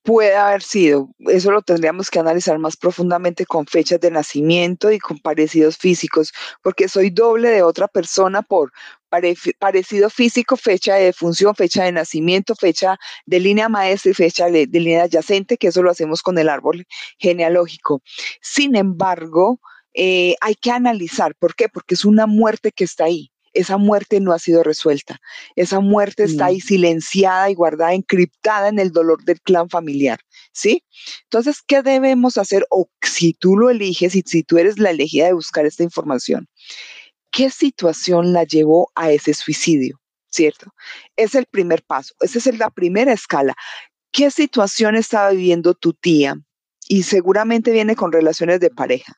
Puede 0.03 0.36
haber 0.36 0.62
sido, 0.62 1.10
eso 1.20 1.51
lo 1.51 1.62
tendríamos 1.62 2.10
que 2.10 2.20
analizar 2.20 2.58
más 2.60 2.78
profundamente 2.78 3.45
con 3.45 3.66
fechas 3.66 3.99
de 3.99 4.12
nacimiento 4.12 4.91
y 4.91 4.99
con 4.99 5.20
parecidos 5.20 5.78
físicos, 5.78 6.32
porque 6.64 6.88
soy 6.88 7.10
doble 7.10 7.49
de 7.49 7.64
otra 7.64 7.88
persona 7.88 8.41
por 8.41 8.72
parecido 9.60 10.10
físico, 10.10 10.58
fecha 10.58 10.95
de 10.95 11.05
defunción, 11.05 11.55
fecha 11.55 11.84
de 11.84 11.91
nacimiento, 11.91 12.55
fecha 12.55 12.97
de 13.26 13.39
línea 13.39 13.70
maestra 13.70 14.12
y 14.12 14.14
fecha 14.14 14.49
de, 14.49 14.68
línea 14.68 15.03
adyacente, 15.03 15.58
que 15.58 15.68
eso 15.68 15.82
lo 15.84 15.91
hacemos 15.91 16.22
con 16.22 16.38
el 16.38 16.49
árbol 16.49 16.86
genealógico. 17.18 18.01
Sin 18.41 18.76
embargo, 18.76 19.60
eh, 19.93 20.36
hay 20.41 20.55
que 20.55 20.72
analizar, 20.72 21.36
¿por 21.36 21.55
qué? 21.55 21.70
Porque 21.70 21.95
es 21.95 22.05
una 22.05 22.28
muerte 22.28 22.72
que 22.72 22.84
está 22.84 23.05
ahí 23.05 23.32
esa 23.58 23.78
muerte 23.78 24.20
no 24.20 24.34
ha 24.34 24.39
sido 24.39 24.64
resuelta. 24.64 25.20
Esa 25.55 25.80
muerte 25.80 26.24
está 26.24 26.45
ahí 26.45 26.62
silenciada 26.62 27.49
y 27.49 27.55
guardada, 27.55 27.93
encriptada 27.93 28.70
en 28.70 28.80
el 28.80 28.91
dolor 28.91 29.24
del 29.24 29.41
clan 29.41 29.70
familiar, 29.70 30.20
¿sí? 30.51 30.84
Entonces, 31.24 31.62
¿qué 31.66 31.82
debemos 31.82 32.38
hacer? 32.38 32.66
O 32.70 32.89
si 33.01 33.34
tú 33.34 33.58
lo 33.58 33.70
eliges 33.70 34.16
y 34.16 34.24
si 34.26 34.43
tú 34.43 34.58
eres 34.58 34.78
la 34.80 34.91
elegida 34.91 35.26
de 35.26 35.34
buscar 35.34 35.66
esta 35.66 35.84
información, 35.84 36.47
¿qué 37.32 37.49
situación 37.49 38.34
la 38.34 38.43
llevó 38.43 38.91
a 38.95 39.12
ese 39.12 39.34
suicidio? 39.34 39.99
¿Cierto? 40.30 40.74
Es 41.16 41.36
el 41.36 41.45
primer 41.45 41.84
paso, 41.84 42.14
esa 42.20 42.38
es 42.38 42.58
la 42.58 42.70
primera 42.70 43.14
escala. 43.14 43.55
¿Qué 44.12 44.30
situación 44.30 44.95
estaba 44.95 45.32
viviendo 45.32 45.74
tu 45.74 45.93
tía? 45.93 46.36
Y 46.88 47.03
seguramente 47.03 47.72
viene 47.72 47.95
con 47.95 48.12
relaciones 48.12 48.60
de 48.60 48.70
pareja. 48.70 49.18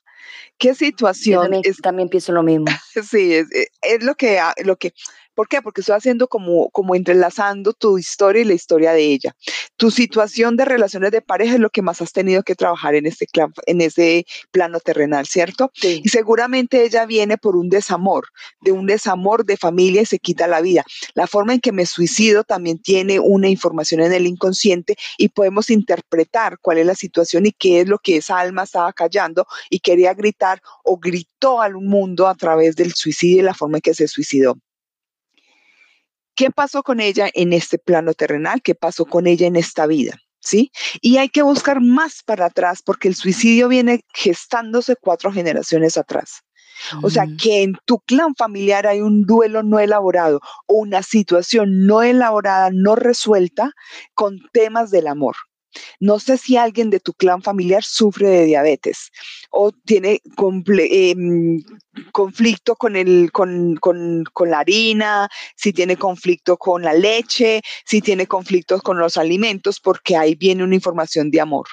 ¿Qué 0.58 0.76
situación? 0.76 1.44
también, 1.44 1.62
es, 1.66 1.78
también 1.78 2.10
pienso 2.10 2.32
lo 2.32 2.44
mismo. 2.44 2.66
Sí, 3.10 3.34
es, 3.34 3.52
eh, 3.52 3.68
es, 3.82 4.04
lo 4.04 4.16
que, 4.16 4.40
lo 4.64 4.78
que 4.78 4.94
¿Por 5.40 5.48
qué? 5.48 5.62
Porque 5.62 5.80
estoy 5.80 5.96
haciendo 5.96 6.28
como, 6.28 6.70
como 6.72 6.96
entrelazando 6.96 7.72
tu 7.72 7.98
historia 7.98 8.42
y 8.42 8.46
la 8.46 8.56
historia 8.56 8.92
de 8.92 9.04
ella. 9.04 9.34
Tu 9.78 9.90
situación 9.90 10.58
de 10.58 10.66
relaciones 10.66 11.12
de 11.12 11.22
pareja 11.22 11.54
es 11.54 11.62
lo 11.62 11.70
que 11.70 11.82
más 11.82 12.02
has 12.02 12.12
tenido 12.12 12.44
que 12.44 12.56
trabajar 12.56 12.94
en 12.96 13.06
este, 13.06 13.26
en 13.66 13.80
ese 13.80 14.26
plano 14.52 14.82
terrenal, 14.82 15.28
¿cierto? 15.28 15.72
Y 15.82 16.10
seguramente 16.10 16.84
ella 16.84 17.06
viene 17.06 17.38
por 17.38 17.56
un 17.56 17.70
desamor, 17.70 18.26
de 18.60 18.74
un 18.74 18.86
desamor 18.86 19.46
de 19.46 19.56
familia 19.56 20.02
y 20.02 20.06
se 20.06 20.20
quita 20.20 20.46
la 20.46 20.60
vida. 20.60 20.84
La 21.14 21.26
forma 21.26 21.54
en 21.54 21.62
que 21.62 21.72
me 21.72 21.86
suicido 21.86 22.44
también 22.44 22.78
tiene 22.78 23.22
una 23.22 23.48
información 23.48 24.02
en 24.02 24.12
el 24.12 24.28
inconsciente 24.28 24.98
y 25.18 25.30
podemos 25.30 25.70
interpretar 25.70 26.58
cuál 26.60 26.80
es 26.80 26.86
la 26.86 26.96
situación 26.96 27.46
y 27.46 27.54
qué 27.54 27.80
es 27.80 27.88
lo 27.88 28.00
que 28.00 28.18
esa 28.18 28.40
alma 28.40 28.64
estaba 28.64 28.92
callando 28.92 29.48
y 29.70 29.80
quería 29.80 30.14
gritar 30.14 30.62
o 30.84 30.98
gritó 30.98 31.62
al 31.62 31.76
mundo 31.76 32.28
a 32.28 32.36
través 32.36 32.76
del 32.76 32.94
suicidio 32.94 33.40
y 33.40 33.44
la 33.44 33.54
forma 33.54 33.78
en 33.78 33.82
que 33.84 33.94
se 33.94 34.10
suicidó. 34.10 34.58
¿Qué 36.40 36.52
pasó 36.52 36.84
con 36.84 37.02
ella 37.02 37.30
en 37.34 37.52
este 37.52 37.78
plano 37.78 38.14
terrenal? 38.14 38.62
¿Qué 38.62 38.74
pasó 38.74 39.04
con 39.04 39.28
ella 39.28 39.46
en 39.46 39.58
esta 39.58 39.86
vida? 39.88 40.22
¿Sí? 40.40 40.72
Y 41.02 41.18
hay 41.18 41.28
que 41.28 41.42
buscar 41.42 41.82
más 41.82 42.24
para 42.26 42.46
atrás 42.46 42.82
porque 42.82 43.10
el 43.10 43.16
suicidio 43.16 43.68
viene 43.68 44.06
gestándose 44.14 44.96
cuatro 44.96 45.34
generaciones 45.34 45.98
atrás. 45.98 46.40
O 47.04 47.10
sea, 47.10 47.26
que 47.38 47.64
en 47.64 47.76
tu 47.84 48.00
clan 48.00 48.36
familiar 48.36 48.88
hay 48.88 49.02
un 49.02 49.26
duelo 49.26 49.64
no 49.64 49.82
elaborado 49.82 50.40
o 50.66 50.76
una 50.76 51.04
situación 51.04 51.86
no 51.86 52.04
elaborada, 52.04 52.70
no 52.72 52.96
resuelta 52.96 53.74
con 54.14 54.40
temas 54.54 54.92
del 54.92 55.08
amor. 55.08 55.36
No 56.00 56.20
sé 56.20 56.38
si 56.38 56.58
alguien 56.58 56.90
de 56.90 57.00
tu 57.00 57.14
clan 57.14 57.42
familiar 57.42 57.84
sufre 57.84 58.28
de 58.28 58.46
diabetes 58.46 59.12
o 59.52 59.72
tiene 59.72 60.22
em, 60.90 61.64
conflicto 62.12 62.76
con, 62.76 62.96
el, 62.96 63.32
con, 63.32 63.76
con, 63.78 64.24
con, 64.34 64.50
la 64.50 64.60
harina, 64.60 65.30
si 65.56 65.74
tiene 65.74 65.98
conflicto 65.98 66.58
con 66.58 66.82
la 66.82 66.94
leche, 66.94 67.62
si 67.86 68.02
tiene 68.02 68.28
conflictos 68.28 68.82
con 68.82 68.98
los 68.98 69.18
alimentos, 69.18 69.80
porque 69.80 70.16
ahí 70.16 70.36
viene 70.36 70.64
una 70.64 70.76
información 70.76 71.32
de 71.32 71.42
amor. 71.42 71.68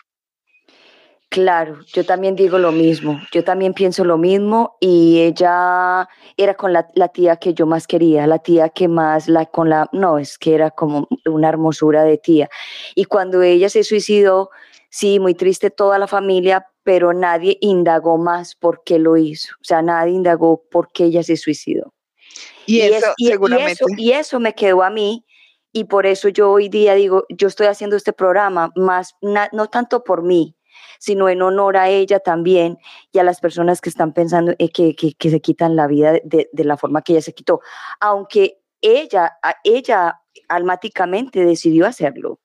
Claro, 1.37 1.81
yo 1.93 2.03
también 2.07 2.35
digo 2.35 2.57
lo 2.57 2.73
mismo, 2.73 3.21
yo 3.31 3.45
también 3.45 3.75
pienso 3.75 4.07
lo 4.07 4.17
mismo 4.17 4.79
y 4.81 5.21
ella 5.21 6.09
era 6.35 6.55
con 6.55 6.73
la, 6.73 6.89
tía 7.13 7.37
que 7.37 7.53
yo 7.53 7.67
más 7.67 7.87
quería, 7.87 8.27
la 8.27 8.39
tía 8.39 8.71
que 8.71 8.89
más, 8.89 9.29
la 9.29 9.45
con 9.45 9.69
la, 9.69 9.87
no, 9.93 10.17
es 10.17 10.39
que 10.39 10.55
era 10.55 10.71
como 10.71 11.07
una 11.27 11.51
hermosura 11.51 12.05
de 12.05 12.17
tía. 12.17 12.49
Y 12.95 13.05
cuando 13.05 13.43
ella 13.43 13.69
se 13.69 13.85
suicidó, 13.85 14.49
sí, 14.89 15.21
muy 15.21 15.35
triste 15.35 15.69
toda 15.69 15.99
la 15.99 16.07
familia, 16.07 16.69
pero 16.83 17.13
nadie 17.13 17.59
indagó 17.61 18.17
más 18.17 18.55
por 18.55 18.83
qué 18.83 18.99
lo 18.99 19.19
hizo, 19.19 19.53
o 19.61 19.65
sea, 19.65 19.83
nadie 19.83 20.15
indagó 20.15 20.63
por 20.71 20.91
qué 20.91 21.05
ella 21.05 21.23
se 21.23 21.37
suicidó. 21.37 21.93
Y, 22.65 22.81
eso, 22.81 23.13
seguramente. 23.19 23.85
y 23.99 24.13
eso 24.13 24.41
me 24.41 24.55
quedó 24.55 24.83
a 24.83 24.89
mí 24.89 25.27
Y 25.71 25.85
por 25.85 26.07
eso 26.07 26.31
yo 26.31 26.51
hoy 26.51 26.71
día 26.71 26.95
digo, 26.95 27.27
yo 27.29 27.47
estoy 27.49 27.67
haciendo 27.67 27.95
este 27.95 28.15
programa 28.15 28.73
más, 28.75 29.17
no 29.21 29.67
tanto 29.67 30.03
por 30.03 30.23
mí, 30.23 30.56
sino 31.07 31.29
en 31.29 31.41
honor 31.41 31.77
a 31.77 31.89
ella 31.89 32.19
también 32.19 32.79
y 33.13 33.21
a 33.21 33.23
las 33.23 33.39
personas 33.39 33.81
que 33.81 33.89
están 33.89 34.13
pensando 34.13 34.55
eh, 34.59 34.71
que, 34.71 34.97
que, 34.97 35.31
se 35.31 35.41
quitan 35.41 35.77
la 35.77 35.87
vida 35.87 36.15
de, 36.25 36.51
de, 36.53 36.65
la 36.65 36.77
forma 36.77 37.03
que 37.03 37.13
ella 37.13 37.23
se 37.23 37.33
quitó. 37.33 37.61
Aunque 38.01 38.59
ella, 38.81 39.39
ella 39.63 40.21
almáticamente 40.49 41.45
decidió 41.45 41.87
hacerlo 41.87 42.41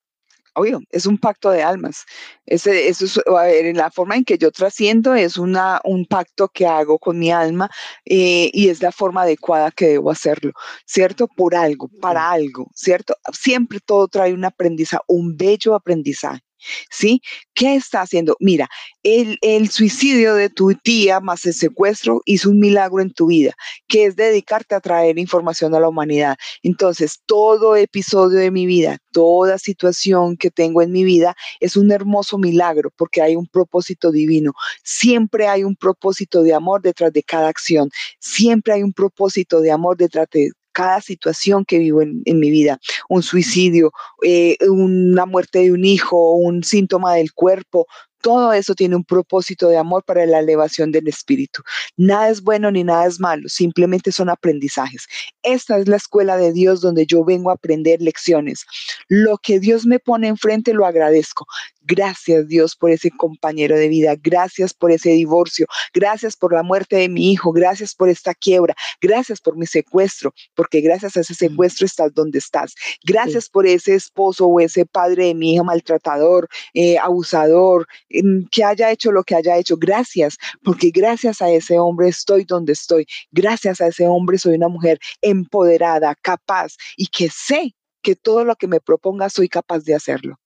obvio, 0.54 0.82
es 0.90 1.06
un 1.06 1.18
pacto 1.18 1.50
de 1.50 1.64
almas. 1.64 2.06
Ese, 2.46 2.88
eso 2.88 3.06
es, 3.06 3.18
a 3.26 3.44
ver, 3.44 3.66
en 3.66 3.78
la 3.78 3.92
forma 3.92 4.16
en 4.16 4.26
que 4.26 4.38
yo 4.38 4.52
trasciendo 4.52 5.16
es 5.16 5.38
una, 5.38 5.80
un 5.84 6.06
pacto 6.06 6.50
que 6.50 6.66
hago 6.66 7.00
con 7.00 7.18
mi 7.20 7.32
alma 7.32 7.70
eh, 8.06 8.50
y 8.54 8.70
es 8.70 8.82
la 8.82 8.92
forma 8.92 9.24
adecuada 9.24 9.72
que 9.72 9.88
debo 9.88 10.12
hacerlo, 10.12 10.52
¿cierto? 10.86 11.28
Por 11.28 11.56
algo, 11.56 11.90
para 12.02 12.32
algo, 12.32 12.70
¿cierto? 12.76 13.16
Siempre 13.32 13.80
todo 13.80 14.08
trae 14.08 14.34
un 14.34 14.46
aprendizaje, 14.46 15.04
un 15.08 15.38
bello 15.38 15.76
aprendizaje. 15.76 16.42
¿Sí? 16.90 17.22
¿Qué 17.54 17.76
está 17.76 18.02
haciendo? 18.02 18.36
Mira, 18.40 18.70
el, 19.04 19.38
el, 19.42 19.70
suicidio 19.70 20.36
de 20.36 20.50
tu 20.50 20.74
tía 20.74 21.20
más 21.20 21.46
el 21.46 21.54
secuestro 21.54 22.22
hizo 22.26 22.50
un 22.50 22.60
milagro 22.60 23.02
en 23.02 23.12
tu 23.12 23.28
vida, 23.28 23.54
que 23.88 24.06
es 24.06 24.16
dedicarte 24.16 24.76
a 24.76 24.80
traer 24.80 25.18
información 25.20 25.74
a 25.76 25.80
la 25.80 25.90
humanidad. 25.90 26.38
Entonces, 26.64 27.20
todo 27.26 27.76
episodio 27.76 28.40
de 28.40 28.52
mi 28.52 28.66
vida, 28.66 28.98
toda 29.12 29.58
situación 29.58 30.38
que 30.38 30.52
tengo 30.52 30.82
en 30.82 30.92
mi 30.92 31.04
vida 31.04 31.36
es 31.60 31.78
un 31.78 31.92
hermoso 31.92 32.38
milagro 32.38 32.92
porque 32.96 33.22
hay 33.22 33.36
un 33.36 33.48
propósito 33.48 34.12
divino. 34.12 34.54
Siempre 34.84 35.48
hay 35.48 35.64
un 35.64 35.76
propósito 35.76 36.44
de 36.44 36.54
amor 36.54 36.82
detrás 36.82 37.14
de 37.14 37.24
cada 37.24 37.48
acción. 37.48 37.90
Siempre 38.20 38.74
hay 38.74 38.84
un 38.84 38.94
propósito 38.94 39.62
de 39.62 39.72
amor 39.72 39.98
detrás 39.98 40.28
de 40.32 40.52
cada 40.72 41.02
situación 41.02 41.66
que 41.66 41.80
vivo 41.80 42.02
en, 42.02 42.40
mi 42.40 42.50
vida, 42.50 42.80
un 43.10 43.24
suicidio, 43.24 43.92
eh, 44.24 44.58
una 44.70 45.26
muerte 45.26 45.60
de 45.60 45.72
un 45.72 45.86
hijo, 45.86 46.36
un 46.36 46.64
síntoma 46.64 47.16
del 47.16 47.34
cuerpo, 47.34 47.88
todo 48.22 48.54
eso 48.54 48.76
tiene 48.76 48.96
un 48.96 49.04
propósito 49.04 49.70
de 49.70 49.78
amor 49.78 50.04
para 50.04 50.26
la 50.26 50.40
elevación 50.40 50.92
del 50.92 51.08
espíritu. 51.08 51.64
Nada 51.98 52.30
es 52.30 52.42
bueno 52.42 52.72
ni 52.72 52.84
nada 52.84 53.06
es 53.06 53.20
malo, 53.20 53.50
simplemente 53.50 54.12
son 54.12 54.30
aprendizajes. 54.30 55.08
Esta 55.44 55.78
es 55.78 55.88
la 55.88 55.98
escuela 55.98 56.38
de 56.38 56.54
Dios 56.54 56.82
donde 56.82 57.06
yo 57.06 57.24
vengo 57.24 57.50
a 57.50 57.54
aprender 57.54 58.02
lecciones. 58.02 58.66
Lo 59.08 59.38
que 59.38 59.60
Dios 59.60 59.86
me 59.86 60.00
pone 60.00 60.28
enfrente 60.28 60.74
lo 60.74 60.86
agradezco. 60.86 61.48
Gracias 61.84 62.48
Dios 62.48 62.76
por 62.76 62.92
ese 62.92 63.10
compañero 63.10 63.76
de 63.76 63.88
vida, 63.88 64.16
gracias 64.22 64.72
por 64.74 64.92
ese 64.92 65.10
divorcio, 65.10 65.66
gracias 65.94 66.38
por 66.38 66.54
la 66.54 66.62
muerte 66.62 66.96
de 66.96 67.10
mi 67.10 67.32
hijo, 67.32 67.52
gracias 67.52 67.96
por 67.96 68.08
esta 68.08 68.36
quiebra, 68.36 68.76
gracias 69.02 69.42
por 69.42 69.58
mi 69.58 69.66
secuestro, 69.66 70.32
porque 70.54 70.82
gracias 70.82 71.18
a 71.18 71.22
ese 71.22 71.34
secuestro 71.34 71.88
estás 71.88 72.14
donde 72.14 72.38
estás. 72.38 72.76
Gracias 73.04 73.50
por 73.50 73.66
ese 73.66 73.96
esposo 73.96 74.46
o 74.46 74.60
ese 74.60 74.86
padre 74.86 75.26
de 75.26 75.36
mi 75.36 75.56
hija 75.56 75.64
maltratador, 75.64 76.48
eh, 76.76 77.00
abusador, 77.00 77.88
que 78.52 78.64
haya 78.64 78.92
hecho 78.92 79.12
lo 79.12 79.24
que 79.24 79.36
haya 79.36 79.58
hecho. 79.58 79.78
Gracias, 79.78 80.38
porque 80.64 80.92
gracias 80.92 81.42
a 81.42 81.50
ese 81.50 81.80
hombre 81.80 82.10
estoy 82.10 82.44
donde 82.44 82.74
estoy. 82.74 83.06
Gracias 83.32 83.82
a 83.82 83.88
ese 83.88 84.08
hombre 84.08 84.38
soy 84.38 84.56
una 84.56 84.68
mujer 84.68 85.00
empoderada, 85.22 86.16
capaz 86.16 86.76
y 86.98 87.08
que 87.08 87.30
sé 87.30 87.76
que 88.02 88.16
todo 88.16 88.44
lo 88.46 88.56
que 88.56 88.68
me 88.68 88.80
proponga 88.80 89.30
soy 89.30 89.48
capaz 89.48 89.84
de 89.84 89.96
hacerlo. 89.96 90.38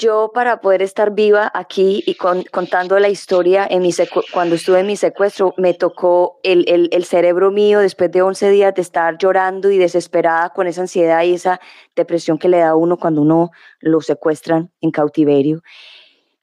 Yo 0.00 0.30
para 0.32 0.62
poder 0.62 0.80
estar 0.80 1.10
viva 1.10 1.50
aquí 1.52 2.02
y 2.06 2.14
contando 2.14 2.98
la 2.98 3.10
historia, 3.10 3.66
en 3.68 3.82
mi 3.82 3.90
cuando 4.32 4.54
estuve 4.54 4.80
en 4.80 4.86
mi 4.86 4.96
secuestro, 4.96 5.52
me 5.58 5.74
tocó 5.74 6.40
el, 6.42 6.88
el, 6.90 7.04
cerebro 7.04 7.50
mío 7.50 7.80
después 7.80 8.10
de 8.10 8.22
11 8.22 8.48
días 8.48 8.74
de 8.74 8.80
estar 8.80 9.18
llorando 9.18 9.70
y 9.70 9.76
desesperada 9.76 10.54
con 10.54 10.66
esa 10.66 10.80
ansiedad 10.80 11.22
y 11.24 11.34
esa 11.34 11.60
depresión 11.94 12.38
que 12.38 12.48
le 12.48 12.60
da 12.60 12.70
a 12.70 12.76
uno 12.76 12.96
cuando 12.96 13.20
uno 13.20 13.50
lo 13.80 14.00
secuestran 14.00 14.72
en 14.80 14.90
cautiverio. 14.90 15.60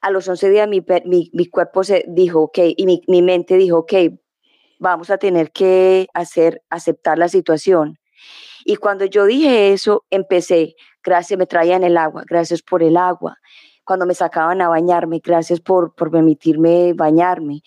A 0.02 0.12
los 0.12 0.28
11 0.28 0.52
días 0.52 0.68
mi, 0.68 0.86
mi, 1.06 1.32
mi 1.34 1.48
cuerpo 1.48 1.84
se 1.84 2.06
dijo, 2.08 2.42
ok, 2.42 2.60
y 2.78 2.86
mi, 2.86 3.02
mi 3.08 3.24
mente 3.24 3.58
dijo, 3.58 3.80
ok, 3.80 3.94
vamos 4.78 5.10
a 5.10 5.18
tener 5.18 5.50
que 5.50 6.06
hacer, 6.14 6.62
aceptar 6.70 7.18
la 7.18 7.28
situación. 7.28 7.98
Y 8.70 8.76
cuando 8.76 9.06
yo 9.06 9.26
dije 9.26 9.72
eso, 9.72 10.06
empecé, 10.10 10.76
gracias, 11.02 11.40
me 11.40 11.46
traían 11.46 11.84
el 11.84 11.96
agua, 11.96 12.24
gracias 12.28 12.62
por 12.62 12.84
el 12.84 12.98
agua. 12.98 13.38
Cuando 13.88 14.06
me 14.06 14.14
sacaban 14.14 14.62
a 14.62 14.68
bañarme, 14.68 15.22
gracias 15.24 15.62
por, 15.62 15.96
por 15.96 16.12
permitirme 16.12 16.92
bañarme. 16.94 17.62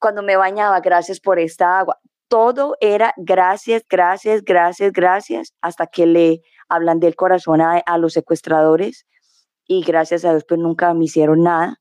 Cuando 0.00 0.22
me 0.22 0.36
bañaba, 0.36 0.80
gracias 0.80 1.20
por 1.20 1.38
esta 1.38 1.78
agua. 1.78 2.00
Todo 2.28 2.74
era 2.80 3.12
gracias, 3.18 3.82
gracias, 3.86 4.42
gracias, 4.42 4.92
gracias, 4.92 5.52
hasta 5.60 5.86
que 5.86 6.06
le 6.06 6.40
hablan 6.70 7.00
del 7.00 7.16
corazón 7.16 7.60
a, 7.60 7.98
los 7.98 8.14
secuestradores 8.14 9.06
y 9.66 9.82
gracias 9.82 10.24
a 10.24 10.30
Dios 10.30 10.44
pues 10.48 10.58
nunca 10.58 10.94
me 10.94 11.04
hicieron 11.04 11.42
nada. 11.42 11.78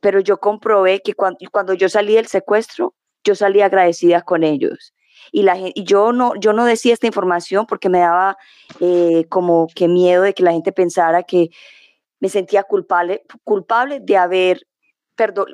Pero 0.00 0.18
yo 0.18 0.40
comprobé 0.40 1.00
que 1.00 1.14
cuando, 1.14 1.38
cuando 1.52 1.72
yo 1.74 1.88
salí 1.88 2.14
del 2.14 2.26
secuestro, 2.26 2.94
yo 3.22 3.36
salí 3.36 3.60
agradecida 3.60 4.22
con 4.22 4.42
ellos 4.42 4.92
y, 5.30 5.42
la, 5.42 5.56
y 5.56 5.84
yo, 5.84 6.12
no, 6.12 6.34
yo 6.34 6.52
no 6.52 6.64
decía 6.64 6.92
esta 6.92 7.06
información 7.06 7.66
porque 7.66 7.88
me 7.88 8.00
daba 8.00 8.36
eh, 8.80 9.26
como 9.28 9.68
que 9.72 9.86
miedo 9.86 10.22
de 10.22 10.34
que 10.34 10.42
la 10.42 10.52
gente 10.52 10.72
pensara 10.72 11.22
que 11.22 11.50
me 12.24 12.30
sentía 12.30 12.62
culpable, 12.62 13.22
culpable 13.44 14.00
de 14.00 14.16
haber 14.16 14.66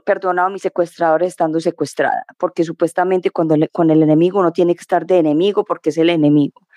perdonado 0.05 0.47
a 0.47 0.51
mis 0.53 0.63
secuestradores 0.63 1.31
estando 1.31 1.59
secuestrada, 1.59 2.25
porque 2.39 2.63
supuestamente 2.63 3.33
cuando 3.33 3.57
con 3.73 3.91
el 3.91 4.05
enemigo 4.05 4.39
uno 4.39 4.53
tiene 4.53 4.77
que 4.77 4.83
estar 4.83 5.05
de 5.05 5.19
enemigo 5.19 5.65
porque 5.65 5.91
es 5.91 5.99
el 5.99 6.11
enemigo. 6.11 6.69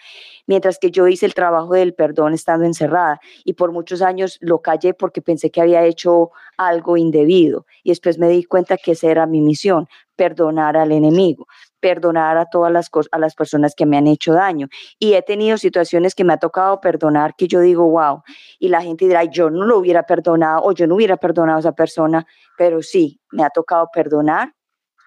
Mientras 0.47 0.79
que 0.79 0.89
yo 0.89 1.07
hice 1.07 1.27
el 1.27 1.35
trabajo 1.35 1.75
del 1.75 1.93
perdón 1.93 2.33
estando 2.33 2.65
encerrada 2.65 3.19
y 3.45 3.53
por 3.53 3.71
muchos 3.71 4.01
años 4.01 4.39
lo 4.41 4.63
callé 4.63 4.95
porque 4.95 5.21
pensé 5.21 5.51
que 5.51 5.61
había 5.61 5.85
hecho 5.85 6.31
algo 6.57 6.97
indebido 6.97 7.67
y 7.83 7.91
después 7.91 8.17
me 8.17 8.29
di 8.29 8.45
cuenta 8.45 8.77
que 8.77 8.93
esa 8.93 9.11
era 9.11 9.27
mi 9.27 9.41
misión, 9.41 9.87
perdonar 10.15 10.75
al 10.75 10.91
enemigo 10.91 11.45
perdonar 11.83 12.37
a 12.37 12.45
todas 12.45 12.71
las 12.71 12.89
cosas, 12.89 13.09
a 13.11 13.19
las 13.19 13.35
personas 13.35 13.75
que 13.75 13.85
me 13.85 13.97
han 13.97 14.07
hecho 14.07 14.31
daño. 14.31 14.69
Y 14.99 15.15
he 15.15 15.21
tenido 15.21 15.57
situaciones 15.57 16.15
que 16.15 16.23
me 16.23 16.31
ha 16.31 16.37
tocado 16.37 16.79
perdonar 16.79 17.35
que 17.35 17.49
yo 17.49 17.59
digo, 17.59 17.89
wow, 17.89 18.23
y 18.57 18.69
la 18.69 18.81
gente 18.81 19.05
dirá, 19.05 19.25
yo 19.25 19.49
no 19.49 19.65
lo 19.65 19.79
hubiera 19.79 20.03
perdonado 20.03 20.61
o 20.63 20.71
yo 20.71 20.87
no 20.87 20.95
hubiera 20.95 21.17
perdonado 21.17 21.57
a 21.57 21.59
esa 21.59 21.73
persona, 21.73 22.25
pero 22.57 22.81
sí, 22.81 23.19
me 23.33 23.43
ha 23.43 23.49
tocado 23.49 23.89
perdonar 23.93 24.53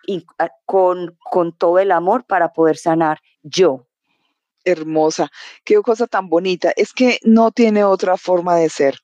y 0.07 0.27
ah, 0.39 0.51
con, 0.67 1.17
con 1.31 1.57
todo 1.57 1.79
el 1.79 1.93
amor 1.93 2.27
para 2.27 2.53
poder 2.53 2.77
sanar 2.77 3.21
yo 3.43 3.87
hermosa, 4.67 5.31
qué 5.65 5.77
cosa 5.77 6.07
tan 6.07 6.29
bonita. 6.29 6.73
Es 6.77 6.93
que 6.93 7.19
no 7.23 7.53
tiene 7.53 7.85
otra 7.85 8.19
forma 8.19 8.57
de 8.57 8.69
ser. 8.69 8.99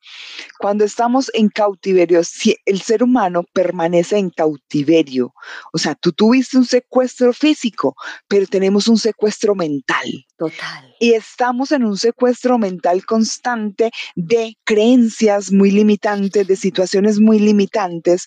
Cuando 0.58 0.84
estamos 0.84 1.30
en 1.32 1.48
cautiverio, 1.48 2.22
si 2.24 2.56
el 2.66 2.82
ser 2.82 3.02
humano 3.02 3.44
permanece 3.52 4.18
en 4.18 4.30
cautiverio. 4.30 5.32
O 5.72 5.78
sea, 5.78 5.94
tú 5.94 6.12
tuviste 6.12 6.58
un 6.58 6.66
secuestro 6.66 7.32
físico, 7.32 7.94
pero 8.28 8.46
tenemos 8.46 8.88
un 8.88 8.98
secuestro 8.98 9.54
mental. 9.54 10.26
Total. 10.36 10.94
Y 10.98 11.14
estamos 11.14 11.72
en 11.72 11.84
un 11.84 11.96
secuestro 11.96 12.58
mental 12.58 13.06
constante 13.06 13.90
de 14.16 14.56
creencias 14.64 15.52
muy 15.52 15.70
limitantes, 15.70 16.46
de 16.46 16.56
situaciones 16.56 17.20
muy 17.20 17.38
limitantes. 17.38 18.26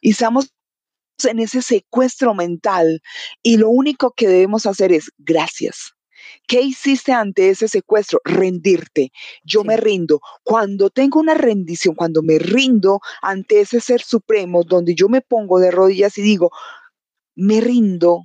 Y 0.00 0.10
estamos 0.10 0.52
en 1.24 1.38
ese 1.38 1.62
secuestro 1.62 2.34
mental 2.34 3.00
y 3.42 3.56
lo 3.56 3.68
único 3.68 4.12
que 4.12 4.26
debemos 4.26 4.66
hacer 4.66 4.92
es 4.92 5.12
gracias 5.18 5.94
¿Qué 6.46 6.60
hiciste 6.60 7.12
ante 7.12 7.50
ese 7.50 7.68
secuestro? 7.68 8.20
Rendirte. 8.24 9.12
Yo 9.44 9.64
me 9.64 9.76
rindo. 9.76 10.20
Cuando 10.42 10.90
tengo 10.90 11.20
una 11.20 11.34
rendición, 11.34 11.94
cuando 11.94 12.22
me 12.22 12.38
rindo 12.38 13.00
ante 13.22 13.60
ese 13.60 13.80
ser 13.80 14.02
supremo, 14.02 14.62
donde 14.64 14.94
yo 14.94 15.08
me 15.08 15.20
pongo 15.20 15.58
de 15.58 15.70
rodillas 15.70 16.18
y 16.18 16.22
digo, 16.22 16.50
me 17.34 17.60
rindo, 17.60 18.24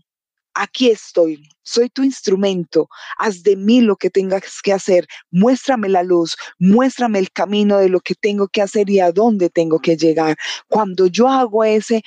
aquí 0.57 0.89
estoy, 0.89 1.41
soy 1.63 1.89
tu 1.89 2.03
instrumento, 2.03 2.89
haz 3.18 3.43
de 3.43 3.55
mí 3.55 3.82
lo 3.82 3.95
que 3.95 4.09
tengas 4.09 4.61
que 4.61 4.74
hacer, 4.74 5.07
muéstrame 5.30 5.88
la 5.88 6.03
luz, 6.03 6.36
muéstrame 6.59 7.20
el 7.20 7.32
camino 7.32 7.78
de 7.78 7.89
lo 7.89 7.99
que 7.99 8.15
tengo 8.15 8.47
que 8.47 8.61
hacer 8.61 8.89
y 8.89 8.99
a 8.99 9.11
dónde 9.11 9.49
tengo 9.49 9.80
que 9.80 9.95
llegar. 9.95 10.36
Cuando 10.68 11.07
yo 11.07 11.30
hago 11.30 11.63
ese 11.63 12.01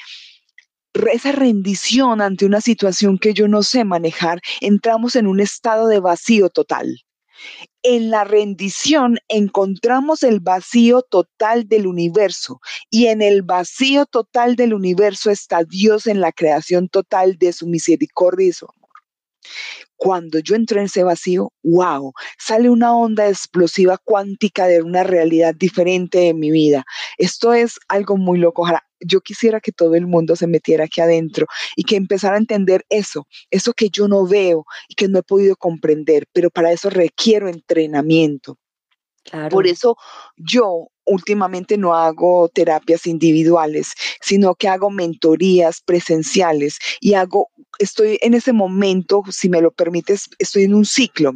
esa 1.12 1.32
rendición 1.32 2.20
ante 2.20 2.46
una 2.46 2.60
situación 2.60 3.18
que 3.18 3.34
yo 3.34 3.48
no 3.48 3.62
sé 3.62 3.84
manejar, 3.84 4.40
entramos 4.60 5.16
en 5.16 5.26
un 5.26 5.40
estado 5.40 5.86
de 5.88 6.00
vacío 6.00 6.50
total. 6.50 6.96
En 7.82 8.10
la 8.10 8.24
rendición 8.24 9.18
encontramos 9.28 10.22
el 10.22 10.40
vacío 10.40 11.02
total 11.02 11.66
del 11.68 11.86
universo 11.86 12.60
y 12.90 13.06
en 13.06 13.22
el 13.22 13.42
vacío 13.42 14.04
total 14.04 14.56
del 14.56 14.74
universo 14.74 15.30
está 15.30 15.64
Dios 15.64 16.06
en 16.06 16.20
la 16.20 16.32
creación 16.32 16.88
total 16.88 17.38
de 17.38 17.54
su 17.54 17.66
misericordia 17.66 18.48
y 18.48 18.52
su 18.52 18.66
amor. 18.66 18.90
Cuando 19.96 20.38
yo 20.38 20.54
entro 20.56 20.78
en 20.78 20.86
ese 20.86 21.02
vacío, 21.02 21.52
wow, 21.62 22.12
sale 22.38 22.68
una 22.68 22.94
onda 22.94 23.28
explosiva 23.28 23.96
cuántica 23.96 24.66
de 24.66 24.82
una 24.82 25.02
realidad 25.02 25.54
diferente 25.54 26.28
en 26.28 26.38
mi 26.38 26.50
vida. 26.50 26.84
Esto 27.16 27.54
es 27.54 27.78
algo 27.88 28.18
muy 28.18 28.38
loco. 28.38 28.66
Yo 29.00 29.20
quisiera 29.20 29.60
que 29.60 29.72
todo 29.72 29.94
el 29.94 30.06
mundo 30.06 30.36
se 30.36 30.46
metiera 30.46 30.84
aquí 30.84 31.00
adentro 31.00 31.46
y 31.76 31.84
que 31.84 31.96
empezara 31.96 32.36
a 32.36 32.38
entender 32.38 32.84
eso, 32.88 33.26
eso 33.50 33.72
que 33.72 33.88
yo 33.90 34.08
no 34.08 34.26
veo 34.26 34.64
y 34.88 34.94
que 34.94 35.08
no 35.08 35.18
he 35.18 35.22
podido 35.22 35.56
comprender, 35.56 36.26
pero 36.32 36.50
para 36.50 36.72
eso 36.72 36.90
requiero 36.90 37.48
entrenamiento. 37.48 38.58
Por 39.50 39.66
eso 39.66 39.96
yo 40.36 40.88
últimamente 41.04 41.76
no 41.76 41.94
hago 41.94 42.48
terapias 42.48 43.06
individuales, 43.06 43.92
sino 44.20 44.54
que 44.54 44.68
hago 44.68 44.90
mentorías 44.90 45.82
presenciales 45.82 46.78
y 47.00 47.14
hago, 47.14 47.48
estoy 47.78 48.18
en 48.22 48.34
ese 48.34 48.52
momento, 48.52 49.22
si 49.30 49.48
me 49.48 49.60
lo 49.60 49.72
permites, 49.72 50.28
estoy 50.38 50.64
en 50.64 50.74
un 50.74 50.84
ciclo 50.84 51.34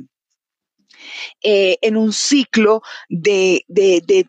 eh, 1.42 1.76
en 1.82 1.96
un 1.96 2.12
ciclo 2.12 2.82
de, 3.08 3.64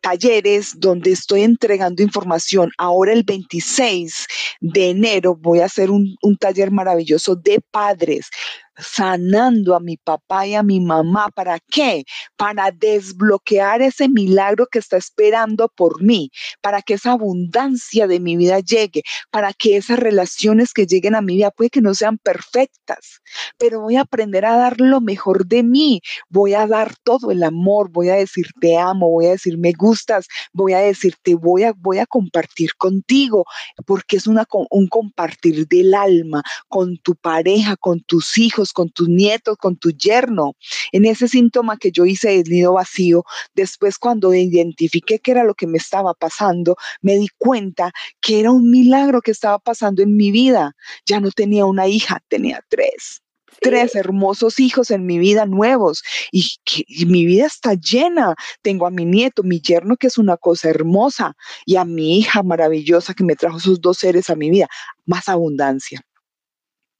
talleres 0.02 0.74
donde 0.78 1.12
estoy 1.12 1.42
entregando 1.42 2.04
información. 2.04 2.72
Ahora 2.78 3.14
el 3.14 3.24
26 3.24 4.28
de 4.62 4.90
enero 4.90 5.36
voy 5.36 5.60
a 5.60 5.66
hacer 5.66 5.92
un, 5.92 6.16
un 6.22 6.38
taller 6.38 6.72
maravilloso 6.72 7.36
de 7.36 7.62
padres 7.72 8.30
sanando 8.78 9.76
a 9.76 9.80
mi 9.80 9.98
papá 9.98 10.48
y 10.48 10.56
a 10.56 10.64
mi 10.64 10.80
mamá. 10.80 11.30
¿Para 11.34 11.60
qué? 11.60 12.04
Para 12.36 12.72
desbloquear 12.72 13.82
ese 13.82 14.10
milagro 14.10 14.68
que 14.68 14.80
está 14.80 14.98
esperando 14.98 15.70
por 15.70 16.02
mí, 16.02 16.32
para 16.62 16.82
que 16.82 16.96
esa 16.96 17.14
abundancia 17.14 18.08
de 18.08 18.20
mi 18.20 18.38
vida 18.38 18.60
llegue, 18.60 19.04
para 19.32 19.54
que 19.54 19.78
esas 19.78 20.00
relaciones 20.00 20.74
que 20.74 20.86
lleguen 20.86 21.16
a 21.16 21.22
mi 21.22 21.36
vida 21.36 21.52
puede 21.52 21.70
que 21.70 21.82
no 21.82 21.94
sean 21.94 22.18
perfectas, 22.18 23.22
pero 23.58 23.82
voy 23.82 23.96
a 23.96 24.02
aprender 24.02 24.46
a 24.46 24.58
dar 24.58 24.80
lo 24.80 25.02
mejor 25.02 25.46
de 25.46 25.64
mí, 25.64 26.02
voy 26.30 26.54
a 26.54 26.68
dar 26.68 26.96
todo 27.04 27.32
el 27.32 27.44
amor, 27.44 27.90
voy 27.92 28.10
a 28.10 28.16
decir 28.16 28.48
te 28.60 28.78
amo, 28.78 29.10
voy 29.10 29.28
a 29.28 29.32
decir 29.32 29.58
me 29.58 29.72
gustas, 29.74 30.28
voy 30.54 30.74
a 30.74 30.80
decir 30.80 31.16
te 31.22 31.36
voy 31.36 31.64
a, 31.64 31.74
voy 31.78 32.00
a 32.00 32.06
compartir 32.06 32.76
contigo, 32.76 33.46
porque 33.86 34.18
es 34.18 34.28
una, 34.28 34.46
un 34.70 34.88
compartir 34.88 35.68
del 35.68 35.94
alma 35.94 36.44
con 36.68 36.98
tu 36.98 37.16
pareja, 37.16 37.76
con 37.78 38.02
tus 38.02 38.38
hijos 38.38 38.65
con 38.74 38.90
tus 38.90 39.10
nietos, 39.10 39.58
con 39.58 39.78
tu 39.78 39.92
yerno. 39.92 40.54
En 40.92 41.06
ese 41.06 41.28
síntoma 41.28 41.78
que 41.78 41.92
yo 41.92 42.06
hice 42.06 42.30
del 42.30 42.50
nido 42.50 42.74
vacío, 42.74 43.24
después 43.54 43.98
cuando 43.98 44.34
identifiqué 44.34 45.20
qué 45.20 45.32
era 45.32 45.44
lo 45.44 45.54
que 45.56 45.68
me 45.68 45.78
estaba 45.78 46.14
pasando, 46.14 46.76
me 47.02 47.18
di 47.18 47.28
cuenta 47.38 47.92
que 48.22 48.40
era 48.40 48.52
un 48.52 48.70
milagro 48.70 49.22
que 49.22 49.32
estaba 49.32 49.60
pasando 49.60 50.02
en 50.04 50.16
mi 50.16 50.32
vida. 50.32 50.76
Ya 51.06 51.20
no 51.20 51.32
tenía 51.32 51.66
una 51.66 51.88
hija, 51.88 52.22
tenía 52.30 52.62
tres 52.70 53.22
tres 53.62 53.96
hermosos 53.96 54.60
hijos 54.60 54.92
en 54.92 55.06
mi 55.06 55.18
vida 55.18 55.46
nuevos 55.46 56.04
y, 56.32 56.46
y, 56.88 57.06
mi 57.06 57.26
vida 57.26 57.46
está 57.46 57.74
llena. 57.74 58.36
Tengo 58.62 58.86
a 58.86 58.92
mi 58.92 59.06
nieto, 59.06 59.44
mi 59.44 59.62
yerno, 59.62 59.98
que 59.98 60.08
es 60.08 60.18
una 60.18 60.38
cosa 60.38 60.70
hermosa, 60.70 61.34
y 61.66 61.78
a 61.78 61.86
mi 61.86 62.20
hija 62.20 62.44
maravillosa 62.44 63.14
que 63.14 63.24
me 63.24 63.36
trajo 63.36 63.58
esos 63.58 63.82
dos 63.82 63.98
seres 63.98 64.30
a 64.30 64.36
mi 64.36 64.50
vida, 64.50 64.68
más 65.06 65.30
abundancia 65.30 66.02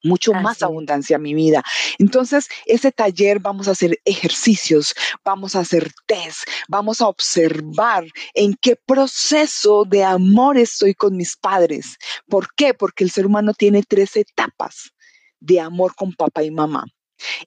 mucho 0.06 0.34
más 0.34 0.64
abundancia 0.64 1.18
a 1.18 1.20
mi 1.20 1.34
vida. 1.34 1.64
Entonces, 2.00 2.48
ese 2.66 2.92
taller 2.92 3.40
vamos 3.40 3.68
a 3.68 3.72
hacer 3.72 4.00
ejercicios, 4.06 4.94
vamos 5.24 5.56
a 5.56 5.60
hacer 5.60 5.92
test, 6.06 6.44
vamos 6.68 7.02
a 7.02 7.08
observar 7.08 8.06
en 8.34 8.56
qué 8.62 8.76
proceso 8.76 9.84
de 9.86 10.04
amor 10.04 10.58
estoy 10.58 10.94
con 10.94 11.18
mis 11.18 11.36
padres. 11.36 11.98
¿Por 12.28 12.48
qué? 12.56 12.74
Porque 12.74 13.04
el 13.04 13.12
ser 13.12 13.26
humano 13.26 13.54
tiene 13.54 13.84
tres 13.84 14.16
etapas 14.16 14.92
de 15.40 15.60
amor 15.60 15.96
con 15.96 16.14
papá 16.14 16.44
y 16.44 16.52
mamá. 16.52 16.86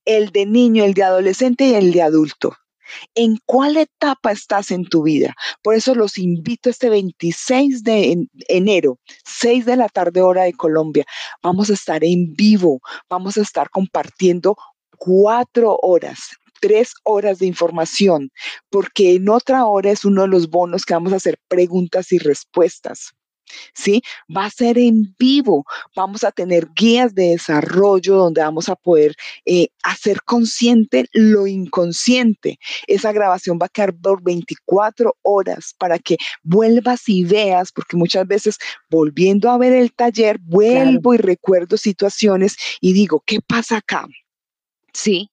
El 0.04 0.30
de 0.30 0.46
niño, 0.46 0.84
el 0.84 0.94
de 0.94 1.04
adolescente 1.04 1.64
y 1.66 1.74
el 1.74 1.92
de 1.92 2.02
adulto 2.02 2.56
en 3.14 3.38
cuál 3.46 3.76
etapa 3.76 4.32
estás 4.32 4.70
en 4.70 4.84
tu 4.84 5.02
vida. 5.02 5.34
Por 5.62 5.74
eso 5.74 5.94
los 5.94 6.18
invito 6.18 6.70
este 6.70 6.88
26 6.88 7.82
de 7.82 8.26
enero, 8.48 8.98
6 9.24 9.66
de 9.66 9.76
la 9.76 9.88
tarde 9.88 10.22
hora 10.22 10.44
de 10.44 10.52
Colombia. 10.52 11.04
Vamos 11.42 11.70
a 11.70 11.74
estar 11.74 12.04
en 12.04 12.34
vivo, 12.34 12.80
vamos 13.08 13.36
a 13.36 13.42
estar 13.42 13.70
compartiendo 13.70 14.56
cuatro 14.98 15.78
horas 15.82 16.30
tres 16.60 16.92
horas 17.04 17.38
de 17.38 17.46
información, 17.46 18.30
porque 18.70 19.14
en 19.14 19.28
otra 19.28 19.66
hora 19.66 19.90
es 19.90 20.04
uno 20.04 20.22
de 20.22 20.28
los 20.28 20.50
bonos 20.50 20.84
que 20.84 20.94
vamos 20.94 21.12
a 21.12 21.16
hacer 21.16 21.38
preguntas 21.48 22.12
y 22.12 22.18
respuestas. 22.18 23.12
¿Sí? 23.74 24.02
Va 24.34 24.46
a 24.46 24.50
ser 24.50 24.78
en 24.78 25.14
vivo. 25.18 25.64
Vamos 25.94 26.24
a 26.24 26.32
tener 26.32 26.68
guías 26.74 27.14
de 27.14 27.30
desarrollo 27.30 28.16
donde 28.16 28.40
vamos 28.40 28.68
a 28.68 28.76
poder 28.76 29.14
eh, 29.44 29.68
hacer 29.82 30.22
consciente 30.22 31.06
lo 31.12 31.46
inconsciente. 31.46 32.58
Esa 32.86 33.12
grabación 33.12 33.58
va 33.60 33.66
a 33.66 33.70
quedar 33.70 33.94
por 33.94 34.22
24 34.22 35.16
horas 35.22 35.74
para 35.78 35.98
que 35.98 36.16
vuelvas 36.42 37.08
y 37.08 37.24
veas, 37.24 37.72
porque 37.72 37.96
muchas 37.96 38.26
veces 38.26 38.58
volviendo 38.90 39.50
a 39.50 39.58
ver 39.58 39.72
el 39.72 39.92
taller, 39.92 40.38
vuelvo 40.40 41.14
y 41.14 41.18
recuerdo 41.18 41.76
situaciones 41.76 42.56
y 42.80 42.92
digo, 42.92 43.22
¿qué 43.26 43.40
pasa 43.40 43.78
acá? 43.78 44.06
Sí. 44.92 45.30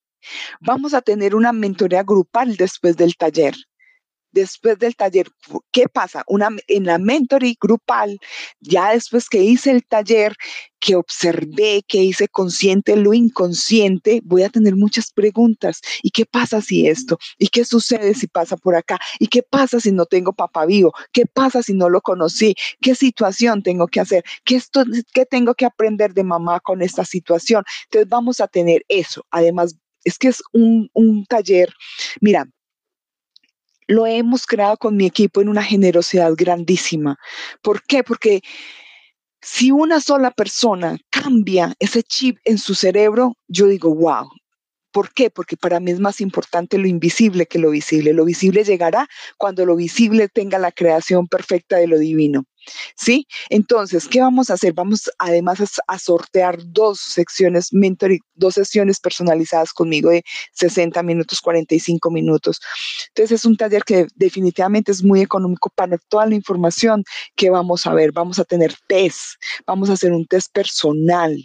Vamos 0.60 0.94
a 0.94 1.02
tener 1.02 1.36
una 1.36 1.54
mentoría 1.54 2.04
grupal 2.04 2.56
después 2.58 2.98
del 2.98 3.16
taller 3.16 3.56
después 4.36 4.78
del 4.78 4.96
taller, 4.96 5.28
¿qué 5.72 5.88
pasa? 5.88 6.24
Una, 6.28 6.50
en 6.68 6.86
la 6.86 7.00
mentoring 7.00 7.56
grupal, 7.60 8.20
ya 8.60 8.92
después 8.92 9.30
que 9.30 9.42
hice 9.42 9.72
el 9.72 9.86
taller, 9.86 10.36
que 10.80 10.96
observé, 10.96 11.84
que 11.88 12.04
hice 12.04 12.28
consciente 12.28 12.96
lo 12.96 13.14
inconsciente, 13.14 14.22
voy 14.24 14.44
a 14.44 14.50
tener 14.50 14.76
muchas 14.76 15.12
preguntas. 15.12 15.82
¿Y 16.04 16.12
qué 16.12 16.26
pasa 16.26 16.62
si 16.62 16.88
esto? 16.88 17.18
¿Y 17.40 17.48
qué 17.48 17.66
sucede 17.66 18.14
si 18.14 18.28
pasa 18.28 18.56
por 18.58 18.76
acá? 18.76 19.00
¿Y 19.20 19.28
qué 19.28 19.42
pasa 19.42 19.80
si 19.80 19.92
no 19.92 20.06
tengo 20.06 20.34
papá 20.34 20.66
vivo? 20.66 20.94
¿Qué 21.12 21.26
pasa 21.26 21.64
si 21.64 21.74
no 21.74 21.90
lo 21.90 22.02
conocí? 22.02 22.54
¿Qué 22.82 22.94
situación 22.94 23.64
tengo 23.64 23.88
que 23.88 24.02
hacer? 24.02 24.24
¿Qué, 24.44 24.58
esto, 24.58 24.84
qué 25.14 25.26
tengo 25.26 25.56
que 25.56 25.66
aprender 25.66 26.14
de 26.14 26.24
mamá 26.24 26.60
con 26.60 26.82
esta 26.82 27.06
situación? 27.06 27.64
Entonces 27.86 28.10
vamos 28.10 28.40
a 28.42 28.48
tener 28.48 28.86
eso. 28.90 29.26
Además, 29.32 29.76
es 30.04 30.20
que 30.20 30.28
es 30.28 30.44
un, 30.54 30.90
un 30.94 31.26
taller, 31.26 31.74
mira, 32.22 32.48
lo 33.88 34.06
hemos 34.06 34.46
creado 34.46 34.78
con 34.78 34.96
mi 34.96 35.06
equipo 35.06 35.42
en 35.42 35.50
una 35.50 35.64
generosidad 35.64 36.34
grandísima. 36.36 37.18
¿Por 37.62 37.84
qué? 37.84 38.04
Porque 38.04 38.42
si 39.42 39.72
una 39.72 40.02
sola 40.02 40.32
persona 40.32 40.98
cambia 41.10 41.76
ese 41.80 42.02
chip 42.04 42.38
en 42.46 42.58
su 42.58 42.74
cerebro, 42.76 43.34
yo 43.48 43.68
digo, 43.68 43.94
wow. 43.94 44.28
¿Por 44.92 45.14
qué? 45.14 45.30
Porque 45.30 45.58
para 45.58 45.82
mí 45.82 45.92
es 45.92 46.00
más 46.00 46.22
importante 46.22 46.78
lo 46.78 46.88
invisible 46.88 47.46
que 47.48 47.60
lo 47.60 47.70
visible. 47.70 48.14
Lo 48.14 48.24
visible 48.24 48.64
llegará 48.64 49.08
cuando 49.38 49.66
lo 49.66 49.76
visible 49.76 50.30
tenga 50.30 50.58
la 50.58 50.72
creación 50.72 51.28
perfecta 51.28 51.76
de 51.76 51.88
lo 51.88 52.00
divino. 52.00 52.46
¿Sí? 52.96 53.28
Entonces, 53.50 54.08
¿qué 54.08 54.22
vamos 54.22 54.50
a 54.50 54.54
hacer? 54.54 54.74
Vamos 54.74 55.10
además 55.20 55.60
a, 55.88 56.00
sortear 56.00 56.58
dos 56.66 57.00
secciones 57.00 57.74
mentoring, 57.74 58.20
dos 58.36 58.56
sesiones 58.56 59.00
personalizadas 59.00 59.74
conmigo 59.74 60.10
de 60.10 60.24
60 60.54 61.02
minutos, 61.04 61.42
45 61.42 62.12
minutos. 62.12 62.60
Entonces, 63.10 63.40
es 63.40 63.46
un 63.46 63.58
taller 63.58 63.84
que 63.84 64.08
definitivamente 64.16 64.92
es 64.92 65.04
muy 65.04 65.22
económico 65.22 65.70
para 65.76 65.98
toda 66.10 66.26
la 66.26 66.36
información 66.36 67.04
que 67.36 67.50
vamos 67.50 67.86
a 67.88 67.94
ver. 67.94 68.12
Vamos 68.12 68.40
a 68.40 68.46
tener 68.46 68.76
test, 68.88 69.36
vamos 69.66 69.90
a 69.90 69.94
hacer 69.94 70.12
un 70.12 70.26
test 70.26 70.52
personal, 70.54 71.38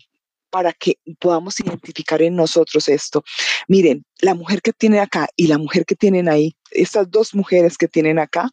para 0.50 0.72
que 0.72 0.98
podamos 1.18 1.60
identificar 1.60 2.20
en 2.22 2.36
nosotros 2.36 2.88
esto. 2.88 3.22
Miren, 3.68 4.04
la 4.20 4.34
mujer 4.34 4.62
que 4.62 4.72
tiene 4.72 5.00
acá 5.00 5.28
y 5.36 5.46
la 5.46 5.58
mujer 5.58 5.84
que 5.86 5.94
tienen 5.94 6.28
ahí, 6.28 6.56
estas 6.70 7.10
dos 7.10 7.34
mujeres 7.34 7.78
que 7.78 7.88
tienen 7.88 8.18
acá, 8.18 8.50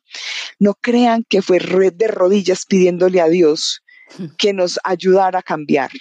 no 0.59 0.75
crean 0.75 1.25
que 1.27 1.41
fue 1.41 1.59
red 1.59 1.93
de 1.93 2.07
rodillas 2.07 2.65
pidiéndole 2.65 3.21
a 3.21 3.27
Dios 3.27 3.81
que 4.37 4.53
nos 4.53 4.79
ayudara 4.83 5.39
a 5.39 5.43
cambiar. 5.43 5.91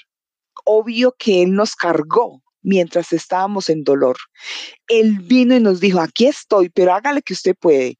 Obvio 0.64 1.14
que 1.18 1.42
Él 1.42 1.54
nos 1.54 1.74
cargó 1.74 2.42
mientras 2.62 3.12
estábamos 3.12 3.70
en 3.70 3.84
dolor. 3.84 4.16
Él 4.88 5.20
vino 5.20 5.54
y 5.54 5.60
nos 5.60 5.78
dijo, 5.80 6.00
aquí 6.00 6.26
estoy, 6.26 6.68
pero 6.68 6.92
hágale 6.92 7.22
que 7.22 7.32
usted 7.32 7.54
puede. 7.54 7.96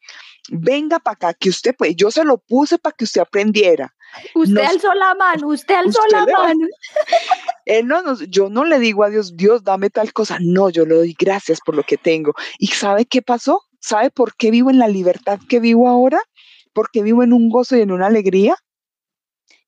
Venga 0.50 0.98
para 0.98 1.14
acá, 1.14 1.34
que 1.34 1.48
usted 1.48 1.74
puede. 1.76 1.94
Yo 1.94 2.10
se 2.10 2.24
lo 2.24 2.38
puse 2.38 2.76
para 2.78 2.94
que 2.96 3.04
usted 3.04 3.20
aprendiera. 3.20 3.94
Usted 4.34 4.62
alzó 4.62 4.92
la 4.94 5.14
mano, 5.14 5.48
usted 5.48 5.74
alzó 5.74 6.00
la 6.10 6.26
mano. 6.26 6.66
Él 7.64 7.86
no 7.88 8.02
nos, 8.02 8.28
yo 8.28 8.48
no 8.48 8.64
le 8.64 8.78
digo 8.78 9.04
a 9.04 9.10
Dios, 9.10 9.36
Dios, 9.36 9.64
dame 9.64 9.90
tal 9.90 10.12
cosa. 10.12 10.38
No, 10.40 10.70
yo 10.70 10.84
le 10.86 10.94
doy 10.94 11.16
gracias 11.18 11.60
por 11.64 11.74
lo 11.74 11.82
que 11.82 11.96
tengo. 11.96 12.34
¿Y 12.58 12.68
sabe 12.68 13.06
qué 13.06 13.22
pasó? 13.22 13.62
¿Sabe 13.80 14.10
por 14.10 14.34
qué 14.36 14.50
vivo 14.50 14.70
en 14.70 14.78
la 14.78 14.88
libertad 14.88 15.38
que 15.48 15.60
vivo 15.60 15.88
ahora? 15.88 16.20
Porque 16.72 17.02
vivo 17.02 17.22
en 17.22 17.32
un 17.32 17.48
gozo 17.48 17.76
y 17.76 17.80
en 17.80 17.92
una 17.92 18.06
alegría. 18.06 18.56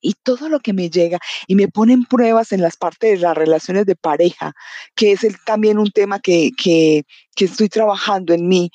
Y 0.01 0.15
todo 0.23 0.49
lo 0.49 0.61
que 0.61 0.73
me 0.73 0.91
llega 0.91 1.19
y 1.49 1.57
me 1.57 1.67
ponen 1.67 2.05
pruebas 2.05 2.53
en 2.53 2.63
las 2.63 2.77
partes 2.77 3.19
de 3.19 3.19
las 3.19 3.37
relaciones 3.37 3.85
de 3.85 3.97
pareja, 3.97 4.53
que 4.95 5.11
es 5.13 5.25
el, 5.25 5.37
también 5.45 5.77
un 5.77 5.91
tema 5.91 6.21
que, 6.21 6.51
que, 6.57 7.03
que 7.35 7.47
estoy 7.47 7.69
trabajando 7.69 8.33
en 8.33 8.47
mí 8.47 8.71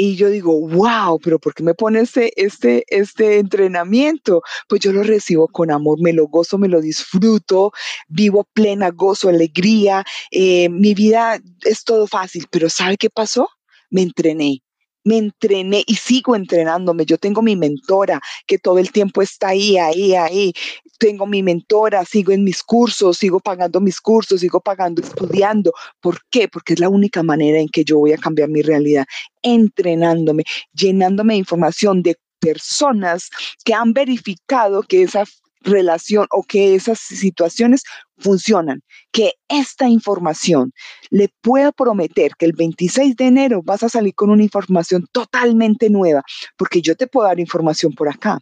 y 0.00 0.14
yo 0.14 0.30
digo, 0.30 0.60
wow, 0.60 1.18
pero 1.18 1.40
¿por 1.40 1.52
qué 1.54 1.64
me 1.64 1.74
pone 1.74 1.98
este, 2.00 2.32
este, 2.40 2.84
este 2.86 3.38
entrenamiento? 3.40 4.42
Pues 4.68 4.80
yo 4.80 4.92
lo 4.92 5.02
recibo 5.02 5.48
con 5.48 5.72
amor, 5.72 6.00
me 6.00 6.12
lo 6.12 6.28
gozo, 6.28 6.56
me 6.56 6.68
lo 6.68 6.80
disfruto, 6.80 7.72
vivo 8.06 8.46
plena, 8.52 8.90
gozo, 8.90 9.28
alegría. 9.28 10.04
Eh, 10.30 10.68
mi 10.68 10.94
vida 10.94 11.40
es 11.64 11.82
todo 11.82 12.06
fácil, 12.06 12.46
pero 12.48 12.70
¿sabe 12.70 12.96
qué 12.96 13.10
pasó? 13.10 13.48
Me 13.90 14.02
entrené. 14.02 14.62
me 15.02 15.16
entrené 15.18 15.82
y 15.86 15.96
sigo 15.96 16.36
entrenándome. 16.36 17.04
Yo 17.04 17.18
tengo 17.18 17.42
mi 17.42 17.56
mentora 17.56 18.20
que 18.46 18.58
todo 18.58 18.78
el 18.78 18.92
tiempo 18.92 19.20
está 19.22 19.48
ahí, 19.48 19.78
ahí, 19.78 20.14
ahí. 20.14 20.52
Tengo 20.98 21.26
mi 21.26 21.42
mentora, 21.42 22.04
sigo 22.04 22.32
en 22.32 22.44
mis 22.44 22.62
cursos, 22.62 23.18
sigo 23.18 23.40
pagando 23.40 23.80
mis 23.80 24.00
cursos, 24.00 24.40
sigo 24.40 24.60
pagando, 24.60 25.00
estudiando. 25.00 25.72
¿Por 26.00 26.18
qué? 26.30 26.48
Porque 26.48 26.74
es 26.74 26.80
la 26.80 26.88
única 26.88 27.22
manera 27.22 27.60
en 27.60 27.68
que 27.68 27.84
yo 27.84 27.98
voy 27.98 28.12
a 28.12 28.18
cambiar 28.18 28.48
mi 28.48 28.62
realidad, 28.62 29.06
entrenándome, 29.42 30.42
llenándome 30.72 31.34
de 31.34 31.38
información 31.38 32.02
de 32.02 32.16
personas 32.40 33.30
que 33.64 33.74
han 33.74 33.92
verificado 33.92 34.82
que 34.82 35.02
esa 35.02 35.24
relación 35.60 36.26
o 36.30 36.42
que 36.42 36.74
esas 36.74 36.98
situaciones 36.98 37.82
funcionan, 38.16 38.82
que 39.12 39.34
esta 39.48 39.88
información 39.88 40.72
le 41.10 41.28
puedo 41.40 41.72
prometer 41.72 42.32
que 42.38 42.46
el 42.46 42.52
26 42.52 43.16
de 43.16 43.26
enero 43.26 43.62
vas 43.64 43.82
a 43.82 43.88
salir 43.88 44.14
con 44.14 44.30
una 44.30 44.42
información 44.42 45.06
totalmente 45.12 45.90
nueva, 45.90 46.22
porque 46.56 46.80
yo 46.82 46.96
te 46.96 47.06
puedo 47.06 47.26
dar 47.26 47.40
información 47.40 47.92
por 47.92 48.08
acá. 48.08 48.38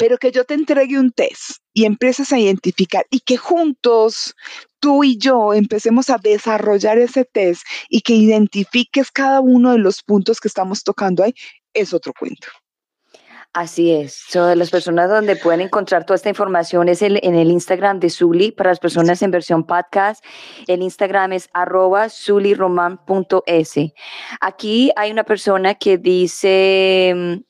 Pero 0.00 0.16
que 0.16 0.32
yo 0.32 0.44
te 0.44 0.54
entregue 0.54 0.98
un 0.98 1.12
test 1.12 1.58
y 1.74 1.84
empieces 1.84 2.32
a 2.32 2.38
identificar 2.38 3.04
y 3.10 3.20
que 3.20 3.36
juntos 3.36 4.34
tú 4.78 5.04
y 5.04 5.18
yo 5.18 5.52
empecemos 5.52 6.08
a 6.08 6.16
desarrollar 6.16 6.96
ese 6.96 7.26
test 7.26 7.62
y 7.90 8.00
que 8.00 8.14
identifiques 8.14 9.10
cada 9.10 9.42
uno 9.42 9.72
de 9.72 9.78
los 9.78 10.02
puntos 10.02 10.40
que 10.40 10.48
estamos 10.48 10.84
tocando 10.84 11.22
ahí, 11.22 11.34
es 11.74 11.92
otro 11.92 12.14
cuento. 12.18 12.48
Así 13.52 13.90
es. 13.90 14.14
So, 14.14 14.54
las 14.54 14.70
personas 14.70 15.10
donde 15.10 15.36
pueden 15.36 15.60
encontrar 15.60 16.06
toda 16.06 16.14
esta 16.14 16.28
información 16.30 16.88
es 16.88 17.02
el, 17.02 17.18
en 17.22 17.34
el 17.34 17.50
Instagram 17.50 17.98
de 18.00 18.08
Zuli 18.08 18.52
para 18.52 18.70
las 18.70 18.78
personas 18.78 19.20
en 19.22 19.32
versión 19.32 19.64
podcast. 19.64 20.24
El 20.66 20.82
Instagram 20.82 21.32
es 21.32 21.50
arroba 21.52 22.08
zuliroman.es. 22.08 23.74
Aquí 24.40 24.92
hay 24.94 25.10
una 25.10 25.24
persona 25.24 25.74
que 25.74 25.98
dice 25.98 27.42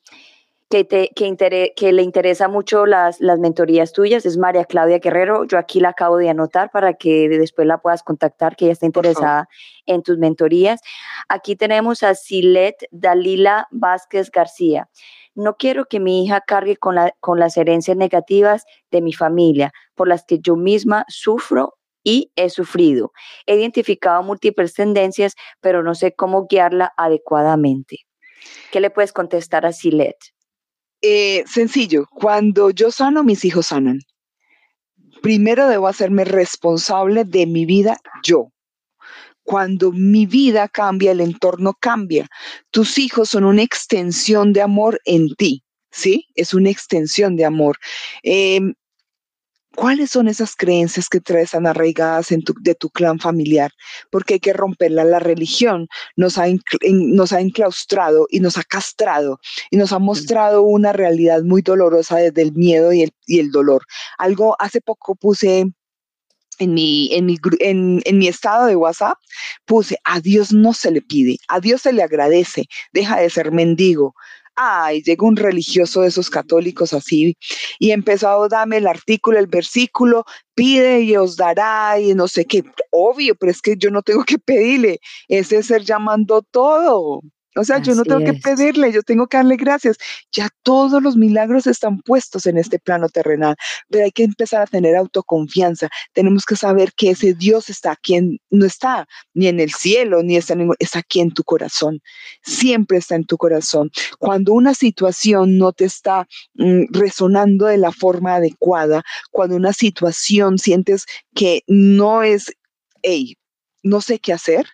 que, 0.70 0.84
te, 0.84 1.10
que, 1.16 1.72
que 1.74 1.92
le 1.92 2.02
interesa 2.02 2.46
mucho 2.46 2.86
las, 2.86 3.20
las 3.20 3.40
mentorías 3.40 3.92
tuyas, 3.92 4.24
es 4.24 4.38
María 4.38 4.64
Claudia 4.64 5.00
Guerrero. 5.00 5.44
Yo 5.44 5.58
aquí 5.58 5.80
la 5.80 5.90
acabo 5.90 6.16
de 6.16 6.30
anotar 6.30 6.70
para 6.70 6.94
que 6.94 7.28
después 7.28 7.66
la 7.66 7.78
puedas 7.78 8.04
contactar, 8.04 8.54
que 8.54 8.66
ella 8.66 8.72
está 8.72 8.86
interesada 8.86 9.48
en 9.86 10.04
tus 10.04 10.16
mentorías. 10.18 10.80
Aquí 11.28 11.56
tenemos 11.56 12.04
a 12.04 12.14
Silet 12.14 12.76
Dalila 12.92 13.66
Vázquez 13.72 14.30
García. 14.30 14.88
No 15.34 15.56
quiero 15.56 15.86
que 15.86 15.98
mi 15.98 16.24
hija 16.24 16.40
cargue 16.40 16.76
con, 16.76 16.94
la, 16.94 17.14
con 17.18 17.40
las 17.40 17.56
herencias 17.56 17.96
negativas 17.96 18.64
de 18.92 19.02
mi 19.02 19.12
familia, 19.12 19.72
por 19.96 20.06
las 20.06 20.24
que 20.24 20.38
yo 20.38 20.54
misma 20.54 21.04
sufro 21.08 21.74
y 22.04 22.30
he 22.36 22.48
sufrido. 22.48 23.10
He 23.44 23.56
identificado 23.56 24.22
múltiples 24.22 24.74
tendencias, 24.74 25.34
pero 25.60 25.82
no 25.82 25.96
sé 25.96 26.14
cómo 26.14 26.46
guiarla 26.46 26.92
adecuadamente. 26.96 27.98
¿Qué 28.70 28.78
le 28.78 28.90
puedes 28.90 29.12
contestar 29.12 29.66
a 29.66 29.72
Silet? 29.72 30.16
Eh, 31.02 31.44
sencillo, 31.46 32.06
cuando 32.10 32.70
yo 32.70 32.90
sano, 32.90 33.24
mis 33.24 33.44
hijos 33.44 33.66
sanan. 33.66 34.00
Primero 35.22 35.68
debo 35.68 35.88
hacerme 35.88 36.24
responsable 36.24 37.24
de 37.24 37.46
mi 37.46 37.66
vida 37.66 37.98
yo. 38.22 38.50
Cuando 39.42 39.92
mi 39.92 40.26
vida 40.26 40.68
cambia, 40.68 41.12
el 41.12 41.20
entorno 41.20 41.74
cambia. 41.78 42.28
Tus 42.70 42.98
hijos 42.98 43.30
son 43.30 43.44
una 43.44 43.62
extensión 43.62 44.52
de 44.52 44.62
amor 44.62 45.00
en 45.04 45.34
ti, 45.34 45.62
¿sí? 45.90 46.26
Es 46.34 46.54
una 46.54 46.70
extensión 46.70 47.36
de 47.36 47.44
amor. 47.46 47.76
Em, 48.22 48.74
¿Cuáles 49.76 50.10
son 50.10 50.26
esas 50.26 50.56
creencias 50.56 51.08
que 51.08 51.20
traes 51.20 51.52
tan 51.52 51.66
arraigadas 51.66 52.32
en 52.32 52.42
tu, 52.42 52.54
de 52.60 52.74
tu 52.74 52.90
clan 52.90 53.20
familiar? 53.20 53.72
Porque 54.10 54.34
hay 54.34 54.40
que 54.40 54.52
romperla. 54.52 55.04
La 55.04 55.20
religión 55.20 55.88
nos 56.16 56.38
ha, 56.38 56.46
nos 56.90 57.32
ha 57.32 57.40
enclaustrado 57.40 58.26
y 58.30 58.40
nos 58.40 58.58
ha 58.58 58.64
castrado 58.64 59.38
y 59.70 59.76
nos 59.76 59.92
ha 59.92 60.00
mostrado 60.00 60.62
una 60.62 60.92
realidad 60.92 61.42
muy 61.42 61.62
dolorosa 61.62 62.16
desde 62.16 62.42
el 62.42 62.52
miedo 62.52 62.92
y 62.92 63.02
el, 63.02 63.12
y 63.26 63.38
el 63.38 63.52
dolor. 63.52 63.84
Algo, 64.18 64.56
hace 64.58 64.80
poco 64.80 65.14
puse 65.14 65.66
en 66.60 66.74
mi, 66.74 67.12
en 67.14 67.26
mi, 67.26 67.38
en, 67.60 68.02
en 68.04 68.18
mi 68.18 68.28
estado 68.28 68.66
de 68.66 68.76
WhatsApp, 68.76 69.18
puse, 69.64 69.96
a 70.04 70.20
Dios 70.20 70.52
no 70.52 70.74
se 70.74 70.90
le 70.90 71.00
pide, 71.00 71.38
a 71.48 71.58
Dios 71.58 71.82
se 71.82 71.92
le 71.92 72.02
agradece, 72.02 72.66
deja 72.92 73.18
de 73.18 73.30
ser 73.30 73.50
mendigo. 73.50 74.14
Ay, 74.56 75.02
llegó 75.02 75.26
un 75.26 75.36
religioso 75.36 76.02
de 76.02 76.08
esos 76.08 76.28
católicos 76.28 76.92
así 76.92 77.36
y 77.78 77.92
empezó 77.92 78.28
a 78.28 78.48
darme 78.48 78.76
el 78.76 78.86
artículo, 78.86 79.38
el 79.38 79.46
versículo, 79.46 80.24
pide 80.54 81.00
y 81.00 81.16
os 81.16 81.36
dará 81.36 81.98
y 81.98 82.14
no 82.14 82.28
sé 82.28 82.44
qué. 82.44 82.62
Obvio, 82.90 83.34
pero 83.36 83.50
es 83.52 83.62
que 83.62 83.76
yo 83.76 83.90
no 83.90 84.02
tengo 84.02 84.24
que 84.24 84.38
pedirle, 84.38 85.00
ese 85.28 85.58
es 85.58 85.66
ser 85.66 85.82
llamando 85.84 86.42
todo. 86.42 87.22
O 87.56 87.64
sea, 87.64 87.78
yo 87.82 87.96
no 87.96 88.04
tengo 88.04 88.24
que 88.24 88.34
pedirle, 88.34 88.92
yo 88.92 89.02
tengo 89.02 89.26
que 89.26 89.36
darle 89.36 89.56
gracias. 89.56 89.96
Ya 90.30 90.48
todos 90.62 91.02
los 91.02 91.16
milagros 91.16 91.66
están 91.66 92.00
puestos 92.00 92.46
en 92.46 92.56
este 92.58 92.78
plano 92.78 93.08
terrenal, 93.08 93.56
pero 93.88 94.04
hay 94.04 94.12
que 94.12 94.22
empezar 94.22 94.62
a 94.62 94.66
tener 94.66 94.94
autoconfianza. 94.94 95.88
Tenemos 96.12 96.44
que 96.44 96.54
saber 96.54 96.92
que 96.92 97.10
ese 97.10 97.34
Dios 97.34 97.68
está 97.68 97.90
aquí, 97.92 98.40
no 98.50 98.66
está 98.66 99.08
ni 99.34 99.48
en 99.48 99.58
el 99.58 99.72
cielo, 99.72 100.22
ni 100.22 100.36
está, 100.36 100.54
en, 100.54 100.70
está 100.78 101.00
aquí 101.00 101.20
en 101.20 101.32
tu 101.32 101.42
corazón. 101.42 102.00
Siempre 102.42 102.98
está 102.98 103.16
en 103.16 103.24
tu 103.24 103.36
corazón. 103.36 103.90
Cuando 104.20 104.52
una 104.52 104.74
situación 104.74 105.58
no 105.58 105.72
te 105.72 105.86
está 105.86 106.28
mm, 106.54 106.84
resonando 106.90 107.66
de 107.66 107.78
la 107.78 107.90
forma 107.90 108.36
adecuada, 108.36 109.02
cuando 109.32 109.56
una 109.56 109.72
situación 109.72 110.58
sientes 110.58 111.06
que 111.34 111.64
no 111.66 112.22
es, 112.22 112.52
hey, 113.02 113.36
no 113.82 114.00
sé 114.00 114.20
qué 114.20 114.32
hacer, 114.32 114.66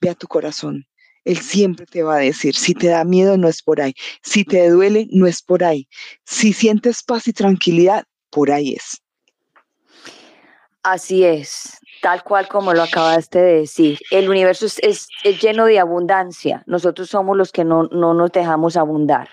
ve 0.00 0.10
a 0.10 0.14
tu 0.14 0.28
corazón 0.28 0.86
él 1.24 1.38
siempre 1.38 1.86
te 1.86 2.02
va 2.02 2.16
a 2.16 2.18
decir, 2.20 2.54
si 2.54 2.74
te 2.74 2.88
da 2.88 3.04
miedo, 3.04 3.36
no 3.36 3.48
es 3.48 3.62
por 3.62 3.80
ahí. 3.80 3.94
Si 4.22 4.44
te 4.44 4.68
duele, 4.70 5.06
no 5.10 5.26
es 5.26 5.42
por 5.42 5.62
ahí. 5.64 5.88
Si 6.24 6.52
sientes 6.52 7.02
paz 7.02 7.28
y 7.28 7.32
tranquilidad, 7.32 8.04
por 8.30 8.50
ahí 8.50 8.74
es. 8.74 9.02
Así 10.82 11.24
es, 11.24 11.78
tal 12.00 12.22
cual 12.22 12.48
como 12.48 12.72
lo 12.72 12.82
acabaste 12.82 13.38
de 13.38 13.54
decir. 13.60 13.98
El 14.10 14.30
universo 14.30 14.64
es, 14.64 15.08
lleno 15.42 15.66
de 15.66 15.78
abundancia. 15.78 16.62
Nosotros 16.66 17.10
somos 17.10 17.36
los 17.36 17.52
que 17.52 17.64
no, 17.64 17.84
no 17.84 18.14
nos 18.14 18.32
dejamos 18.32 18.78
abundar. 18.78 19.28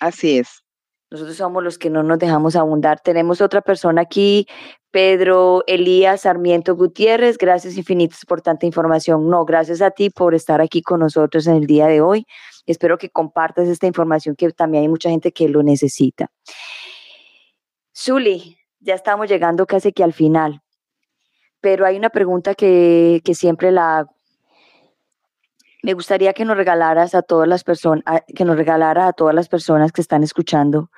Así 0.00 0.38
es. 0.38 0.62
Nosotros 1.10 1.36
somos 1.36 1.62
los 1.62 1.78
que 1.78 1.88
no 1.88 2.02
nos 2.02 2.18
dejamos 2.18 2.56
abundar. 2.56 3.00
Tenemos 3.00 3.40
otra 3.40 3.60
persona 3.60 4.02
aquí, 4.02 4.46
Pedro 4.90 5.62
Elías 5.68 6.22
Sarmiento 6.22 6.74
Gutiérrez. 6.74 7.38
Gracias 7.38 7.76
infinitas 7.76 8.24
por 8.26 8.42
tanta 8.42 8.66
información. 8.66 9.30
No, 9.30 9.44
gracias 9.44 9.82
a 9.82 9.92
ti 9.92 10.10
por 10.10 10.34
estar 10.34 10.60
aquí 10.60 10.82
con 10.82 11.00
nosotros 11.00 11.46
en 11.46 11.56
el 11.56 11.66
día 11.66 11.86
de 11.86 12.00
hoy. 12.00 12.26
Espero 12.66 12.98
que 12.98 13.08
compartas 13.08 13.68
esta 13.68 13.86
información 13.86 14.34
que 14.34 14.50
también 14.50 14.82
hay 14.82 14.88
mucha 14.88 15.08
gente 15.08 15.30
que 15.30 15.48
lo 15.48 15.62
necesita. 15.62 16.28
Zuli, 17.96 18.58
ya 18.80 18.94
estamos 18.94 19.28
llegando 19.28 19.64
casi 19.64 19.92
que 19.92 20.02
al 20.02 20.12
final, 20.12 20.60
pero 21.60 21.86
hay 21.86 21.96
una 21.96 22.10
pregunta 22.10 22.54
que, 22.54 23.22
que 23.24 23.34
siempre 23.34 23.70
la 23.70 23.98
hago 23.98 24.15
me 25.82 25.94
gustaría 25.94 26.32
que 26.32 26.44
nos 26.44 26.56
regalaras 26.56 27.14
a 27.14 27.22
todas 27.22 27.48
las 27.48 27.64
personas, 27.64 28.02
que 28.34 28.44
nos 28.44 28.56
regalara 28.56 29.08
a 29.08 29.12
todas 29.12 29.34
las 29.34 29.48
personas 29.48 29.92
que 29.92 30.00
están 30.00 30.22
escuchando 30.22 30.90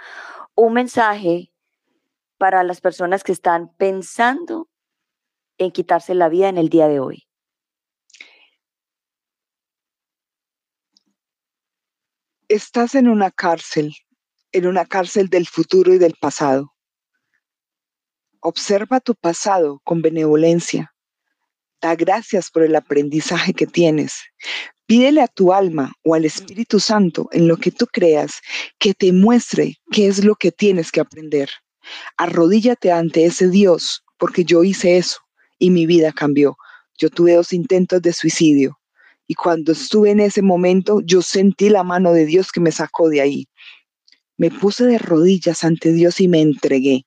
un 0.58 0.72
mensaje 0.72 1.52
para 2.36 2.64
las 2.64 2.80
personas 2.80 3.22
que 3.22 3.30
están 3.30 3.72
pensando 3.76 4.68
en 5.56 5.70
quitarse 5.70 6.14
la 6.14 6.28
vida 6.28 6.48
en 6.48 6.58
el 6.58 6.68
día 6.68 6.88
de 6.88 6.98
hoy. 6.98 7.28
Estás 12.48 12.96
en 12.96 13.08
una 13.08 13.30
cárcel, 13.30 13.94
en 14.50 14.66
una 14.66 14.84
cárcel 14.84 15.28
del 15.28 15.46
futuro 15.46 15.94
y 15.94 15.98
del 15.98 16.14
pasado. 16.20 16.74
Observa 18.40 18.98
tu 18.98 19.14
pasado 19.14 19.80
con 19.84 20.02
benevolencia. 20.02 20.92
Da 21.80 21.94
gracias 21.94 22.50
por 22.50 22.64
el 22.64 22.74
aprendizaje 22.74 23.54
que 23.54 23.66
tienes. 23.66 24.14
Pídele 24.86 25.20
a 25.20 25.28
tu 25.28 25.52
alma 25.52 25.92
o 26.02 26.14
al 26.14 26.24
Espíritu 26.24 26.80
Santo 26.80 27.28
en 27.30 27.46
lo 27.46 27.56
que 27.56 27.70
tú 27.70 27.86
creas 27.86 28.40
que 28.80 28.94
te 28.94 29.12
muestre 29.12 29.76
qué 29.92 30.08
es 30.08 30.24
lo 30.24 30.34
que 30.34 30.50
tienes 30.50 30.90
que 30.90 31.00
aprender. 31.00 31.50
Arrodíllate 32.16 32.90
ante 32.90 33.26
ese 33.26 33.48
Dios 33.48 34.02
porque 34.18 34.44
yo 34.44 34.64
hice 34.64 34.96
eso 34.96 35.20
y 35.58 35.70
mi 35.70 35.86
vida 35.86 36.12
cambió. 36.12 36.56
Yo 36.98 37.10
tuve 37.10 37.34
dos 37.34 37.52
intentos 37.52 38.02
de 38.02 38.12
suicidio 38.12 38.80
y 39.28 39.34
cuando 39.34 39.70
estuve 39.70 40.10
en 40.10 40.20
ese 40.20 40.42
momento 40.42 41.00
yo 41.04 41.22
sentí 41.22 41.68
la 41.68 41.84
mano 41.84 42.12
de 42.12 42.26
Dios 42.26 42.50
que 42.50 42.60
me 42.60 42.72
sacó 42.72 43.08
de 43.08 43.20
ahí. 43.20 43.48
Me 44.36 44.50
puse 44.50 44.84
de 44.84 44.98
rodillas 44.98 45.62
ante 45.62 45.92
Dios 45.92 46.20
y 46.20 46.26
me 46.26 46.40
entregué. 46.40 47.06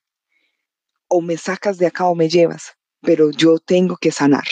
O 1.08 1.20
me 1.20 1.36
sacas 1.36 1.76
de 1.76 1.88
acá 1.88 2.06
o 2.06 2.14
me 2.14 2.30
llevas 2.30 2.72
pero 3.02 3.30
yo 3.30 3.58
tengo 3.58 3.96
que 3.96 4.12
sanar. 4.12 4.44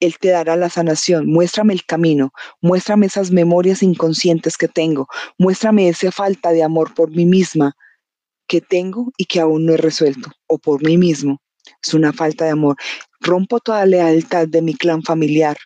Él 0.00 0.16
te 0.18 0.28
dará 0.30 0.56
la 0.56 0.68
sanación. 0.68 1.26
Muéstrame 1.28 1.72
el 1.72 1.84
camino, 1.84 2.32
muéstrame 2.60 3.06
esas 3.06 3.30
memorias 3.30 3.82
inconscientes 3.82 4.56
que 4.56 4.68
tengo, 4.68 5.06
muéstrame 5.38 5.88
esa 5.88 6.10
falta 6.10 6.50
de 6.50 6.62
amor 6.62 6.92
por 6.94 7.10
mí 7.10 7.24
misma 7.24 7.76
que 8.48 8.60
tengo 8.60 9.12
y 9.16 9.26
que 9.26 9.40
aún 9.40 9.64
no 9.64 9.74
he 9.74 9.76
resuelto, 9.76 10.30
o 10.46 10.58
por 10.58 10.84
mí 10.84 10.98
mismo. 10.98 11.40
Es 11.82 11.94
una 11.94 12.12
falta 12.12 12.44
de 12.44 12.50
amor. 12.50 12.76
Rompo 13.20 13.60
toda 13.60 13.86
lealtad 13.86 14.48
de 14.48 14.60
mi 14.62 14.74
clan 14.74 15.02
familiar. 15.02 15.56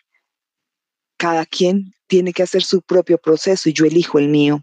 Cada 1.17 1.45
quien 1.45 1.93
tiene 2.05 2.31
que 2.31 2.43
hacer 2.43 2.63
su 2.63 2.81
propio 2.81 3.17
proceso 3.17 3.69
y 3.69 3.73
yo 3.73 3.85
elijo 3.85 4.19
el 4.19 4.29
mío. 4.29 4.61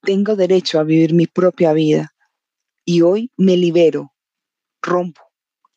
Tengo 0.00 0.34
derecho 0.36 0.80
a 0.80 0.84
vivir 0.84 1.14
mi 1.14 1.26
propia 1.26 1.72
vida 1.72 2.14
y 2.84 3.02
hoy 3.02 3.30
me 3.36 3.56
libero, 3.56 4.12
rompo, 4.82 5.23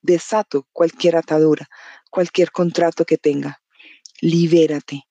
desato 0.07 0.65
cualquier 0.73 1.17
atadura, 1.17 1.67
cualquier 2.09 2.51
contrato 2.51 3.05
que 3.05 3.19
tenga. 3.19 3.61
Libérate 4.21 5.03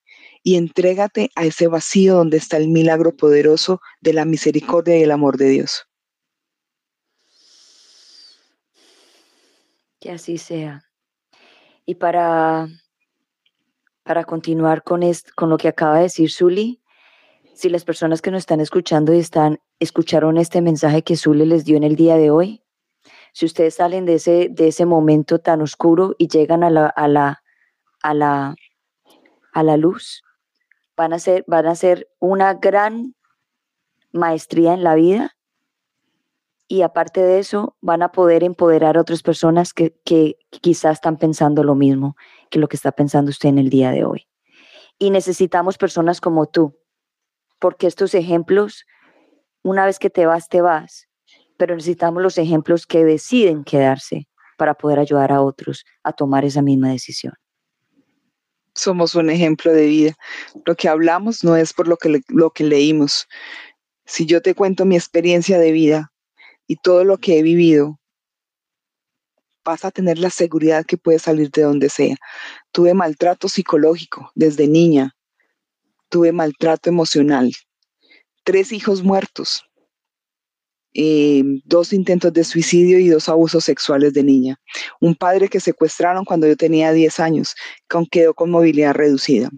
y 0.43 0.57
entrégate 0.57 1.29
a 1.35 1.45
ese 1.45 1.67
vacío 1.67 2.15
donde 2.15 2.37
está 2.37 2.57
el 2.57 2.67
milagro 2.67 3.15
poderoso 3.15 3.79
de 4.01 4.13
la 4.13 4.25
misericordia 4.25 4.97
y 4.97 5.03
el 5.03 5.11
amor 5.11 5.37
de 5.37 5.49
Dios. 5.49 5.87
Que 9.99 10.11
así 10.11 10.37
sea. 10.37 10.83
Y 11.85 11.95
para, 11.95 12.67
para 14.03 14.25
continuar 14.25 14.83
con, 14.83 15.01
con 15.35 15.49
lo 15.49 15.57
que 15.57 15.69
acaba 15.69 15.97
de 15.97 16.03
decir 16.03 16.31
Zuli, 16.31 16.81
si 17.53 17.69
las 17.69 17.85
personas 17.85 18.21
que 18.21 18.29
nos 18.29 18.39
están 18.39 18.61
escuchando 18.61 19.13
y 19.13 19.19
están, 19.19 19.59
escucharon 19.79 20.37
este 20.37 20.61
mensaje 20.61 21.01
que 21.01 21.17
Zuli 21.17 21.45
les 21.45 21.65
dio 21.65 21.75
en 21.75 21.83
el 21.83 21.95
día 21.95 22.15
de 22.15 22.29
hoy, 22.29 22.63
si 23.33 23.45
ustedes 23.45 23.75
salen 23.75 24.05
de 24.05 24.15
ese, 24.15 24.49
de 24.49 24.67
ese 24.69 24.85
momento 24.85 25.39
tan 25.39 25.61
oscuro 25.61 26.15
y 26.17 26.27
llegan 26.27 26.63
a 26.63 26.69
la, 26.69 26.87
a 26.87 27.07
la, 27.07 27.43
a 28.01 28.13
la, 28.13 28.55
a 29.53 29.63
la 29.63 29.77
luz, 29.77 30.23
van 30.95 31.13
a, 31.13 31.19
ser, 31.19 31.43
van 31.47 31.65
a 31.67 31.75
ser 31.75 32.09
una 32.19 32.55
gran 32.55 33.15
maestría 34.11 34.73
en 34.73 34.83
la 34.83 34.95
vida 34.95 35.37
y 36.67 36.81
aparte 36.81 37.21
de 37.21 37.39
eso 37.39 37.77
van 37.79 38.03
a 38.03 38.11
poder 38.11 38.43
empoderar 38.43 38.97
a 38.97 39.01
otras 39.01 39.23
personas 39.23 39.73
que, 39.73 39.95
que 40.03 40.37
quizás 40.49 40.93
están 40.93 41.17
pensando 41.17 41.63
lo 41.63 41.75
mismo 41.75 42.15
que 42.49 42.59
lo 42.59 42.67
que 42.67 42.75
está 42.75 42.91
pensando 42.91 43.29
usted 43.29 43.49
en 43.49 43.57
el 43.57 43.69
día 43.69 43.91
de 43.91 44.03
hoy. 44.03 44.27
Y 44.99 45.11
necesitamos 45.11 45.77
personas 45.77 46.19
como 46.19 46.47
tú, 46.47 46.77
porque 47.59 47.87
estos 47.87 48.13
ejemplos, 48.15 48.85
una 49.63 49.85
vez 49.85 49.99
que 49.99 50.09
te 50.09 50.25
vas, 50.25 50.49
te 50.49 50.61
vas, 50.61 51.07
pero 51.57 51.75
necesitamos 51.75 52.23
los 52.23 52.37
ejemplos 52.37 52.85
que 52.85 53.03
deciden 53.03 53.63
quedarse 53.63 54.27
para 54.57 54.73
poder 54.73 54.99
ayudar 54.99 55.31
a 55.31 55.41
otros 55.41 55.85
a 56.03 56.13
tomar 56.13 56.45
esa 56.45 56.61
misma 56.61 56.89
decisión. 56.89 57.33
Somos 58.73 59.15
un 59.15 59.29
ejemplo 59.29 59.73
de 59.73 59.87
vida. 59.87 60.13
Lo 60.65 60.75
que 60.75 60.87
hablamos 60.87 61.43
no 61.43 61.55
es 61.55 61.73
por 61.73 61.87
lo 61.87 61.97
que, 61.97 62.21
lo 62.27 62.51
que 62.51 62.63
leímos. 62.63 63.27
Si 64.05 64.25
yo 64.25 64.41
te 64.41 64.53
cuento 64.53 64.85
mi 64.85 64.95
experiencia 64.95 65.57
de 65.59 65.71
vida 65.71 66.11
y 66.67 66.75
todo 66.77 67.03
lo 67.03 67.17
que 67.17 67.39
he 67.39 67.41
vivido, 67.41 67.99
vas 69.65 69.83
a 69.83 69.91
tener 69.91 70.17
la 70.17 70.29
seguridad 70.29 70.85
que 70.85 70.97
puedes 70.97 71.23
salir 71.23 71.49
de 71.51 71.63
donde 71.63 71.89
sea. 71.89 72.15
Tuve 72.71 72.93
maltrato 72.93 73.49
psicológico 73.49 74.31
desde 74.33 74.67
niña. 74.67 75.15
Tuve 76.09 76.31
maltrato 76.31 76.89
emocional. 76.89 77.51
Tres 78.43 78.71
hijos 78.71 79.03
muertos. 79.03 79.66
Eh, 80.93 81.43
dos 81.65 81.93
intentos 81.93 82.33
de 82.33 82.43
suicidio 82.43 82.99
y 82.99 83.09
dos 83.09 83.29
abusos 83.29 83.63
sexuales 83.63 84.13
de 84.13 84.23
niña. 84.23 84.59
Un 84.99 85.15
padre 85.15 85.47
que 85.47 85.59
secuestraron 85.59 86.25
cuando 86.25 86.47
yo 86.47 86.55
tenía 86.55 86.91
10 86.91 87.19
años, 87.19 87.55
con 87.87 88.05
quedó 88.05 88.33
con 88.33 88.49
movilidad 88.49 88.95
reducida. 88.95 89.49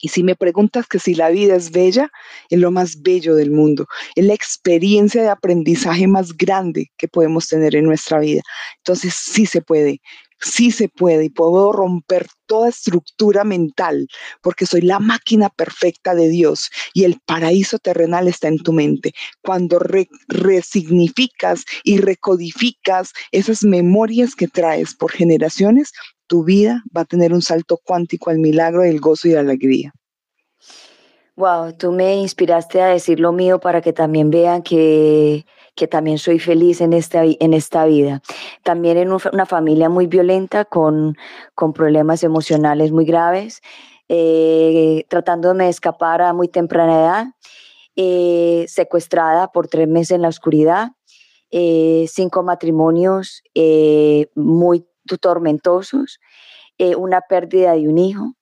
Y 0.00 0.08
si 0.08 0.22
me 0.22 0.34
preguntas 0.34 0.86
que 0.86 0.98
si 0.98 1.14
la 1.14 1.28
vida 1.28 1.54
es 1.54 1.70
bella, 1.70 2.10
es 2.48 2.58
lo 2.58 2.70
más 2.70 3.02
bello 3.02 3.34
del 3.34 3.50
mundo, 3.50 3.86
es 4.14 4.24
la 4.24 4.34
experiencia 4.34 5.22
de 5.22 5.28
aprendizaje 5.28 6.06
más 6.06 6.36
grande 6.36 6.90
que 6.96 7.06
podemos 7.06 7.48
tener 7.48 7.76
en 7.76 7.84
nuestra 7.84 8.18
vida. 8.18 8.40
Entonces 8.78 9.14
sí 9.14 9.44
se 9.46 9.60
puede 9.60 10.00
sí 10.40 10.70
se 10.70 10.88
puede 10.88 11.24
y 11.24 11.30
puedo 11.30 11.72
romper 11.72 12.26
toda 12.46 12.68
estructura 12.68 13.44
mental 13.44 14.08
porque 14.42 14.66
soy 14.66 14.80
la 14.82 14.98
máquina 14.98 15.48
perfecta 15.50 16.14
de 16.14 16.28
Dios 16.28 16.70
y 16.94 17.04
el 17.04 17.18
paraíso 17.24 17.78
terrenal 17.78 18.28
está 18.28 18.48
en 18.48 18.58
tu 18.58 18.72
mente. 18.72 19.12
Cuando 19.42 19.80
resignificas 20.28 21.64
y 21.84 21.98
recodificas 21.98 23.12
esas 23.32 23.62
memorias 23.62 24.34
que 24.34 24.48
traes 24.48 24.94
por 24.94 25.12
generaciones, 25.12 25.92
tu 26.26 26.44
vida 26.44 26.82
va 26.96 27.02
a 27.02 27.06
tener 27.06 27.32
un 27.32 27.42
salto 27.42 27.78
cuántico 27.82 28.30
al 28.30 28.38
milagro 28.38 28.82
del 28.82 29.00
gozo 29.00 29.28
y 29.28 29.32
la 29.32 29.40
alegría. 29.40 29.92
Wow, 31.36 31.72
tú 31.72 31.90
me 31.90 32.16
inspiraste 32.16 32.82
a 32.82 32.88
decir 32.88 33.18
lo 33.18 33.32
mío 33.32 33.60
para 33.60 33.80
que 33.80 33.92
también 33.92 34.30
vean 34.30 34.62
que 34.62 35.46
que 35.80 35.88
también 35.88 36.18
soy 36.18 36.38
feliz 36.38 36.82
en 36.82 36.92
esta, 36.92 37.22
en 37.24 37.54
esta 37.54 37.86
vida. 37.86 38.20
También 38.62 38.98
en 38.98 39.12
una 39.12 39.46
familia 39.46 39.88
muy 39.88 40.06
violenta, 40.06 40.66
con, 40.66 41.16
con 41.54 41.72
problemas 41.72 42.22
emocionales 42.22 42.92
muy 42.92 43.06
graves, 43.06 43.62
eh, 44.10 45.06
tratándome 45.08 45.64
de 45.64 45.70
escapar 45.70 46.20
a 46.20 46.34
muy 46.34 46.48
temprana 46.48 47.00
edad, 47.00 47.26
eh, 47.96 48.66
secuestrada 48.68 49.52
por 49.52 49.68
tres 49.68 49.88
meses 49.88 50.10
en 50.10 50.20
la 50.20 50.28
oscuridad, 50.28 50.90
eh, 51.50 52.04
cinco 52.10 52.42
matrimonios 52.42 53.42
muy 54.34 54.86
tormentosos, 55.18 56.20
una 56.98 57.22
pérdida 57.22 57.72
de 57.72 57.88
un 57.88 57.96
hijo, 57.96 58.34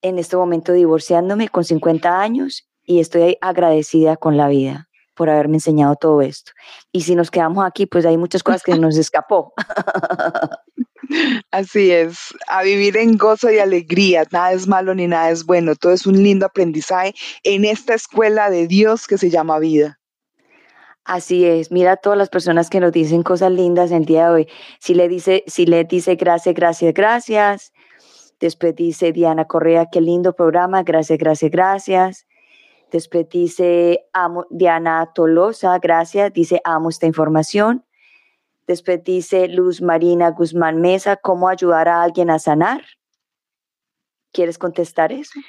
en 0.00 0.20
este 0.20 0.36
momento 0.36 0.72
divorciándome 0.72 1.48
con 1.48 1.64
50 1.64 2.20
años 2.20 2.68
y 2.84 3.00
estoy 3.00 3.36
agradecida 3.40 4.16
con 4.16 4.36
la 4.36 4.46
vida 4.46 4.89
por 5.20 5.28
haberme 5.28 5.58
enseñado 5.58 5.96
todo 5.96 6.22
esto. 6.22 6.52
Y 6.92 7.02
si 7.02 7.14
nos 7.14 7.30
quedamos 7.30 7.62
aquí, 7.66 7.84
pues 7.84 8.06
hay 8.06 8.16
muchas 8.16 8.42
cosas 8.42 8.62
que 8.62 8.78
nos 8.78 8.96
escapó. 8.96 9.52
Así 11.50 11.90
es, 11.90 12.16
a 12.48 12.62
vivir 12.62 12.96
en 12.96 13.18
gozo 13.18 13.50
y 13.50 13.58
alegría, 13.58 14.24
nada 14.30 14.52
es 14.54 14.66
malo 14.66 14.94
ni 14.94 15.06
nada 15.06 15.28
es 15.28 15.44
bueno, 15.44 15.76
todo 15.76 15.92
es 15.92 16.06
un 16.06 16.22
lindo 16.22 16.46
aprendizaje 16.46 17.12
en 17.42 17.66
esta 17.66 17.92
escuela 17.92 18.48
de 18.48 18.66
Dios 18.66 19.06
que 19.06 19.18
se 19.18 19.28
llama 19.28 19.58
vida. 19.58 19.98
Así 21.04 21.44
es, 21.44 21.70
mira 21.70 21.92
a 21.92 21.96
todas 21.98 22.16
las 22.16 22.30
personas 22.30 22.70
que 22.70 22.80
nos 22.80 22.92
dicen 22.92 23.22
cosas 23.22 23.52
lindas 23.52 23.90
el 23.90 24.06
día 24.06 24.28
de 24.28 24.32
hoy. 24.32 24.48
Si 24.80 24.94
le 24.94 25.06
dice, 25.06 25.44
si 25.46 25.66
le 25.66 25.84
dice 25.84 26.14
gracias, 26.14 26.54
gracias, 26.54 26.94
gracias. 26.94 27.72
Después 28.40 28.74
dice 28.74 29.12
Diana 29.12 29.44
Correa, 29.44 29.84
qué 29.92 30.00
lindo 30.00 30.32
programa, 30.32 30.82
gracias, 30.82 31.18
gracias, 31.18 31.50
gracias. 31.50 32.26
Después 32.90 33.28
dice 33.28 34.06
Diana 34.50 35.10
Tolosa, 35.14 35.78
gracias, 35.78 36.32
dice 36.32 36.60
amo 36.64 36.88
esta 36.88 37.06
información. 37.06 37.84
Después 38.66 39.02
dice 39.02 39.48
Luz 39.48 39.80
Marina 39.82 40.30
Guzmán 40.30 40.80
Mesa, 40.80 41.16
¿cómo 41.16 41.48
ayudar 41.48 41.88
a 41.88 42.02
alguien 42.02 42.30
a 42.30 42.38
sanar? 42.38 42.84
¿Quieres 44.32 44.58
contestar 44.58 45.12
eso? 45.12 45.40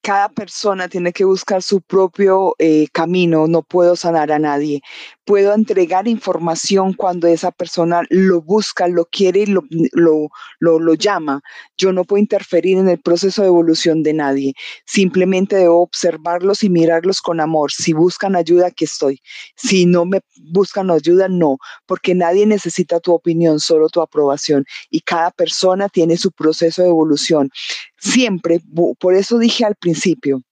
Cada 0.00 0.28
persona 0.28 0.86
tiene 0.86 1.12
que 1.12 1.24
buscar 1.24 1.62
su 1.62 1.80
propio 1.80 2.54
eh, 2.58 2.88
camino, 2.92 3.46
no 3.46 3.62
puedo 3.62 3.96
sanar 3.96 4.30
a 4.30 4.38
nadie 4.38 4.82
puedo 5.24 5.54
entregar 5.54 6.06
información 6.06 6.92
cuando 6.92 7.26
esa 7.26 7.50
persona 7.50 8.02
lo 8.10 8.42
busca, 8.42 8.88
lo 8.88 9.06
quiere 9.06 9.40
y 9.40 9.46
lo, 9.46 9.62
lo, 9.92 10.30
lo, 10.60 10.94
llama. 10.94 11.40
Yo 11.76 11.92
no 11.92 12.04
puedo 12.04 12.20
interferir 12.20 12.78
en 12.78 12.88
el 12.88 13.00
proceso 13.00 13.42
de 13.42 13.48
evolución 13.48 14.02
de 14.02 14.12
nadie. 14.12 14.54
Simplemente 14.86 15.56
debo 15.56 15.82
observarlos 15.82 16.62
y 16.62 16.70
mirarlos 16.70 17.20
con 17.20 17.40
amor. 17.40 17.72
Si 17.72 17.92
buscan 17.92 18.36
ayuda, 18.36 18.68
aquí 18.68 18.84
estoy. 18.84 19.20
Si 19.56 19.86
no 19.86 20.04
me 20.04 20.20
buscan 20.50 20.90
ayuda, 20.90 21.28
no, 21.28 21.58
porque 21.86 22.14
nadie 22.14 22.46
necesita 22.46 23.00
tu 23.00 23.12
opinión, 23.12 23.60
solo 23.60 23.88
tu 23.88 24.00
aprobación. 24.00 24.64
Y 24.90 25.00
cada 25.00 25.30
persona 25.30 25.88
tiene 25.88 26.16
su 26.16 26.30
proceso 26.32 26.82
de 26.82 26.88
evolución. 26.88 27.50
Siempre, 27.98 28.60
por 28.98 29.14
eso 29.14 29.38
dije 29.38 29.64
al 29.64 29.76
principio, 29.76 30.42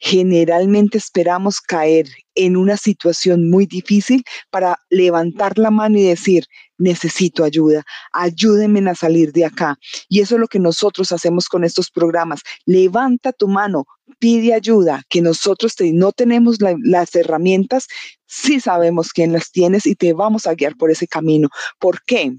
generalmente 0.00 0.98
esperamos 0.98 1.60
caer 1.60 2.08
en 2.34 2.56
una 2.56 2.78
situación 2.78 3.50
muy 3.50 3.66
difícil 3.66 4.24
para 4.50 4.78
levantar 4.88 5.58
la 5.58 5.70
mano 5.70 5.98
y 5.98 6.02
decir, 6.02 6.46
necesito 6.78 7.44
ayuda, 7.44 7.84
ayúdenme 8.12 8.88
a 8.88 8.94
salir 8.94 9.32
de 9.32 9.44
acá. 9.44 9.78
Y 10.08 10.20
eso 10.20 10.36
es 10.36 10.40
lo 10.40 10.48
que 10.48 10.58
nosotros 10.58 11.12
hacemos 11.12 11.48
con 11.48 11.64
estos 11.64 11.90
programas. 11.90 12.40
Levanta 12.64 13.32
tu 13.32 13.46
mano, 13.46 13.84
pide 14.18 14.54
ayuda, 14.54 15.02
que 15.10 15.20
nosotros 15.20 15.74
no 15.92 16.12
tenemos 16.12 16.56
las 16.82 17.14
herramientas, 17.14 17.86
sí 18.26 18.58
sabemos 18.58 19.10
quién 19.12 19.32
las 19.32 19.50
tienes 19.52 19.86
y 19.86 19.94
te 19.94 20.14
vamos 20.14 20.46
a 20.46 20.54
guiar 20.54 20.76
por 20.76 20.90
ese 20.90 21.06
camino. 21.06 21.50
¿Por 21.78 22.02
qué? 22.04 22.32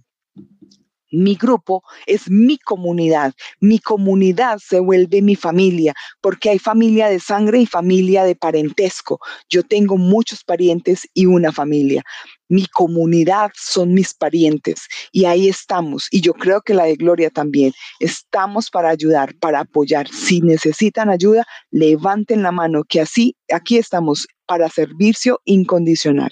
Mi 1.11 1.35
grupo 1.35 1.83
es 2.05 2.29
mi 2.29 2.57
comunidad. 2.57 3.33
Mi 3.59 3.79
comunidad 3.79 4.59
se 4.59 4.79
vuelve 4.79 5.21
mi 5.21 5.35
familia, 5.35 5.93
porque 6.21 6.49
hay 6.49 6.59
familia 6.59 7.07
de 7.09 7.19
sangre 7.19 7.59
y 7.59 7.65
familia 7.65 8.23
de 8.23 8.35
parentesco. 8.35 9.19
Yo 9.49 9.63
tengo 9.63 9.97
muchos 9.97 10.43
parientes 10.43 11.07
y 11.13 11.25
una 11.25 11.51
familia. 11.51 12.03
Mi 12.47 12.65
comunidad 12.65 13.51
son 13.55 13.93
mis 13.93 14.13
parientes 14.13 14.87
y 15.11 15.25
ahí 15.25 15.47
estamos. 15.47 16.07
Y 16.11 16.21
yo 16.21 16.33
creo 16.33 16.61
que 16.61 16.73
la 16.73 16.85
de 16.85 16.95
Gloria 16.95 17.29
también. 17.29 17.73
Estamos 17.99 18.69
para 18.69 18.89
ayudar, 18.89 19.35
para 19.35 19.61
apoyar. 19.61 20.07
Si 20.09 20.41
necesitan 20.41 21.09
ayuda, 21.09 21.45
levanten 21.71 22.43
la 22.43 22.51
mano, 22.51 22.83
que 22.87 23.01
así 23.01 23.35
aquí 23.53 23.77
estamos 23.77 24.27
para 24.45 24.69
servicio 24.69 25.39
incondicional. 25.45 26.31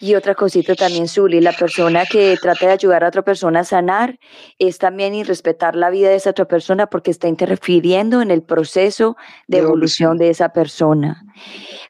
Y 0.00 0.14
otra 0.14 0.34
cosita 0.34 0.74
también, 0.74 1.08
Zuli, 1.08 1.40
la 1.40 1.52
persona 1.52 2.04
que 2.04 2.36
trata 2.40 2.66
de 2.66 2.72
ayudar 2.72 3.04
a 3.04 3.08
otra 3.08 3.22
persona 3.22 3.60
a 3.60 3.64
sanar 3.64 4.18
es 4.58 4.78
también 4.78 5.14
irrespetar 5.14 5.76
la 5.76 5.90
vida 5.90 6.08
de 6.08 6.16
esa 6.16 6.30
otra 6.30 6.46
persona 6.46 6.88
porque 6.88 7.10
está 7.10 7.28
interfiriendo 7.28 8.20
en 8.20 8.30
el 8.30 8.42
proceso 8.42 9.16
de, 9.46 9.58
evolución 9.58 10.18
de 10.18 10.30
esa 10.30 10.50
persona. 10.50 11.22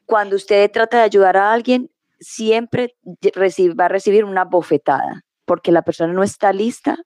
Cuando 0.05 0.35
usted 0.35 0.69
trata 0.71 0.97
de 0.97 1.03
ayudar 1.03 1.35
a 1.37 1.51
alguien, 1.51 1.89
siempre 2.19 2.95
va 3.79 3.85
a 3.85 3.89
recibir 3.89 4.23
una 4.23 4.45
bofetada 4.45 5.23
porque 5.45 5.71
la 5.71 5.81
persona 5.81 6.13
no 6.13 6.23
está 6.23 6.53
lista 6.53 6.97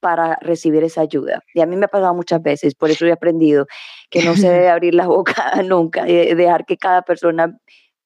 para 0.00 0.36
recibir 0.40 0.84
esa 0.84 1.00
ayuda. 1.00 1.42
Y 1.54 1.60
a 1.60 1.66
mí 1.66 1.76
me 1.76 1.86
ha 1.86 1.88
pasado 1.88 2.14
muchas 2.14 2.42
veces, 2.42 2.74
por 2.74 2.90
eso 2.90 3.06
he 3.06 3.12
aprendido 3.12 3.66
que 4.10 4.22
no 4.22 4.36
se 4.36 4.50
debe 4.50 4.68
abrir 4.70 4.94
la 4.94 5.06
boca 5.06 5.50
nunca, 5.64 6.08
y 6.08 6.34
dejar 6.34 6.66
que 6.66 6.76
cada 6.76 7.02
persona 7.02 7.58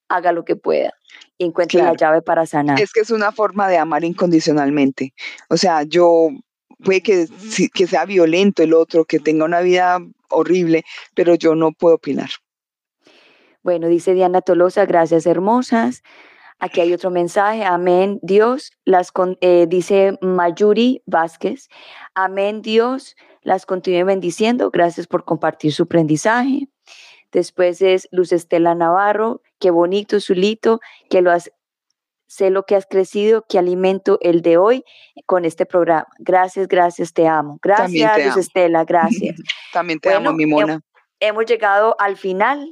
haga 0.08 0.32
lo 0.32 0.44
que 0.44 0.56
pueda 0.56 0.94
y 1.38 1.44
encuentre 1.44 1.82
la 1.82 1.94
llave 1.94 2.20
para 2.20 2.44
sanar. 2.44 2.80
Es 2.80 2.92
que 2.92 3.00
es 3.00 3.10
una 3.10 3.32
forma 3.32 3.68
de 3.68 3.78
amar 3.78 4.04
incondicionalmente. 4.04 5.14
O 5.48 5.56
sea, 5.56 5.84
yo 5.84 6.28
puede 6.84 7.00
que, 7.00 7.26
que 7.72 7.86
sea 7.86 8.04
violento 8.04 8.62
el 8.62 8.74
otro, 8.74 9.04
que 9.04 9.20
tenga 9.20 9.44
una 9.44 9.60
vida 9.60 9.98
horrible, 10.28 10.84
pero 11.14 11.34
yo 11.34 11.54
no 11.54 11.72
puedo 11.72 11.94
opinar. 11.94 12.30
Bueno, 13.62 13.88
dice 13.88 14.14
Diana 14.14 14.40
Tolosa, 14.40 14.84
gracias 14.86 15.26
hermosas. 15.26 16.02
Aquí 16.60 16.80
hay 16.80 16.92
otro 16.92 17.10
mensaje, 17.10 17.64
amén 17.64 18.18
Dios, 18.20 18.72
las 18.84 19.12
eh, 19.40 19.66
dice 19.68 20.18
Mayuri 20.20 21.02
Vázquez, 21.06 21.68
amén 22.14 22.62
Dios, 22.62 23.14
las 23.42 23.64
continúe 23.64 24.04
bendiciendo, 24.04 24.70
gracias 24.72 25.06
por 25.06 25.24
compartir 25.24 25.72
su 25.72 25.84
aprendizaje. 25.84 26.68
Después 27.32 27.82
es 27.82 28.08
Luz 28.10 28.32
Estela 28.32 28.74
Navarro, 28.74 29.42
qué 29.58 29.70
bonito, 29.70 30.20
Zulito, 30.20 30.80
que 31.10 31.20
lo 31.20 31.30
has, 31.30 31.50
sé 32.26 32.50
lo 32.50 32.64
que 32.64 32.74
has 32.74 32.86
crecido, 32.86 33.44
que 33.48 33.58
alimento 33.58 34.18
el 34.22 34.42
de 34.42 34.56
hoy 34.56 34.84
con 35.26 35.44
este 35.44 35.66
programa. 35.66 36.06
Gracias, 36.18 36.68
gracias, 36.68 37.12
te 37.12 37.26
amo. 37.26 37.58
Gracias, 37.62 38.26
Luz 38.26 38.36
Estela, 38.36 38.84
gracias. 38.84 39.36
También 39.72 40.00
te 40.00 40.12
amo, 40.12 40.32
mi 40.32 40.46
mona. 40.46 40.80
Hemos 41.20 41.46
llegado 41.46 41.96
al 41.98 42.16
final. 42.16 42.70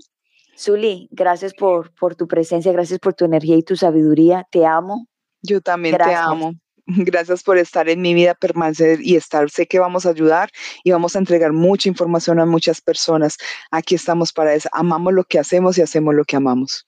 Zuli, 0.59 1.09
gracias 1.11 1.53
por, 1.53 1.93
por 1.95 2.15
tu 2.15 2.27
presencia, 2.27 2.73
gracias 2.73 2.99
por 2.99 3.13
tu 3.13 3.27
energía 3.27 3.57
y 3.57 3.63
tu 3.63 3.77
sabiduría. 3.77 4.47
Te 4.51 4.65
amo. 4.65 5.07
Yo 5.43 5.61
también 5.61 5.97
te 5.97 6.15
amo. 6.15 6.53
Gracias 6.87 7.43
por 7.43 7.59
estar 7.59 7.89
en 7.89 8.01
mi 8.01 8.15
vida, 8.15 8.35
permanecer 8.35 9.01
y 9.03 9.17
estar. 9.17 9.51
Sé 9.51 9.67
que 9.67 9.81
vamos 9.81 10.07
a 10.07 10.11
ayudar 10.11 10.51
y 10.85 10.93
vamos 10.93 11.17
a 11.17 11.19
entregar 11.19 11.53
mucha 11.53 11.89
información 11.89 12.39
a 12.39 12.47
muchas 12.47 12.81
personas. 12.81 13.39
Aquí 13.73 13.97
estamos 13.97 14.33
para 14.33 14.55
eso. 14.55 14.69
Amamos 14.73 15.13
lo 15.13 15.25
que 15.25 15.41
hacemos 15.41 15.79
y 15.79 15.83
hacemos 15.83 16.15
lo 16.15 16.25
que 16.25 16.37
amamos. 16.37 16.87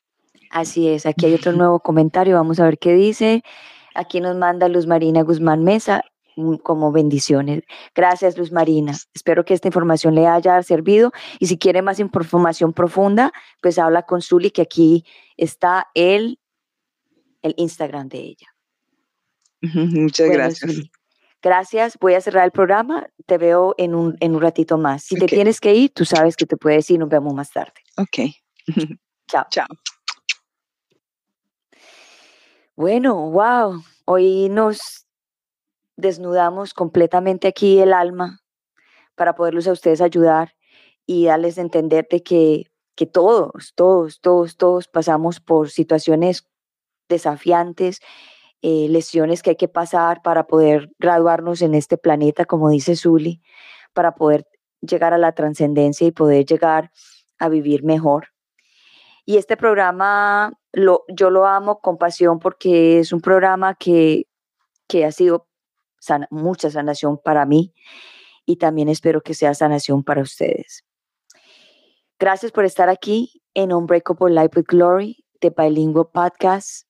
Así 0.51 0.89
es. 0.89 1.05
Aquí 1.05 1.27
hay 1.27 1.35
otro 1.35 1.53
nuevo 1.53 1.81
comentario. 1.81 2.37
Vamos 2.37 2.61
a 2.61 2.65
ver 2.65 2.79
qué 2.79 2.95
dice. 2.95 3.43
Aquí 3.95 4.21
nos 4.21 4.37
manda 4.37 4.69
Luz 4.69 4.87
Marina 4.87 5.23
Guzmán 5.23 5.65
Mesa 5.65 6.05
mm, 6.37 6.57
como 6.57 6.93
bendiciones. 6.93 7.65
Gracias, 7.93 8.39
Luz 8.39 8.53
Marina. 8.53 8.93
Espero 9.13 9.45
que 9.45 9.55
esta 9.55 9.67
información 9.67 10.15
le 10.15 10.29
haya 10.29 10.63
servido. 10.63 11.11
Y 11.41 11.47
si 11.47 11.59
quiere 11.59 11.83
más 11.83 11.99
información 11.99 12.73
profunda, 12.73 13.33
pues 13.61 13.81
habla 13.81 14.03
con 14.03 14.23
Zuli, 14.23 14.53
que 14.53 14.63
aquí 14.63 15.05
está 15.37 15.89
el, 15.95 16.39
el 17.43 17.55
Instagram 17.57 18.09
de 18.09 18.19
ella. 18.19 18.47
Muchas 19.61 20.29
gracias. 20.31 20.91
Gracias, 21.41 21.97
voy 22.01 22.15
a 22.15 22.21
cerrar 22.21 22.45
el 22.45 22.51
programa, 22.51 23.07
te 23.27 23.39
veo 23.39 23.75
en 23.79 23.95
un, 23.95 24.17
en 24.19 24.35
un 24.35 24.43
ratito 24.43 24.77
más. 24.77 25.05
Si 25.05 25.15
te 25.15 25.27
tienes 25.27 25.61
que 25.61 25.73
ir, 25.73 25.93
tú 25.93 26.05
sabes 26.05 26.37
que 26.37 26.47
te 26.47 26.57
puedes 26.57 26.91
ir, 26.91 26.99
nos 26.99 27.09
vemos 27.09 27.33
más 27.33 27.53
tarde. 27.53 27.75
Ok. 27.97 28.35
Chao. 29.29 29.47
Chao. 29.49 29.67
Bueno, 32.75 33.31
wow, 33.31 33.83
hoy 34.05 34.49
nos 34.49 35.07
desnudamos 35.97 36.75
completamente 36.75 37.49
aquí 37.49 37.79
el 37.79 37.93
alma 37.93 38.41
para 39.15 39.35
poderlos 39.35 39.67
a 39.69 39.73
ustedes 39.73 40.01
ayudar 40.01 40.55
y 41.07 41.27
darles 41.27 41.59
a 41.59 41.63
entender 41.63 42.07
de 42.11 42.23
que, 42.23 42.71
que 42.95 43.07
todos, 43.07 43.75
todos, 43.75 44.21
todos, 44.21 44.57
todos 44.57 44.89
pasamos 44.89 45.41
por 45.41 45.71
situaciones 45.71 46.49
desafiantes 47.09 48.01
eh, 48.63 48.89
lesiones 48.89 49.43
que 49.43 49.51
hay 49.51 49.57
que 49.57 49.69
pasar 49.69 50.21
para 50.23 50.47
poder 50.47 50.91
graduarnos 50.99 51.63
en 51.63 51.75
este 51.75 51.97
planeta, 51.97 52.45
como 52.45 52.71
dice 52.71 52.97
Zuli, 52.97 53.41
para 53.93 54.15
poder 54.17 54.47
llegar 54.81 55.15
a 55.15 55.19
la 55.19 55.33
trascendencia 55.33 56.07
y 56.07 56.13
poder 56.13 56.45
llegar 56.45 56.91
a 57.39 57.49
vivir 57.49 57.85
mejor. 57.85 58.29
Y 59.25 59.37
este 59.37 59.57
programa 59.57 60.53
lo, 60.73 61.05
yo 61.09 61.31
lo 61.31 61.47
amo 61.47 61.81
con 61.81 61.99
pasión 61.99 62.39
porque 62.39 62.99
es 62.99 63.13
un 63.13 63.21
programa 63.21 63.75
que, 63.75 64.27
que 64.89 65.05
ha 65.05 65.13
sido 65.13 65.47
mucha 66.31 66.71
sanación 66.71 67.19
para 67.19 67.45
mí 67.45 67.75
y 68.45 68.57
también 68.57 68.89
espero 68.89 69.21
que 69.21 69.35
sea 69.35 69.55
sanación 69.55 70.03
para 70.03 70.23
ustedes. 70.23 70.85
Gracias 72.19 72.51
por 72.51 72.65
estar 72.65 72.89
aquí 72.89 73.43
en 73.55 73.73
Unbreakable 73.73 74.35
Life 74.35 74.51
with 74.57 74.67
Glory, 74.67 75.25
de 75.41 75.51
Bilingual 75.51 76.09
Podcast 76.13 76.88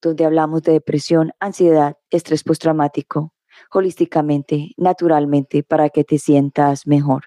donde 0.00 0.24
hablamos 0.24 0.62
de 0.62 0.72
depresión, 0.72 1.32
ansiedad, 1.40 1.96
estrés 2.10 2.44
postraumático, 2.44 3.32
holísticamente, 3.72 4.72
naturalmente, 4.76 5.62
para 5.62 5.90
que 5.90 6.04
te 6.04 6.18
sientas 6.18 6.86
mejor. 6.86 7.24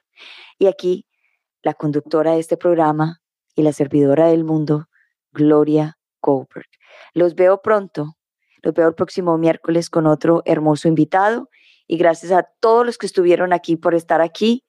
Y 0.59 0.67
aquí, 0.67 1.05
la 1.61 1.73
conductora 1.73 2.33
de 2.33 2.39
este 2.39 2.57
programa 2.57 3.21
y 3.55 3.63
la 3.63 3.73
servidora 3.73 4.27
del 4.27 4.43
mundo, 4.43 4.87
Gloria 5.31 5.97
Goldberg. 6.21 6.67
Los 7.13 7.35
veo 7.35 7.61
pronto, 7.61 8.15
los 8.61 8.73
veo 8.73 8.87
el 8.87 8.95
próximo 8.95 9.37
miércoles 9.37 9.89
con 9.89 10.07
otro 10.07 10.41
hermoso 10.45 10.87
invitado 10.87 11.49
y 11.87 11.97
gracias 11.97 12.31
a 12.31 12.47
todos 12.59 12.85
los 12.85 12.97
que 12.97 13.05
estuvieron 13.05 13.53
aquí 13.53 13.75
por 13.75 13.95
estar 13.95 14.21
aquí. 14.21 14.65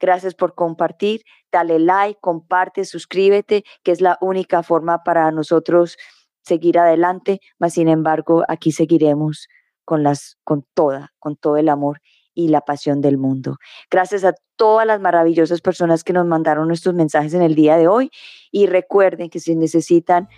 Gracias 0.00 0.34
por 0.34 0.54
compartir, 0.54 1.22
dale 1.52 1.78
like, 1.78 2.18
comparte, 2.20 2.84
suscríbete, 2.84 3.64
que 3.82 3.92
es 3.92 4.00
la 4.00 4.18
única 4.20 4.62
forma 4.62 5.02
para 5.02 5.30
nosotros 5.30 5.96
seguir 6.44 6.78
adelante, 6.78 7.40
mas 7.58 7.74
sin 7.74 7.88
embargo 7.88 8.44
aquí 8.48 8.72
seguiremos 8.72 9.48
con 9.84 10.02
las 10.02 10.36
con 10.44 10.64
toda, 10.74 11.12
con 11.18 11.36
todo 11.36 11.56
el 11.56 11.68
amor 11.68 12.00
y 12.34 12.48
la 12.48 12.62
pasión 12.62 13.00
del 13.00 13.16
mundo. 13.16 13.58
Gracias 13.90 14.24
a 14.24 14.34
todas 14.56 14.86
las 14.86 15.00
maravillosas 15.00 15.60
personas 15.60 16.04
que 16.04 16.12
nos 16.12 16.26
mandaron 16.26 16.68
nuestros 16.68 16.94
mensajes 16.94 17.34
en 17.34 17.42
el 17.42 17.54
día 17.54 17.76
de 17.76 17.88
hoy 17.88 18.10
y 18.50 18.66
recuerden 18.66 19.30
que 19.30 19.40
si 19.40 19.54
necesitan 19.54 20.28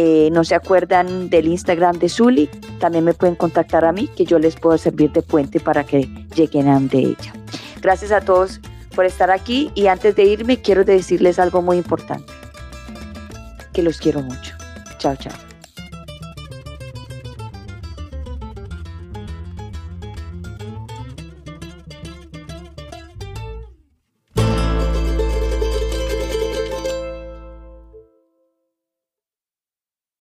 eh, 0.00 0.30
no 0.30 0.44
se 0.44 0.54
acuerdan 0.54 1.28
del 1.28 1.48
Instagram 1.48 1.98
de 1.98 2.08
Zuli, 2.08 2.48
también 2.78 3.04
me 3.04 3.14
pueden 3.14 3.34
contactar 3.34 3.84
a 3.84 3.90
mí, 3.90 4.06
que 4.06 4.24
yo 4.24 4.38
les 4.38 4.54
puedo 4.54 4.78
servir 4.78 5.10
de 5.10 5.22
puente 5.22 5.58
para 5.58 5.82
que 5.82 6.08
lleguen 6.36 6.68
a 6.68 6.78
de 6.78 6.98
ella. 6.98 7.32
Gracias 7.82 8.12
a 8.12 8.20
todos 8.20 8.60
por 8.94 9.06
estar 9.06 9.32
aquí 9.32 9.72
y 9.74 9.88
antes 9.88 10.14
de 10.14 10.22
irme 10.22 10.62
quiero 10.62 10.84
decirles 10.84 11.40
algo 11.40 11.62
muy 11.62 11.78
importante, 11.78 12.32
que 13.72 13.82
los 13.82 13.98
quiero 13.98 14.22
mucho. 14.22 14.54
Chao, 14.98 15.16
chao. 15.16 15.47